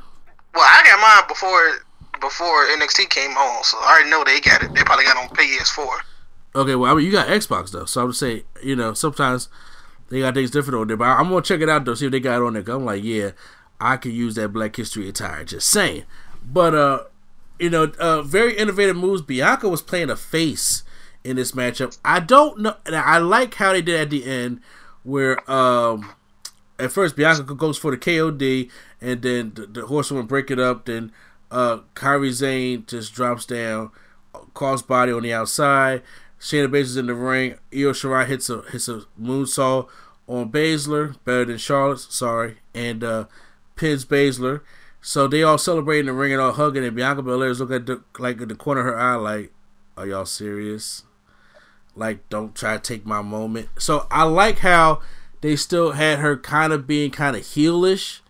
[0.55, 1.79] Well, I got mine before
[2.21, 4.75] before NXT came on, so I already know they got it.
[4.75, 5.89] They probably got on PS4.
[6.55, 9.49] Okay, well, I mean, you got Xbox though, so I'm just saying, you know, sometimes
[10.09, 10.97] they got things different on there.
[10.97, 12.65] But I'm gonna check it out though, see if they got it on there.
[12.67, 13.31] i I'm like, yeah,
[13.81, 15.45] I could use that Black History attire.
[15.45, 16.05] Just saying.
[16.45, 17.05] But uh,
[17.59, 19.23] you know, uh, very innovative moves.
[19.23, 20.83] Bianca was playing a face
[21.23, 21.99] in this matchup.
[22.05, 22.77] I don't know.
[22.87, 24.61] I like how they did at the end,
[25.03, 26.13] where um,
[26.79, 28.71] at first Bianca goes for the KOD,
[29.01, 30.87] and then the, the horsewoman break it up.
[30.87, 31.13] Then
[31.51, 33.91] uh, Kairi Sane just drops down,
[34.55, 36.03] cross body on the outside.
[36.41, 37.53] Shayna Baszler's in the ring.
[37.73, 39.89] Io Shirai hits a hits a moonsault
[40.27, 42.01] on Baszler, better than Charlotte.
[42.01, 43.25] Sorry, and uh,
[43.77, 44.63] pins Baszler.
[45.03, 48.03] So they all celebrating the ring and all hugging, and Bianca Belair's looking at the,
[48.19, 49.53] like at the corner of her eye, like,
[49.97, 51.05] "Are y'all serious?
[51.97, 55.01] Like, don't try to take my moment." So I like how
[55.41, 58.21] they still had her kind of being kind of heelish,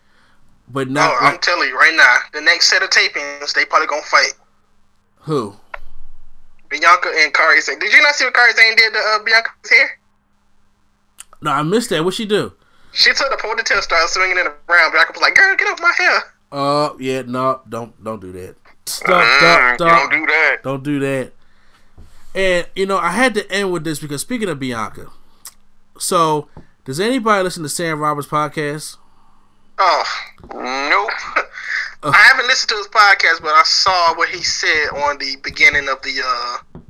[0.73, 1.11] but not.
[1.13, 4.35] oh, I'm telling you right now, the next set of tapings, they probably gonna fight.
[5.21, 5.57] Who?
[6.69, 7.79] Bianca and Kairi Sane.
[7.79, 9.99] Did you not see what Kairi Sane did to uh, Bianca's hair?
[11.43, 12.05] No, I missed that.
[12.05, 12.53] What she do?
[12.93, 14.93] She took the ponytail, started swinging it around.
[14.93, 16.23] Bianca was like, "Girl, get off my hair."
[16.53, 18.57] Uh, yeah, no, don't don't do that.
[18.87, 20.11] Stop, Mm, stop, stop.
[20.11, 20.57] don't do that.
[20.65, 21.33] Don't do that.
[22.35, 25.09] And you know, I had to end with this because speaking of Bianca,
[25.99, 26.49] so
[26.85, 28.97] does anybody listen to Sam Roberts podcast?
[29.83, 30.05] Oh,
[30.43, 31.11] nope.
[32.03, 35.89] I haven't listened to his podcast, but I saw what he said on the beginning
[35.89, 36.81] of the uh,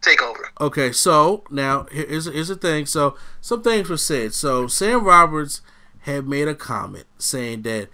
[0.00, 0.46] takeover.
[0.60, 2.86] Okay, so now here's here's the thing.
[2.86, 4.34] So some things were said.
[4.34, 5.62] So Sam Roberts
[6.00, 7.88] had made a comment saying that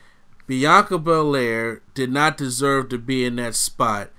[0.47, 4.11] Bianca Belair did not deserve to be in that spot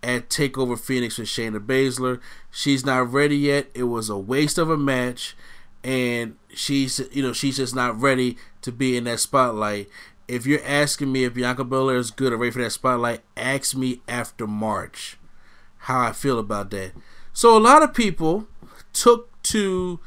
[0.00, 2.20] at Takeover Phoenix with Shayna Baszler.
[2.52, 3.66] She's not ready yet.
[3.74, 5.36] It was a waste of a match,
[5.82, 9.88] and she's you know she's just not ready to be in that spotlight.
[10.28, 13.76] If you're asking me if Bianca Belair is good or ready for that spotlight, ask
[13.76, 15.18] me after March
[15.78, 16.92] how I feel about that.
[17.32, 18.46] So a lot of people
[18.92, 19.98] took to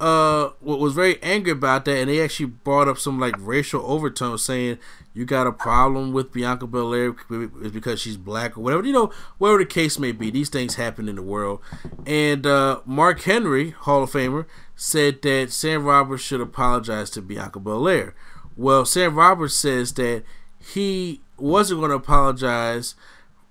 [0.00, 3.84] uh what was very angry about that and they actually brought up some like racial
[3.84, 4.78] overtones saying
[5.12, 7.16] you got a problem with Bianca Belair
[7.60, 10.76] is because she's black or whatever you know whatever the case may be these things
[10.76, 11.60] happen in the world
[12.06, 14.46] and uh Mark Henry Hall of Famer
[14.78, 18.14] said that Sam Roberts should apologize to Bianca Belair
[18.56, 20.22] well Sam Roberts says that
[20.58, 22.94] he wasn't going to apologize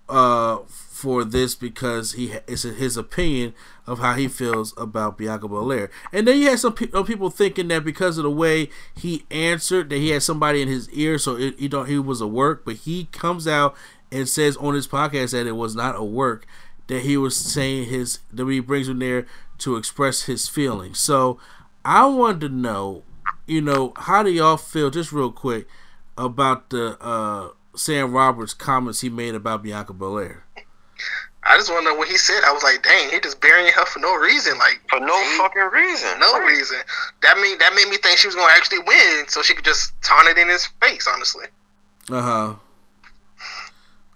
[0.09, 0.59] uh
[0.97, 3.53] for this because he it's his opinion
[3.85, 5.91] of how he feels about Bianca Belair.
[6.11, 9.89] And then you had some pe- people thinking that because of the way he answered
[9.91, 12.65] that he had somebody in his ear, so it, you know he was a work.
[12.65, 13.75] But he comes out
[14.11, 16.47] and says on his podcast that it was not a work.
[16.87, 19.27] That he was saying his that he brings him there
[19.59, 20.99] to express his feelings.
[20.99, 21.39] So
[21.85, 23.03] I wanted to know,
[23.45, 25.67] you know, how do y'all feel just real quick
[26.17, 30.43] about the uh, Sam Roberts comments he made about Bianca Belair?
[31.49, 32.41] I just want to know what he said.
[32.45, 35.37] I was like, dang, he just burying her for no reason, like For no he-
[35.37, 36.19] fucking reason.
[36.19, 36.47] no Right.
[36.47, 36.77] reason.
[37.21, 39.93] That mean that made me think she was gonna actually win, so she could just
[40.01, 41.07] taunt it in his face.
[41.07, 41.45] Honestly,
[42.11, 42.53] Uh huh.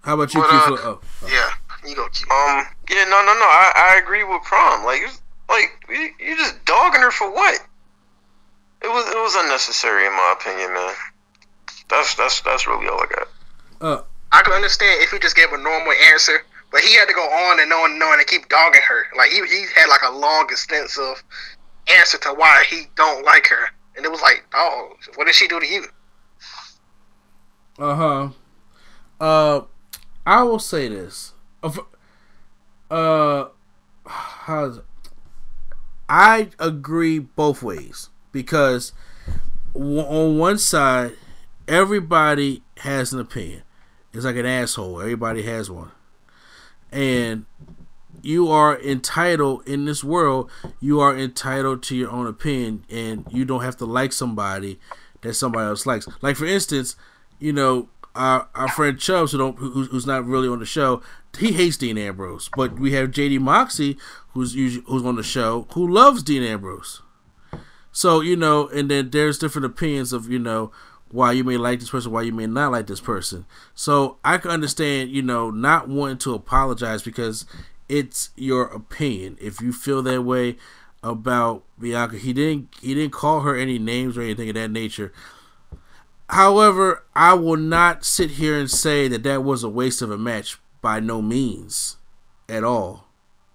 [0.03, 0.57] How about you, But, Q?
[0.57, 0.77] uh, Flo-
[1.23, 1.49] oh, yeah,
[1.87, 2.27] you go Q.
[2.31, 2.65] Um.
[2.89, 3.05] Yeah.
[3.05, 3.21] No.
[3.23, 3.33] No.
[3.33, 3.45] No.
[3.47, 4.83] I, I agree with Prom.
[4.83, 5.20] Like, it's,
[5.51, 7.59] like you, you just dogging her for what?
[8.81, 10.93] It was it was unnecessary in my opinion, man.
[11.89, 13.27] That's that's that's really all I got.
[13.81, 14.01] uh,
[14.31, 17.21] I could understand if he just gave a normal answer, but he had to go
[17.21, 19.03] on and on and on and keep dogging her.
[19.17, 21.21] Like he he had like a long extensive
[21.87, 25.47] answer to why he don't like her, and it was like, oh, what did she
[25.47, 25.85] do to you?
[27.79, 28.29] uh huh.
[29.19, 29.61] Uh,
[30.25, 31.33] I will say this.
[31.63, 31.85] Of-
[32.89, 33.45] Uh,
[34.05, 34.85] how's it?
[36.13, 38.91] I agree both ways because
[39.73, 41.13] on one side,
[41.69, 43.61] everybody has an opinion.
[44.11, 44.99] It's like an asshole.
[44.99, 45.91] Everybody has one,
[46.91, 47.45] and
[48.21, 50.51] you are entitled in this world.
[50.81, 54.81] You are entitled to your own opinion, and you don't have to like somebody
[55.21, 56.09] that somebody else likes.
[56.21, 56.97] Like for instance,
[57.39, 61.01] you know, our, our friend Chubbs, who don't, who, who's not really on the show,
[61.37, 62.49] he hates Dean Ambrose.
[62.55, 63.97] But we have JD Moxie,
[64.29, 67.01] who's who's on the show, who loves Dean Ambrose.
[67.91, 70.71] So you know, and then there's different opinions of you know
[71.11, 73.45] why you may like this person, why you may not like this person.
[73.75, 77.45] So I can understand, you know, not wanting to apologize because
[77.89, 79.37] it's your opinion.
[79.41, 80.55] If you feel that way
[81.03, 85.11] about Bianca, he didn't he didn't call her any names or anything of that nature.
[86.29, 90.17] However, I will not sit here and say that that was a waste of a
[90.17, 91.97] match by no means
[92.49, 93.07] at all.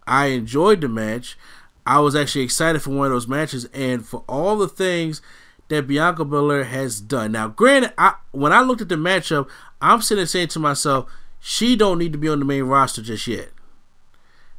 [0.07, 1.37] I enjoyed the match.
[1.85, 5.21] I was actually excited for one of those matches and for all the things
[5.69, 7.33] that Bianca Belair has done.
[7.33, 9.49] Now, granted, I, when I looked at the matchup,
[9.81, 13.27] I'm sitting saying to myself, she don't need to be on the main roster just
[13.27, 13.51] yet.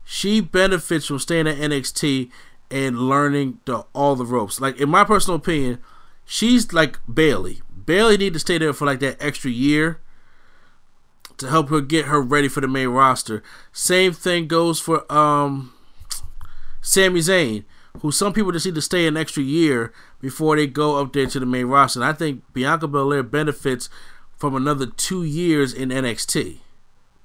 [0.04, 2.30] She benefits from staying at NXT
[2.72, 4.62] and learning the, all the ropes.
[4.62, 5.80] Like in my personal opinion,
[6.26, 7.62] she's like Bayley.
[7.86, 10.00] Bayley need to stay there for like that extra year
[11.38, 13.44] to help her get her ready for the main roster.
[13.72, 15.74] Same thing goes for um
[16.82, 17.64] Sami Zayn,
[18.02, 21.26] who some people just need to stay an extra year before they go up there
[21.28, 22.00] to the main roster.
[22.02, 23.90] And I think Bianca Belair benefits
[24.38, 26.60] from another two years in NXT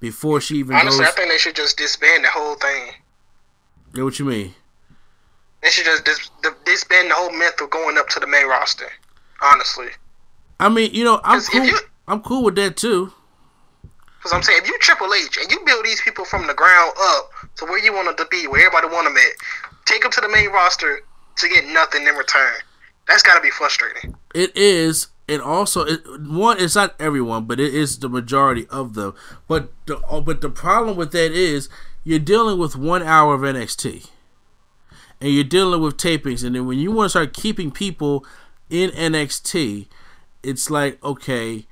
[0.01, 1.09] before she even Honestly, goes.
[1.13, 2.93] I think they should just disband the whole thing.
[3.95, 4.55] Yeah, what you mean?
[5.63, 6.31] They should just dis-
[6.65, 8.89] disband the whole myth of going up to the main roster.
[9.43, 9.89] Honestly,
[10.61, 11.65] I mean, you know, I'm cool.
[11.65, 11.79] you-
[12.09, 13.13] I'm cool with that too.
[14.23, 16.93] Because I'm saying if you Triple H and you build these people from the ground
[16.97, 19.33] up to where you want them to be, where everybody want them at,
[19.85, 21.01] take them to the main roster
[21.37, 22.55] to get nothing in return.
[23.09, 24.15] That's got to be frustrating.
[24.33, 26.61] It is, and also it, one.
[26.61, 29.15] It's not everyone, but it is the majority of them.
[29.49, 31.69] But the oh, but the problem with that is
[32.05, 34.09] you're dealing with one hour of NXT,
[35.21, 38.25] and you're dealing with tapings, and then when you want to start keeping people
[38.71, 39.89] in NXT,
[40.45, 41.67] it's like okay,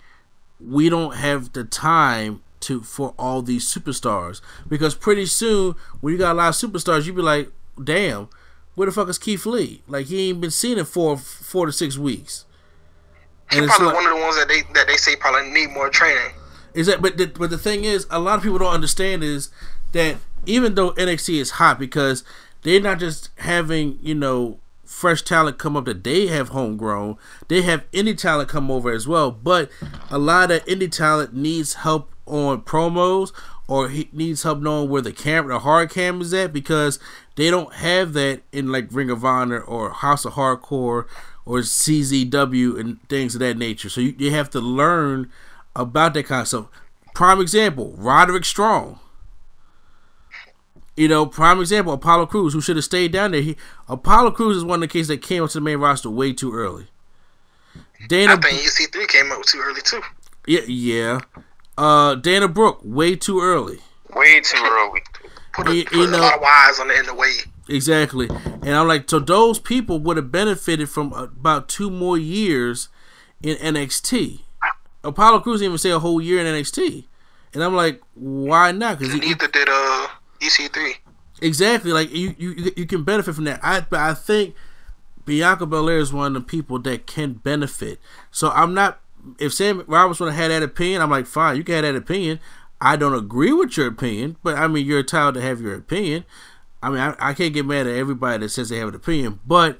[0.64, 6.18] we don't have the time to for all these superstars because pretty soon when you
[6.18, 7.50] got a lot of superstars, you'd be like,
[7.82, 8.28] damn.
[8.76, 9.82] Where the fuck is Keith Lee?
[9.88, 12.44] Like he ain't been seen in four four to six weeks.
[13.50, 15.90] He's probably like- one of the ones that they that they say probably need more
[15.90, 16.32] training.
[16.72, 19.50] Is that but the, but the thing is, a lot of people don't understand is
[19.92, 20.16] that
[20.46, 22.22] even though NXT is hot because
[22.62, 24.60] they're not just having you know
[25.00, 27.16] fresh talent come up that they have homegrown,
[27.48, 29.30] they have indie talent come over as well.
[29.30, 29.70] But
[30.10, 33.32] a lot of indie talent needs help on promos
[33.66, 36.98] or he needs help knowing where the camera, the hard cam is at because
[37.36, 41.06] they don't have that in like Ring of Honor or House of Hardcore
[41.46, 43.88] or CZW and things of that nature.
[43.88, 45.32] So you, you have to learn
[45.74, 46.66] about that kind of stuff.
[47.14, 49.00] Prime example, Roderick Strong.
[50.96, 53.40] You know, prime example, Apollo Crews, who should have stayed down there.
[53.40, 53.56] He,
[53.88, 56.52] Apollo Crews is one of the cases that came onto the main roster way too
[56.52, 56.88] early.
[58.08, 60.00] Dana, I think EC3 came up too early too.
[60.46, 61.18] yeah, yeah.
[61.78, 63.78] Uh, Dana Brooke, way too early.
[64.14, 65.00] Way too early.
[65.54, 67.32] Put a, You- put you a lot of wires on the in the way.
[67.68, 68.28] Exactly.
[68.28, 72.88] And I'm like, so those people would have benefited from about two more years
[73.42, 74.40] in NXT.
[75.04, 77.04] Apollo Crews didn't even stay a whole year in NXT.
[77.54, 78.98] And I'm like, why not?
[78.98, 80.08] Because Neither did uh
[80.40, 80.94] EC3.
[81.42, 83.60] exactly like you, you you can benefit from that.
[83.62, 84.54] I but I think
[85.24, 88.00] Bianca Belair is one of the people that can benefit.
[88.30, 89.00] So I'm not.
[89.38, 91.94] If Sam Roberts would have had that opinion, I'm like, fine, you can have that
[91.94, 92.40] opinion.
[92.80, 96.24] I don't agree with your opinion, but I mean, you're entitled to have your opinion.
[96.82, 99.40] I mean, I, I can't get mad at everybody that says they have an opinion,
[99.46, 99.78] but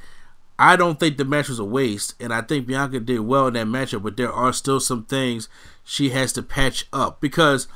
[0.58, 3.54] I don't think the match was a waste, and I think Bianca did well in
[3.54, 4.02] that matchup.
[4.02, 5.48] But there are still some things
[5.82, 7.66] she has to patch up because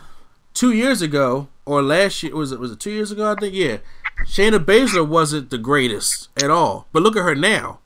[0.53, 3.31] two years ago or last year was it was it two years ago?
[3.31, 3.79] I think yeah.
[4.27, 7.81] Shayna Baszler wasn't the greatest at all, but look at her now.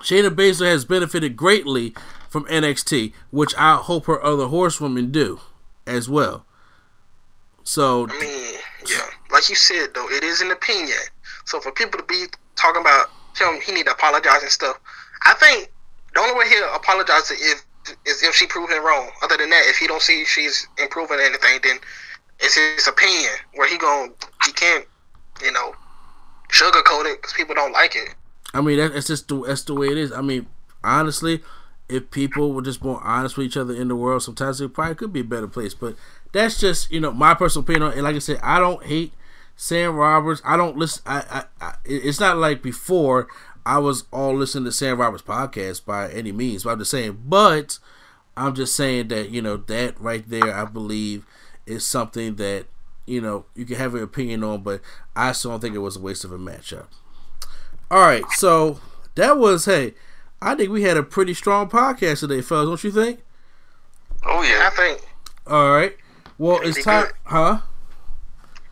[0.00, 1.94] Shayna Baszler has benefited greatly
[2.28, 5.40] from NXT, which I hope her other horsewomen do
[5.86, 6.44] as well.
[7.64, 8.54] So I mean,
[8.88, 10.98] yeah, like you said though, it is an opinion.
[11.44, 12.26] So for people to be
[12.56, 14.78] talking about him, he need to apologize and stuff.
[15.24, 15.70] I think
[16.14, 17.64] the only way he'll apologize is
[18.06, 19.10] is if she proves him wrong.
[19.22, 21.78] Other than that, if he don't see she's improving anything, then
[22.40, 24.86] it's his opinion where he gon' he can't,
[25.42, 25.74] you know,
[26.50, 28.14] sugarcoat it because people don't like it.
[28.54, 30.12] I mean, that, that's just the, that's the way it is.
[30.12, 30.46] I mean,
[30.82, 31.42] honestly,
[31.88, 34.94] if people were just more honest with each other in the world, sometimes it probably
[34.94, 35.74] could be a better place.
[35.74, 35.96] But
[36.32, 37.92] that's just you know my personal opinion.
[37.92, 39.12] And like I said, I don't hate
[39.56, 40.42] Sam Roberts.
[40.44, 41.02] I don't listen.
[41.06, 43.28] I, I, I it's not like before.
[43.68, 46.64] I was all listening to Sam Roberts podcast by any means.
[46.64, 47.22] But I'm just saying.
[47.26, 47.78] But
[48.34, 51.26] I'm just saying that you know that right there, I believe
[51.66, 52.64] is something that
[53.04, 54.62] you know you can have an opinion on.
[54.62, 54.80] But
[55.14, 56.86] I still don't think it was a waste of a matchup.
[57.90, 58.80] All right, so
[59.16, 59.92] that was hey,
[60.40, 62.68] I think we had a pretty strong podcast today, fellas.
[62.68, 63.20] Don't you think?
[64.24, 65.06] Oh yeah, I think.
[65.46, 65.94] All right.
[66.38, 67.14] Well, it's time, good.
[67.24, 67.58] huh?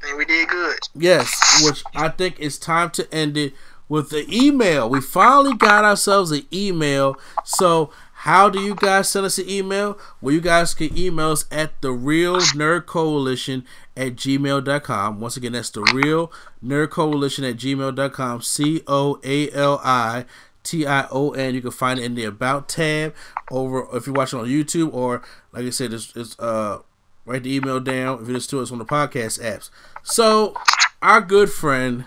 [0.09, 0.79] And we did good.
[0.95, 3.53] Yes, which I think it's time to end it
[3.89, 4.89] with the email.
[4.89, 7.17] We finally got ourselves an email.
[7.45, 7.91] So,
[8.21, 9.99] how do you guys send us an email?
[10.21, 13.65] Well, you guys can email us at the Real Nerd Coalition
[13.97, 15.21] at gmail.com.
[15.21, 16.33] Once again, that's the Real
[16.65, 18.43] Nerd Coalition at gmail.com.
[18.43, 20.25] C O A L I
[20.65, 21.55] T I O N.
[21.55, 23.15] You can find it in the About tab
[23.51, 25.23] over if you're watching on YouTube or,
[25.53, 26.81] like I said, it's, it's uh,
[27.27, 29.71] write the email down if you listen to us on the podcast apps.
[30.03, 30.57] So,
[31.01, 32.07] our good friend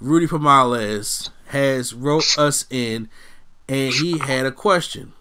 [0.00, 3.08] Rudy Pomales has wrote us in,
[3.68, 5.12] and he had a question.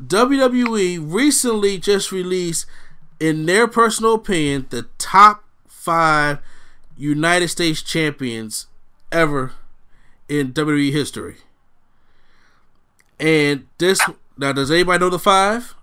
[0.00, 2.66] WWE recently just released,
[3.18, 6.38] in their personal opinion, the top five
[6.96, 8.66] United States champions
[9.12, 9.52] ever
[10.28, 11.36] in WWE history.
[13.18, 14.00] And this
[14.38, 15.74] now, does anybody know the five?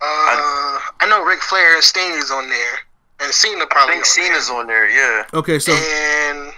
[0.00, 2.78] Uh, I know Ric Flair and Sting is on there,
[3.20, 4.88] and Cena I think on Cena's on there.
[4.88, 5.24] Yeah.
[5.34, 5.72] Okay, so.
[5.72, 6.52] And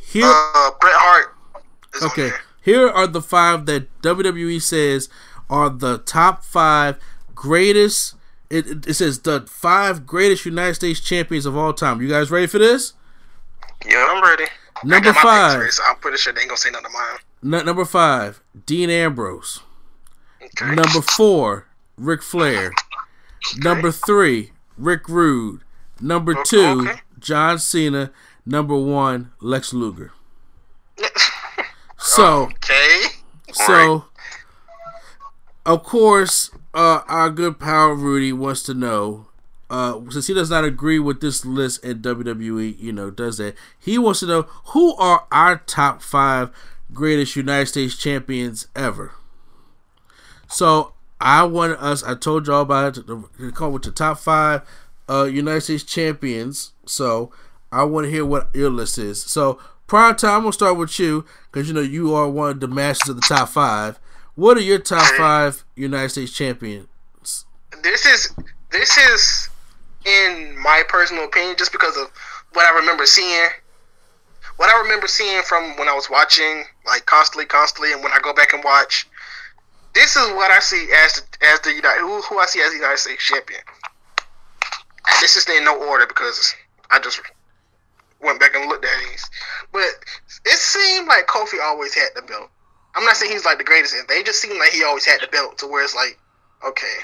[0.00, 1.34] here, uh, Bret Hart.
[1.94, 2.40] Is on okay, there.
[2.62, 5.08] here are the five that WWE says
[5.48, 6.98] are the top five
[7.34, 8.14] greatest.
[8.50, 12.00] It, it, it says the five greatest United States champions of all time.
[12.00, 12.94] You guys ready for this?
[13.86, 14.44] Yeah, I'm ready.
[14.84, 15.50] Number I got my five.
[15.50, 17.60] picks ready, so I'm pretty sure they ain't gonna say nothing of mine.
[17.60, 19.60] N- number five, Dean Ambrose.
[20.42, 20.74] Okay.
[20.74, 21.66] Number four,
[21.96, 22.72] Ric Flair.
[23.58, 25.62] Number three, Rick Rude.
[26.00, 27.00] Number two, okay.
[27.18, 28.10] John Cena.
[28.46, 30.12] Number one, Lex Luger.
[32.00, 33.00] So, okay.
[33.52, 34.04] so,
[35.66, 39.26] of course, uh, our good pal Rudy wants to know,
[39.68, 43.56] uh, since he does not agree with this list and WWE, you know, does that,
[43.78, 46.50] he wants to know who are our top five
[46.92, 49.12] greatest United States champions ever.
[50.48, 52.02] So I want us.
[52.04, 53.06] I told y'all about it.
[53.06, 54.62] To, to come with the top five
[55.08, 56.72] uh, United States champions.
[56.86, 57.32] So
[57.72, 59.22] I want to hear what your list is.
[59.22, 62.60] So prior time, I'm gonna start with you because you know you are one of
[62.60, 63.98] the masters of the top five.
[64.34, 66.86] What are your top five United States champions?
[67.82, 68.32] This is
[68.70, 69.48] this is
[70.04, 72.08] in my personal opinion, just because of
[72.52, 73.48] what I remember seeing.
[74.56, 78.18] What I remember seeing from when I was watching, like constantly, constantly, and when I
[78.20, 79.06] go back and watch,
[79.94, 82.70] this is what I see as the, as the United who, who I see as
[82.70, 83.60] the United States champion.
[85.20, 86.54] This is in no order because
[86.90, 87.20] I just
[88.20, 89.30] went back and looked at these,
[89.72, 89.86] but
[90.44, 92.50] it seemed like Kofi always had the belt.
[92.94, 95.28] I'm not saying he's like the greatest, they just seem like he always had the
[95.28, 96.18] belt to where it's like,
[96.66, 96.96] okay,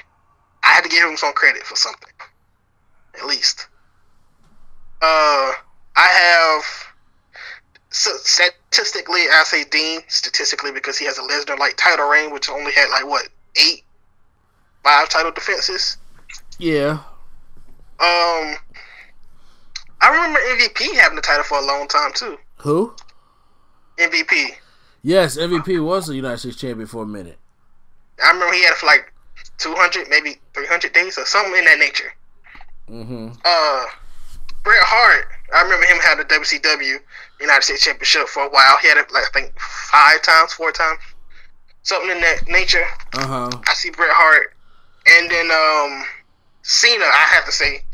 [0.63, 2.13] I had to give him some credit for something,
[3.19, 3.69] at least.
[5.03, 5.53] Uh,
[5.97, 6.85] I have
[7.95, 12.51] so statistically, I say Dean statistically because he has a Lesnar like title reign, which
[12.51, 13.85] only had like what eight,
[14.83, 15.97] five title defenses.
[16.59, 16.99] Yeah.
[18.05, 18.57] Um,
[20.01, 22.39] I remember MVP having the title for a long time too.
[22.59, 22.95] Who?
[23.99, 24.57] MVP.
[25.03, 27.39] Yes, MVP was a United States champion for a minute.
[28.23, 29.13] I remember he had it for like
[29.59, 32.13] 200, maybe 300 days or something in that nature.
[32.89, 33.29] Mm-hmm.
[33.45, 33.85] Uh,
[34.63, 35.27] Bret Hart.
[35.55, 36.99] I remember him having the WCW
[37.41, 38.77] United States Championship for a while.
[38.83, 40.99] He had it like I think five times, four times,
[41.83, 42.85] something in that nature.
[43.15, 43.51] Uh huh.
[43.69, 44.55] I see Bret Hart,
[45.07, 46.05] and then um,
[46.63, 47.05] Cena.
[47.05, 47.85] I have to say,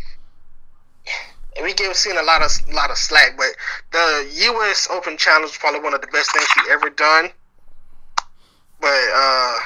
[1.57, 3.49] and we give Cena a lot of lot of slack, but
[3.93, 4.89] the U.S.
[4.91, 7.31] Open Challenge is probably one of the best things he ever done.
[8.81, 9.59] But uh,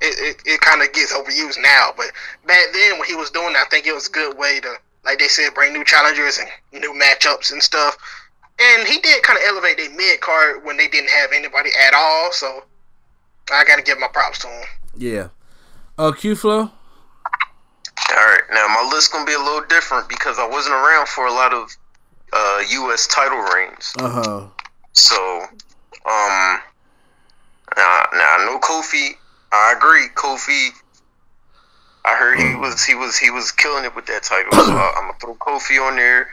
[0.00, 1.90] it it, it kind of gets overused now.
[1.96, 2.06] But
[2.46, 4.74] back then when he was doing that, I think it was a good way to,
[5.04, 6.48] like they said, bring new challengers and
[6.80, 7.96] new matchups and stuff.
[8.58, 11.94] And he did kind of elevate their mid card when they didn't have anybody at
[11.94, 12.32] all.
[12.32, 12.64] So
[13.52, 14.64] I got to give my props to him.
[14.96, 15.28] Yeah.
[15.98, 16.70] Uh, Q Flow.
[18.10, 21.26] All right, now my list gonna be a little different because I wasn't around for
[21.26, 21.70] a lot of
[22.32, 23.06] uh, U.S.
[23.06, 23.92] title reigns.
[23.98, 24.46] Uh huh.
[24.92, 26.60] So, um,
[27.76, 29.16] now, now I know Kofi.
[29.52, 30.70] I agree, Kofi.
[32.04, 34.52] I heard he was he was he was killing it with that title.
[34.52, 36.28] So I, I'm gonna throw Kofi on there.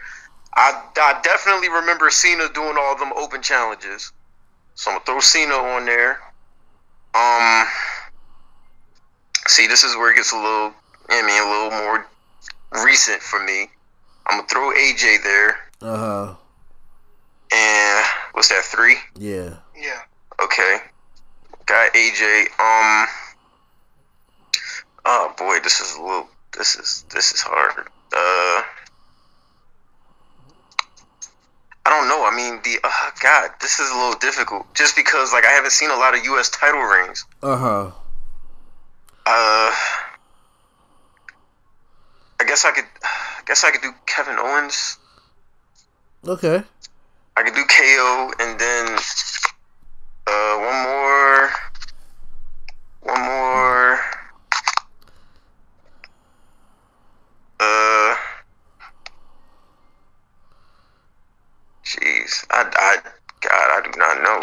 [0.56, 4.12] I, I definitely remember Cena doing all them open challenges.
[4.76, 6.20] So I'm gonna throw Cena on there.
[7.16, 7.66] Um,
[9.48, 10.74] see, this is where it gets a little,
[11.10, 12.06] I mean, a little more
[12.86, 13.68] recent for me.
[14.26, 16.36] I'm gonna throw AJ there, Uh huh.
[17.52, 18.64] and what's that?
[18.64, 18.98] Three.
[19.18, 19.56] Yeah.
[19.78, 20.00] Yeah.
[20.42, 20.78] Okay.
[21.66, 22.46] Got AJ.
[22.60, 23.08] Um.
[25.06, 26.30] Oh boy, this is a little.
[26.58, 27.88] This is this is hard.
[28.16, 28.62] Uh.
[31.86, 32.26] I don't know.
[32.26, 34.74] I mean, the uh, God, this is a little difficult.
[34.74, 36.50] Just because, like, I haven't seen a lot of U.S.
[36.50, 37.26] title rings.
[37.42, 37.92] Uh huh.
[39.26, 39.76] Uh,
[42.44, 42.84] I guess I could.
[43.02, 44.98] I guess I could do Kevin Owens.
[46.28, 46.62] Okay.
[47.38, 48.98] I could do KO and then
[50.28, 51.50] uh one more.
[53.02, 54.00] One more.
[57.62, 58.16] Uh.
[61.86, 62.98] Jeez, I, I,
[63.42, 64.42] God, I do not know.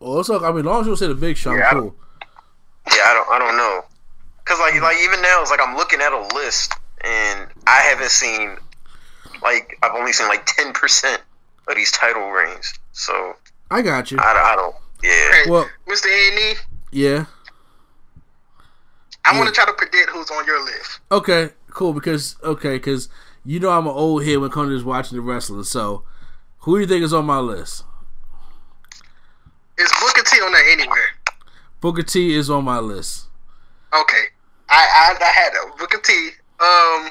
[0.00, 1.94] Well, it's I mean, as long as you say the big shot, Yeah, I cool.
[2.92, 3.84] Yeah, I don't, I don't know.
[4.44, 6.72] Cause like, like even now, it's like I'm looking at a list
[7.06, 8.56] and I haven't seen,
[9.42, 11.22] like, I've only seen like ten percent
[11.68, 12.72] of these title reigns.
[12.92, 13.34] So
[13.70, 14.18] I got you.
[14.20, 14.74] I, I don't.
[15.02, 15.10] Yeah.
[15.44, 16.06] Hey, Well- Mr.
[16.06, 16.54] A&E,
[16.90, 17.26] Yeah.
[19.24, 21.00] I want to try to predict who's on your list.
[21.10, 21.92] Okay, cool.
[21.92, 23.08] Because okay, because
[23.44, 25.64] you know I'm an old head when it comes to just watching the wrestling.
[25.64, 26.04] So,
[26.60, 27.82] who do you think is on my list?
[29.78, 31.08] Is Booker T on there anywhere?
[31.80, 33.26] Booker T is on my list.
[33.92, 34.24] Okay,
[34.68, 35.76] I I, I had that.
[35.76, 36.30] Booker T.
[36.60, 37.10] Um,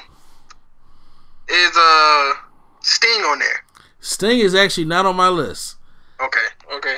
[1.48, 2.32] is uh
[2.80, 3.62] Sting on there?
[4.16, 5.76] Sting is actually not on my list.
[6.18, 6.96] Okay, okay.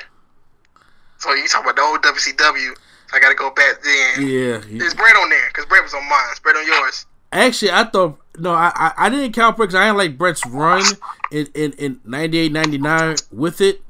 [1.19, 2.77] So you talking about the old WCW?
[3.13, 4.21] I got to go back then.
[4.29, 4.61] Yeah.
[4.65, 5.49] he- Is Brett on there?
[5.49, 6.21] Because Brett was on mine.
[6.45, 7.07] Brett on yours?
[7.33, 10.47] Actually, I thought no, I I, I didn't count Brett 'cause I didn't like Brett's
[10.47, 10.85] run
[11.33, 13.83] in in, in 98, 99 with it.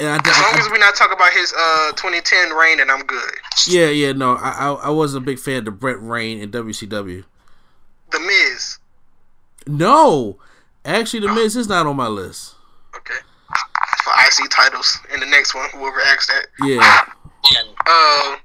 [0.00, 2.90] And I, As long I, as we not talk about his uh 2010 reign, then
[2.90, 3.30] I'm good.
[3.68, 6.50] yeah, yeah, no, I, I I wasn't a big fan of the Brett reign in
[6.50, 7.22] WCW.
[8.10, 8.78] The Miz.
[9.68, 10.38] No,
[10.84, 12.54] actually, the Miz is not on my list.
[12.96, 13.14] Okay.
[14.04, 14.12] For
[14.44, 16.46] IC titles in the next one, whoever asked that.
[16.64, 17.00] Yeah.
[17.86, 18.36] Uh,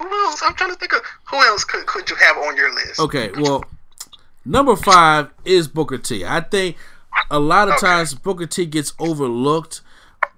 [0.00, 0.42] who else?
[0.44, 1.00] I'm trying to think of
[1.30, 3.00] who else could could you have on your list?
[3.00, 3.64] Okay, well,
[4.44, 6.24] number five is Booker T.
[6.24, 6.76] I think
[7.30, 7.86] a lot of Okay.
[7.86, 9.80] times Booker T gets overlooked,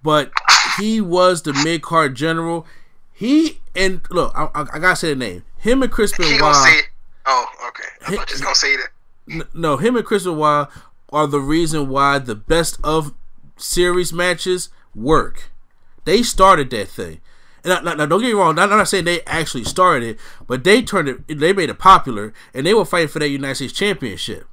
[0.02, 0.30] but
[0.78, 2.66] he was the mid card general.
[3.12, 5.44] He and look, I, I, I gotta say the name.
[5.58, 6.40] Him and Chris He Benoit.
[6.40, 6.84] gonna say it.
[7.26, 7.88] Oh, okay.
[8.06, 8.88] I thought you was gonna say that.
[9.30, 10.68] N- no, him and Chris Benoit
[11.10, 13.14] are the reason why the best of
[13.56, 15.50] series matches work.
[16.04, 17.20] They started that thing.
[17.64, 18.58] And now, now- don't get me wrong.
[18.58, 21.38] I'm not saying they actually started it, but they turned it.
[21.40, 24.46] They made it popular, and they were fighting for that United States Championship.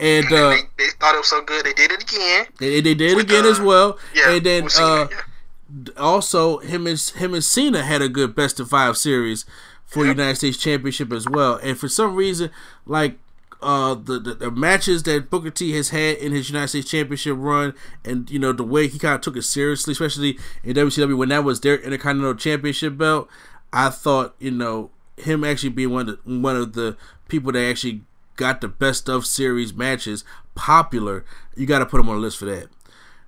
[0.00, 2.46] And uh, they, they thought it was so good, they did it again.
[2.58, 3.98] they, they did it again uh, as well.
[4.14, 4.32] Yeah.
[4.32, 5.92] and then uh, yeah.
[5.96, 9.46] also him and him and Cena had a good best of five series
[9.86, 11.56] for United States Championship as well.
[11.62, 12.50] And for some reason,
[12.86, 13.18] like
[13.64, 17.36] uh the, the the matches that Booker T has had in his United States Championship
[17.38, 17.74] run,
[18.04, 21.30] and you know the way he kind of took it seriously, especially in WCW when
[21.30, 23.28] that was their Intercontinental Championship belt.
[23.72, 26.96] I thought you know him actually being one of the, one of the
[27.28, 28.02] people that actually
[28.36, 30.24] got the best of series matches
[30.54, 31.24] popular.
[31.56, 32.68] You got to put him on the list for that.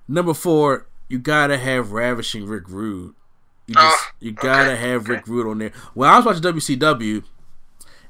[0.07, 3.13] Number four, you gotta have ravishing Rick Rude.
[3.67, 5.13] You just Oh, you gotta okay, have okay.
[5.13, 5.71] Rick Rude on there.
[5.93, 7.23] When I was watching WCW,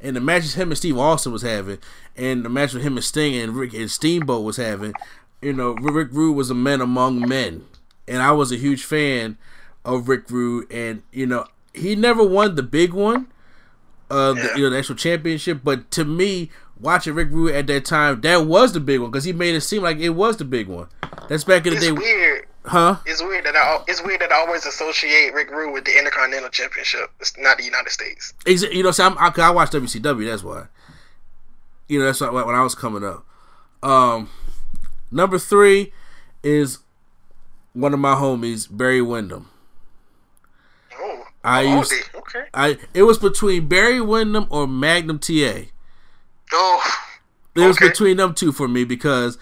[0.02, 1.80] and the matches him and Steve Austin was having,
[2.16, 4.94] and the match with him and Sting and Rick and Steamboat was having,
[5.42, 7.66] you know, Rick Rude was a man among men,
[8.08, 9.38] and I was a huge fan
[9.86, 13.28] of Rick Rude, and you know, he never won the big one,
[14.10, 16.50] uh, the, you know, the actual championship, but to me,
[16.80, 19.62] watching Rick Rude at that time, that was the big one because he made it
[19.62, 20.88] seem like it was the big one.
[21.30, 22.47] That's back in the It's day, weird.
[22.68, 22.98] Huh?
[23.06, 26.50] It's weird that I it's weird that I always associate Rick Rude with the Intercontinental
[26.50, 27.12] Championship.
[27.20, 28.34] It's not the United States.
[28.46, 30.30] Exa- You know, so I'm, I, I watched WCW.
[30.30, 30.66] That's why.
[31.88, 33.26] You know, that's why when I was coming up.
[33.82, 34.30] Um,
[35.12, 35.94] number three
[36.44, 36.80] is
[37.74, 39.50] one of my homies, Barry Windham.
[41.00, 42.44] Oh, I oh, used, okay.
[42.54, 45.64] I it was between Barry Windham or Magnum TA.
[46.54, 46.84] Oh,
[47.56, 49.38] It was between them two for me because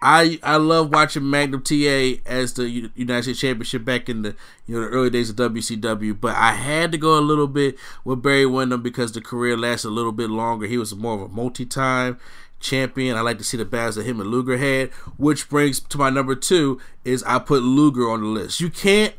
[0.00, 4.74] I I love watching Magnum TA as the United States Championship back in the you
[4.76, 8.22] know the early days of WCW, but I had to go a little bit with
[8.22, 10.66] Barry Windham because the career lasted a little bit longer.
[10.66, 12.18] He was more of a multi-time
[12.60, 13.16] champion.
[13.16, 16.10] I like to see the battles that him and Luger had, which brings to my
[16.10, 18.60] number two is I put Luger on the list.
[18.60, 19.14] You can't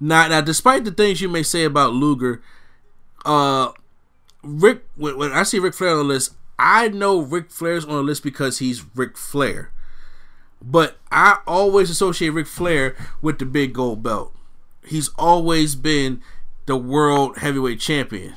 [0.00, 2.42] not now, despite the things you may say about Luger,
[3.24, 3.70] uh,
[4.42, 7.96] Rick when, when I see Ric Flair on the list, I know Ric Flair's on
[7.96, 9.70] the list because he's Ric Flair.
[10.62, 14.34] But I always associate Ric Flair with the big gold belt.
[14.84, 16.22] He's always been
[16.66, 18.34] the world heavyweight champion.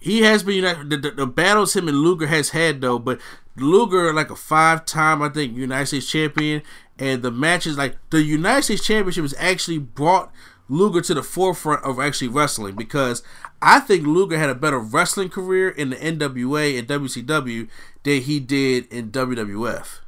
[0.00, 3.20] He has been the, the, the battles him and Luger has had though, but
[3.56, 6.62] Luger like a five time I think United States champion,
[6.98, 10.32] and the matches like the United States Championship has actually brought
[10.68, 13.22] Luger to the forefront of actually wrestling because
[13.60, 17.68] I think Luger had a better wrestling career in the NWA and WCW
[18.02, 20.01] than he did in WWF.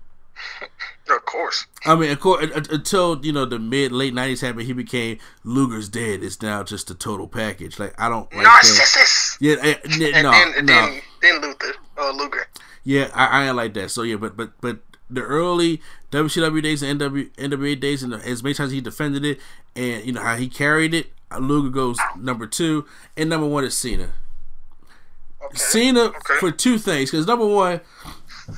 [1.09, 1.67] Of course.
[1.85, 5.89] I mean, of course, until you know the mid late nineties happened, he became Luger's
[5.89, 6.23] dead.
[6.23, 7.79] It's now just a total package.
[7.79, 9.37] Like I don't like Narcissist.
[9.41, 10.73] Yeah, eh, yeah, and no, then, and no.
[10.73, 12.47] then, then Luther, uh, Luger.
[12.85, 13.91] Yeah, I, I like that.
[13.91, 14.79] So yeah, but but but
[15.11, 19.39] the early WCW days and NW, NWA days, and as many times he defended it,
[19.77, 21.09] and you know how he carried it,
[21.39, 24.11] Luger goes number two, and number one is Cena.
[25.45, 25.57] Okay.
[25.57, 26.37] Cena Okay.
[26.41, 27.81] for two things, because number one,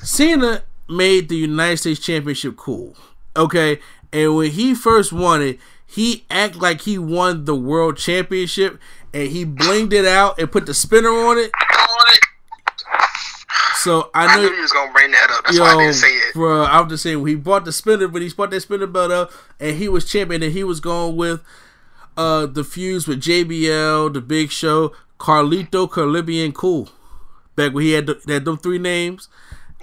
[0.01, 2.95] Cena made the United States Championship cool.
[3.35, 3.79] Okay,
[4.11, 8.79] and when he first won it, he act like he won the World Championship,
[9.13, 11.51] and he blinged it out and put the spinner on it.
[13.77, 15.45] So I I know knew he was gonna bring that up.
[15.45, 16.33] That's why I didn't say it.
[16.33, 19.31] Bro, I'm just saying, he bought the spinner, but he bought that spinner belt up,
[19.59, 21.41] and he was champion, and he was going with
[22.17, 26.89] uh the fuse with JBL, the Big Show, Carlito, Caribbean Cool.
[27.55, 29.29] Back when he had, the, had them three names,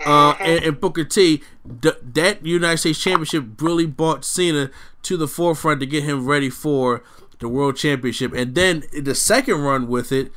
[0.04, 0.42] uh, Mm-hmm.
[0.44, 1.42] and, and Booker T,
[1.82, 4.70] th- that United States Championship really brought Cena
[5.02, 7.02] to the forefront to get him ready for
[7.40, 10.32] the World Championship, and then the second run with it,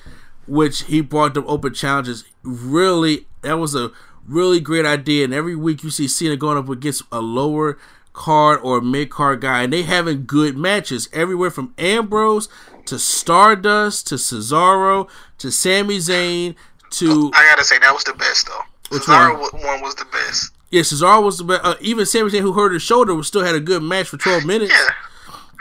[0.47, 2.25] which he brought them open challenges.
[2.43, 3.91] Really, that was a
[4.27, 5.23] really great idea.
[5.23, 7.77] And every week you see Cena going up against a lower
[8.13, 12.49] card or mid card guy, and they having good matches everywhere from Ambrose
[12.85, 15.07] to Stardust to Cesaro
[15.38, 16.55] to Sami Zayn
[16.91, 18.61] to I gotta say that was the best though.
[18.89, 19.61] Which Cesaro one?
[19.64, 19.81] one?
[19.81, 20.51] was the best.
[20.72, 21.61] yeah, Cesaro was the best.
[21.64, 24.18] Uh, even Sami Zayn, who hurt his shoulder, was still had a good match for
[24.18, 24.72] twelve minutes.
[24.73, 24.88] Yeah.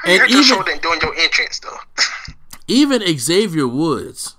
[0.05, 1.77] And you hurt your even- shoulder and doing your entrance though.
[2.69, 4.35] Even Xavier Woods.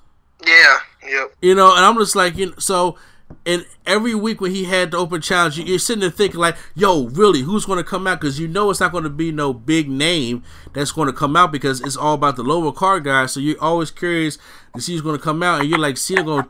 [0.46, 0.78] yeah.
[1.08, 1.36] Yep.
[1.42, 2.98] You know, and I'm just like, you know, so,
[3.46, 6.58] and every week when he had the open challenge, you- you're sitting there thinking like,
[6.76, 8.20] yo, really, who's going to come out?
[8.20, 10.44] Because you know it's not going to be no big name
[10.74, 13.32] that's going to come out because it's all about the lower card guys.
[13.32, 14.38] So you're always curious
[14.76, 16.50] to see who's going to come out, and you're like, Cena going to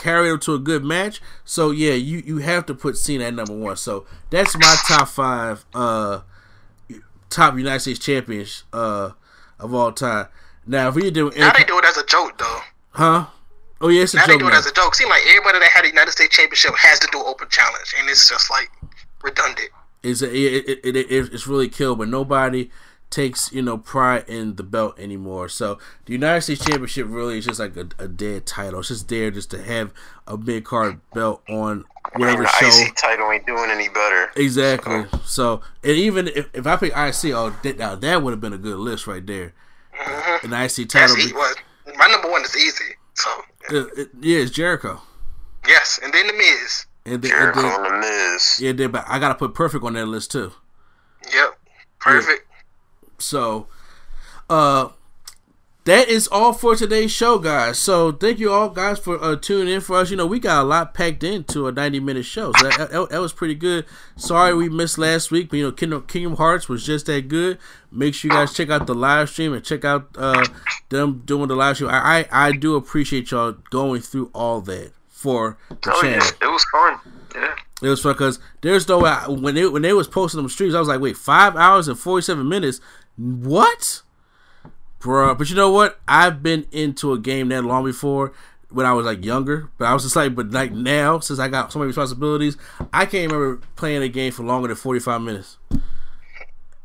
[0.00, 1.20] carry him to a good match.
[1.44, 3.76] So yeah, you you have to put Cena at number one.
[3.76, 6.20] So that's my top five, uh,
[7.30, 9.10] top United States champions, uh,
[9.58, 10.26] of all time.
[10.66, 12.60] Now, if we do, Now they do it as a joke though.
[12.90, 13.26] huh?
[13.80, 14.40] Oh yeah, it's a Now they joke.
[14.42, 14.94] do it as a joke.
[14.94, 18.08] Seem like everybody that had a United States Championship has to do open challenge, and
[18.08, 18.70] it's just like
[19.22, 19.70] redundant.
[20.04, 22.70] is it, it, it, it, it's really killed, but nobody
[23.12, 25.48] takes you know pride in the belt anymore.
[25.48, 28.80] So the United States Championship really is just like a, a dead title.
[28.80, 29.92] It's just there just to have
[30.26, 31.84] a mid card belt on
[32.16, 32.66] whatever the show.
[32.66, 34.30] IC title ain't doing any better.
[34.34, 35.04] Exactly.
[35.24, 38.52] So and even if, if I pick IC, oh that, now that would have been
[38.54, 39.52] a good list right there.
[40.42, 41.16] An IC title.
[41.18, 41.54] e- well,
[41.96, 42.94] my number one is easy.
[43.14, 43.30] So
[43.70, 45.00] uh, it- yeah, it's Jericho.
[45.68, 46.86] yes, and then the Miz.
[47.04, 48.58] And then, and Jericho then and the Miz.
[48.60, 50.52] yeah, then, but I gotta put Perfect on that list too.
[51.32, 51.58] Yep,
[52.00, 52.46] perfect.
[53.22, 53.66] So,
[54.50, 54.88] uh,
[55.84, 57.76] that is all for today's show, guys.
[57.76, 60.10] So, thank you all, guys, for uh, tuning in for us.
[60.12, 62.52] You know, we got a lot packed into a 90 minute show.
[62.52, 63.84] So, that, that, that was pretty good.
[64.14, 67.58] Sorry we missed last week, but, you know, Kingdom, Kingdom Hearts was just that good.
[67.90, 70.46] Make sure you guys check out the live stream and check out uh,
[70.90, 71.90] them doing the live stream.
[71.90, 76.24] I, I, I do appreciate y'all going through all that for the Oh channel.
[76.24, 76.98] yeah, it was fun.
[77.34, 77.54] Yeah.
[77.82, 80.72] It was fun because there's no way when they when they was posting them streams,
[80.74, 82.80] I was like, wait, five hours and forty seven minutes,
[83.16, 84.02] what,
[85.00, 85.34] bro?
[85.34, 86.00] But you know what?
[86.08, 88.32] I've been into a game that long before
[88.70, 91.48] when I was like younger, but I was just like, but like now since I
[91.48, 92.56] got so many responsibilities,
[92.92, 95.58] I can't remember playing a game for longer than forty five minutes.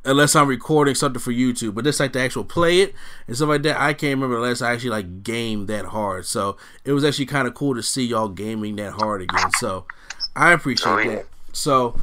[0.06, 2.96] Unless I'm recording something for YouTube, but just like to actual play it
[3.28, 6.26] and stuff like that, I can't remember unless I actually like game that hard.
[6.26, 6.56] So
[6.86, 9.52] it was actually kind of cool to see y'all gaming that hard again.
[9.60, 9.86] So
[10.34, 11.16] I appreciate Oh, yeah.
[11.16, 11.26] that.
[11.52, 12.00] So,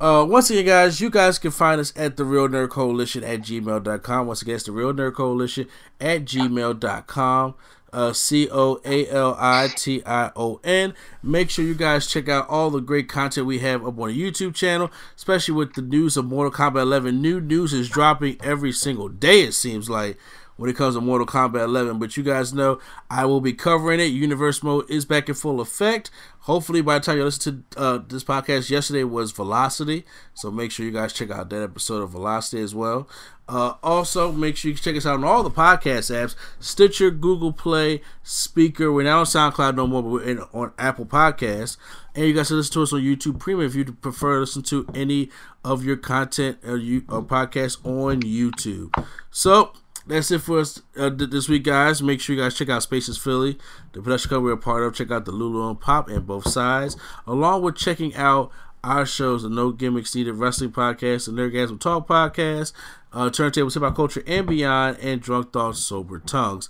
[0.00, 3.40] uh, once again, guys, you guys can find us at the Real Nerd Coalition at
[3.40, 4.26] gmail.com.
[4.26, 5.68] Once again, it's the Real Nerd Coalition
[6.00, 7.54] at gmail.com.
[7.92, 10.92] Uh, C O A L I T I O N.
[11.22, 14.20] Make sure you guys check out all the great content we have up on the
[14.20, 17.22] YouTube channel, especially with the news of Mortal Kombat 11.
[17.22, 20.18] New news is dropping every single day, it seems like
[20.56, 21.98] when it comes to Mortal Kombat 11.
[21.98, 22.80] But you guys know
[23.10, 24.04] I will be covering it.
[24.04, 26.10] Universe mode is back in full effect.
[26.40, 30.04] Hopefully, by the time you listen to uh, this podcast, yesterday was Velocity.
[30.34, 33.08] So make sure you guys check out that episode of Velocity as well.
[33.48, 37.52] Uh, also, make sure you check us out on all the podcast apps Stitcher, Google
[37.52, 38.92] Play, Spreaker.
[38.92, 41.76] We're not on SoundCloud no more, but we're in, on Apple Podcasts.
[42.14, 44.62] And you guys can listen to us on YouTube Premium if you prefer to listen
[44.64, 45.30] to any
[45.64, 48.92] of your content or, you, or podcasts on YouTube.
[49.30, 49.72] So,
[50.06, 52.02] that's it for us uh, this week, guys.
[52.02, 53.58] Make sure you guys check out Spaces Philly,
[53.92, 54.94] the production company we're a part of.
[54.94, 56.96] Check out the Lulu and Pop and both sides,
[57.26, 58.50] along with checking out
[58.84, 62.72] our shows, the No Gimmicks Needed Wrestling Podcast, the Nerdgasm Talk Podcast,
[63.12, 66.68] uh, Turntables Hip Hop Culture and Beyond, and Drunk Thoughts Sober Tongues.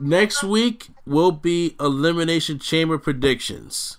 [0.00, 3.98] Next week will be Elimination Chamber predictions.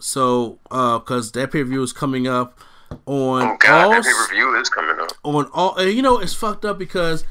[0.00, 2.60] So, uh, because that pay per view is coming up
[3.06, 3.42] on.
[3.42, 5.12] Oh God, all that pay per view is coming up.
[5.22, 7.24] on all you know it's fucked up because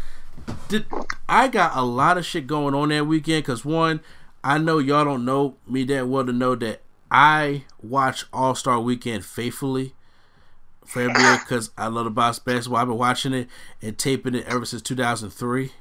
[0.68, 0.86] did,
[1.28, 4.02] I got a lot of shit going on that weekend because one
[4.44, 8.80] I know y'all don't know me that well to know that I watch All Star
[8.80, 9.94] Weekend faithfully
[10.86, 12.82] for NBA because I love the box basketball.
[12.82, 13.48] I've been watching it
[13.82, 15.72] and taping it ever since 2003.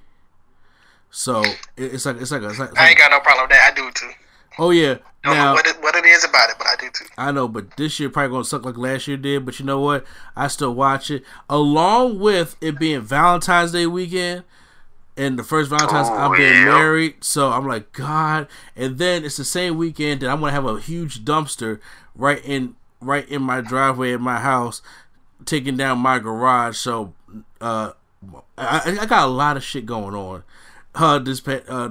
[1.10, 1.42] So
[1.76, 3.72] it's like it's like, it's like, it's I ain't got no problem with that.
[3.72, 4.10] I do too.
[4.58, 4.98] Oh yeah.
[5.22, 7.04] Don't Now know what it, what it is about it, but I do too.
[7.16, 9.46] I know, but this year probably gonna suck like last year did.
[9.46, 10.04] But you know what?
[10.34, 14.44] I still watch it along with it being Valentine's Day weekend.
[15.16, 16.64] And the first Valentine's Oh, I'm being yeah.
[16.64, 18.48] married, so I'm like God.
[18.74, 21.80] And then it's the same weekend that I'm gonna have a huge dumpster
[22.14, 24.80] right in right in my driveway at my house,
[25.44, 26.78] taking down my garage.
[26.78, 27.12] So
[27.60, 27.92] uh,
[28.56, 30.44] I, I got a lot of shit going on.
[30.94, 31.90] Uh, this uh,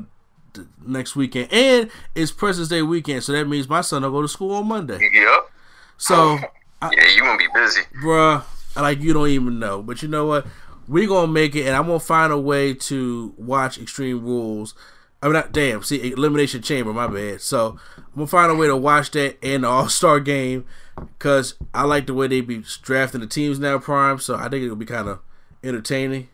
[0.85, 4.27] next weekend, and it's President's Day weekend, so that means my son will go to
[4.27, 4.99] school on Monday.
[5.13, 5.51] Yep.
[5.97, 6.37] So,
[6.83, 7.81] Yeah, you gonna be busy.
[8.01, 8.43] bruh,
[8.75, 9.83] like you don't even know.
[9.83, 10.47] But you know what?
[10.87, 14.73] We're gonna make it, and I'm gonna find a way to watch Extreme Rules.
[15.21, 15.83] I mean, not damn.
[15.83, 16.91] See, Elimination Chamber.
[16.91, 17.41] My bad.
[17.41, 20.65] So I'm gonna find a way to watch that and the All Star Game
[20.97, 23.77] because I like the way they be drafting the teams now.
[23.77, 25.19] Prime, so I think it'll be kind of
[25.63, 26.29] entertaining.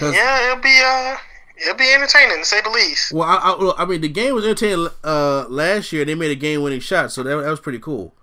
[0.00, 1.16] Yeah, it'll be uh,
[1.64, 3.12] it'll be entertaining to say the least.
[3.12, 6.04] Well, I, I, well, I mean, the game was entertaining uh, last year.
[6.04, 8.14] They made a game-winning shot, so that, that was pretty cool.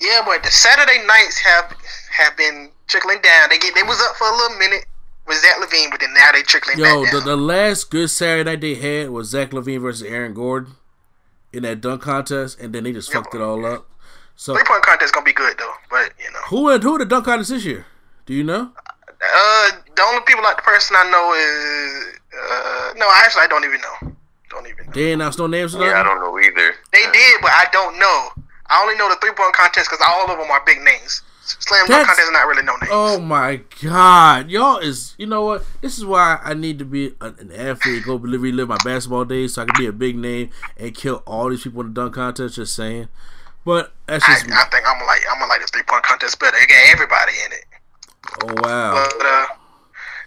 [0.00, 1.76] Yeah, but the Saturday nights have
[2.12, 3.48] have been trickling down.
[3.50, 4.84] They get they was up for a little minute
[5.26, 8.50] with Zach LaVine, but then now they trickling Yo, back the, the last good Saturday
[8.50, 10.74] night they had was Zach LaVine versus Aaron Gordon
[11.52, 13.88] in that dunk contest, and then they just fucked it all up.
[14.34, 17.26] So Three point contest gonna be good though, but you know, who who the dunk
[17.26, 17.86] contest this year?
[18.26, 18.72] Do you know?
[19.22, 23.64] Uh, the only people like the person I know is uh, no, actually I don't
[23.64, 24.12] even know.
[24.50, 24.86] Don't even.
[24.86, 24.92] Know.
[24.92, 25.74] They announced no names.
[25.74, 26.74] or Yeah, I don't know either.
[26.92, 28.28] They did, but I don't know.
[28.66, 31.22] I only know the three point contest because all of them are big names.
[31.42, 32.90] Slam dunk That's- contest is not really no names.
[32.92, 35.64] Oh my god, y'all is you know what?
[35.80, 39.62] This is why I need to be an athlete, go relive my basketball days, so
[39.62, 42.54] I can be a big name and kill all these people in the dunk contest.
[42.54, 43.08] Just saying,
[43.64, 44.52] but that's I, just me.
[44.54, 46.56] I think I'm gonna like I'm gonna like the three point contest better.
[46.56, 47.64] It got everybody in it.
[48.42, 49.08] Oh wow.
[49.18, 49.46] But uh,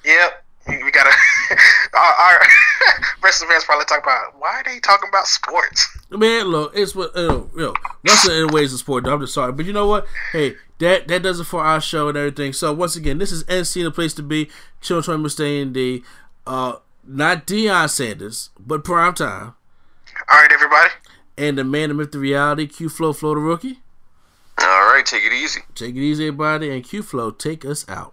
[0.06, 1.10] yep, we gotta.
[1.94, 2.42] our, our
[3.24, 5.88] wrestling fans probably talk about why are they talking about sports.
[6.10, 7.74] Man, look, it's what uh, you know.
[8.06, 9.08] Wrestling in ways of sport.
[9.08, 10.06] I'm just sorry, but you know what?
[10.32, 12.54] Hey, that that does it for our show and everything.
[12.54, 14.50] So once again, this is NC the place to be.
[14.82, 16.04] Children staying the
[16.46, 16.76] uh,
[17.06, 19.56] not Deion Sanders, but prime time,
[20.30, 20.90] All right, everybody.
[21.38, 22.68] and the man, the myth, the reality.
[22.68, 23.80] Q Flow, Flow the rookie.
[24.60, 25.62] All right, take it easy.
[25.76, 28.12] Take it easy, everybody, and Q Flow, take us out.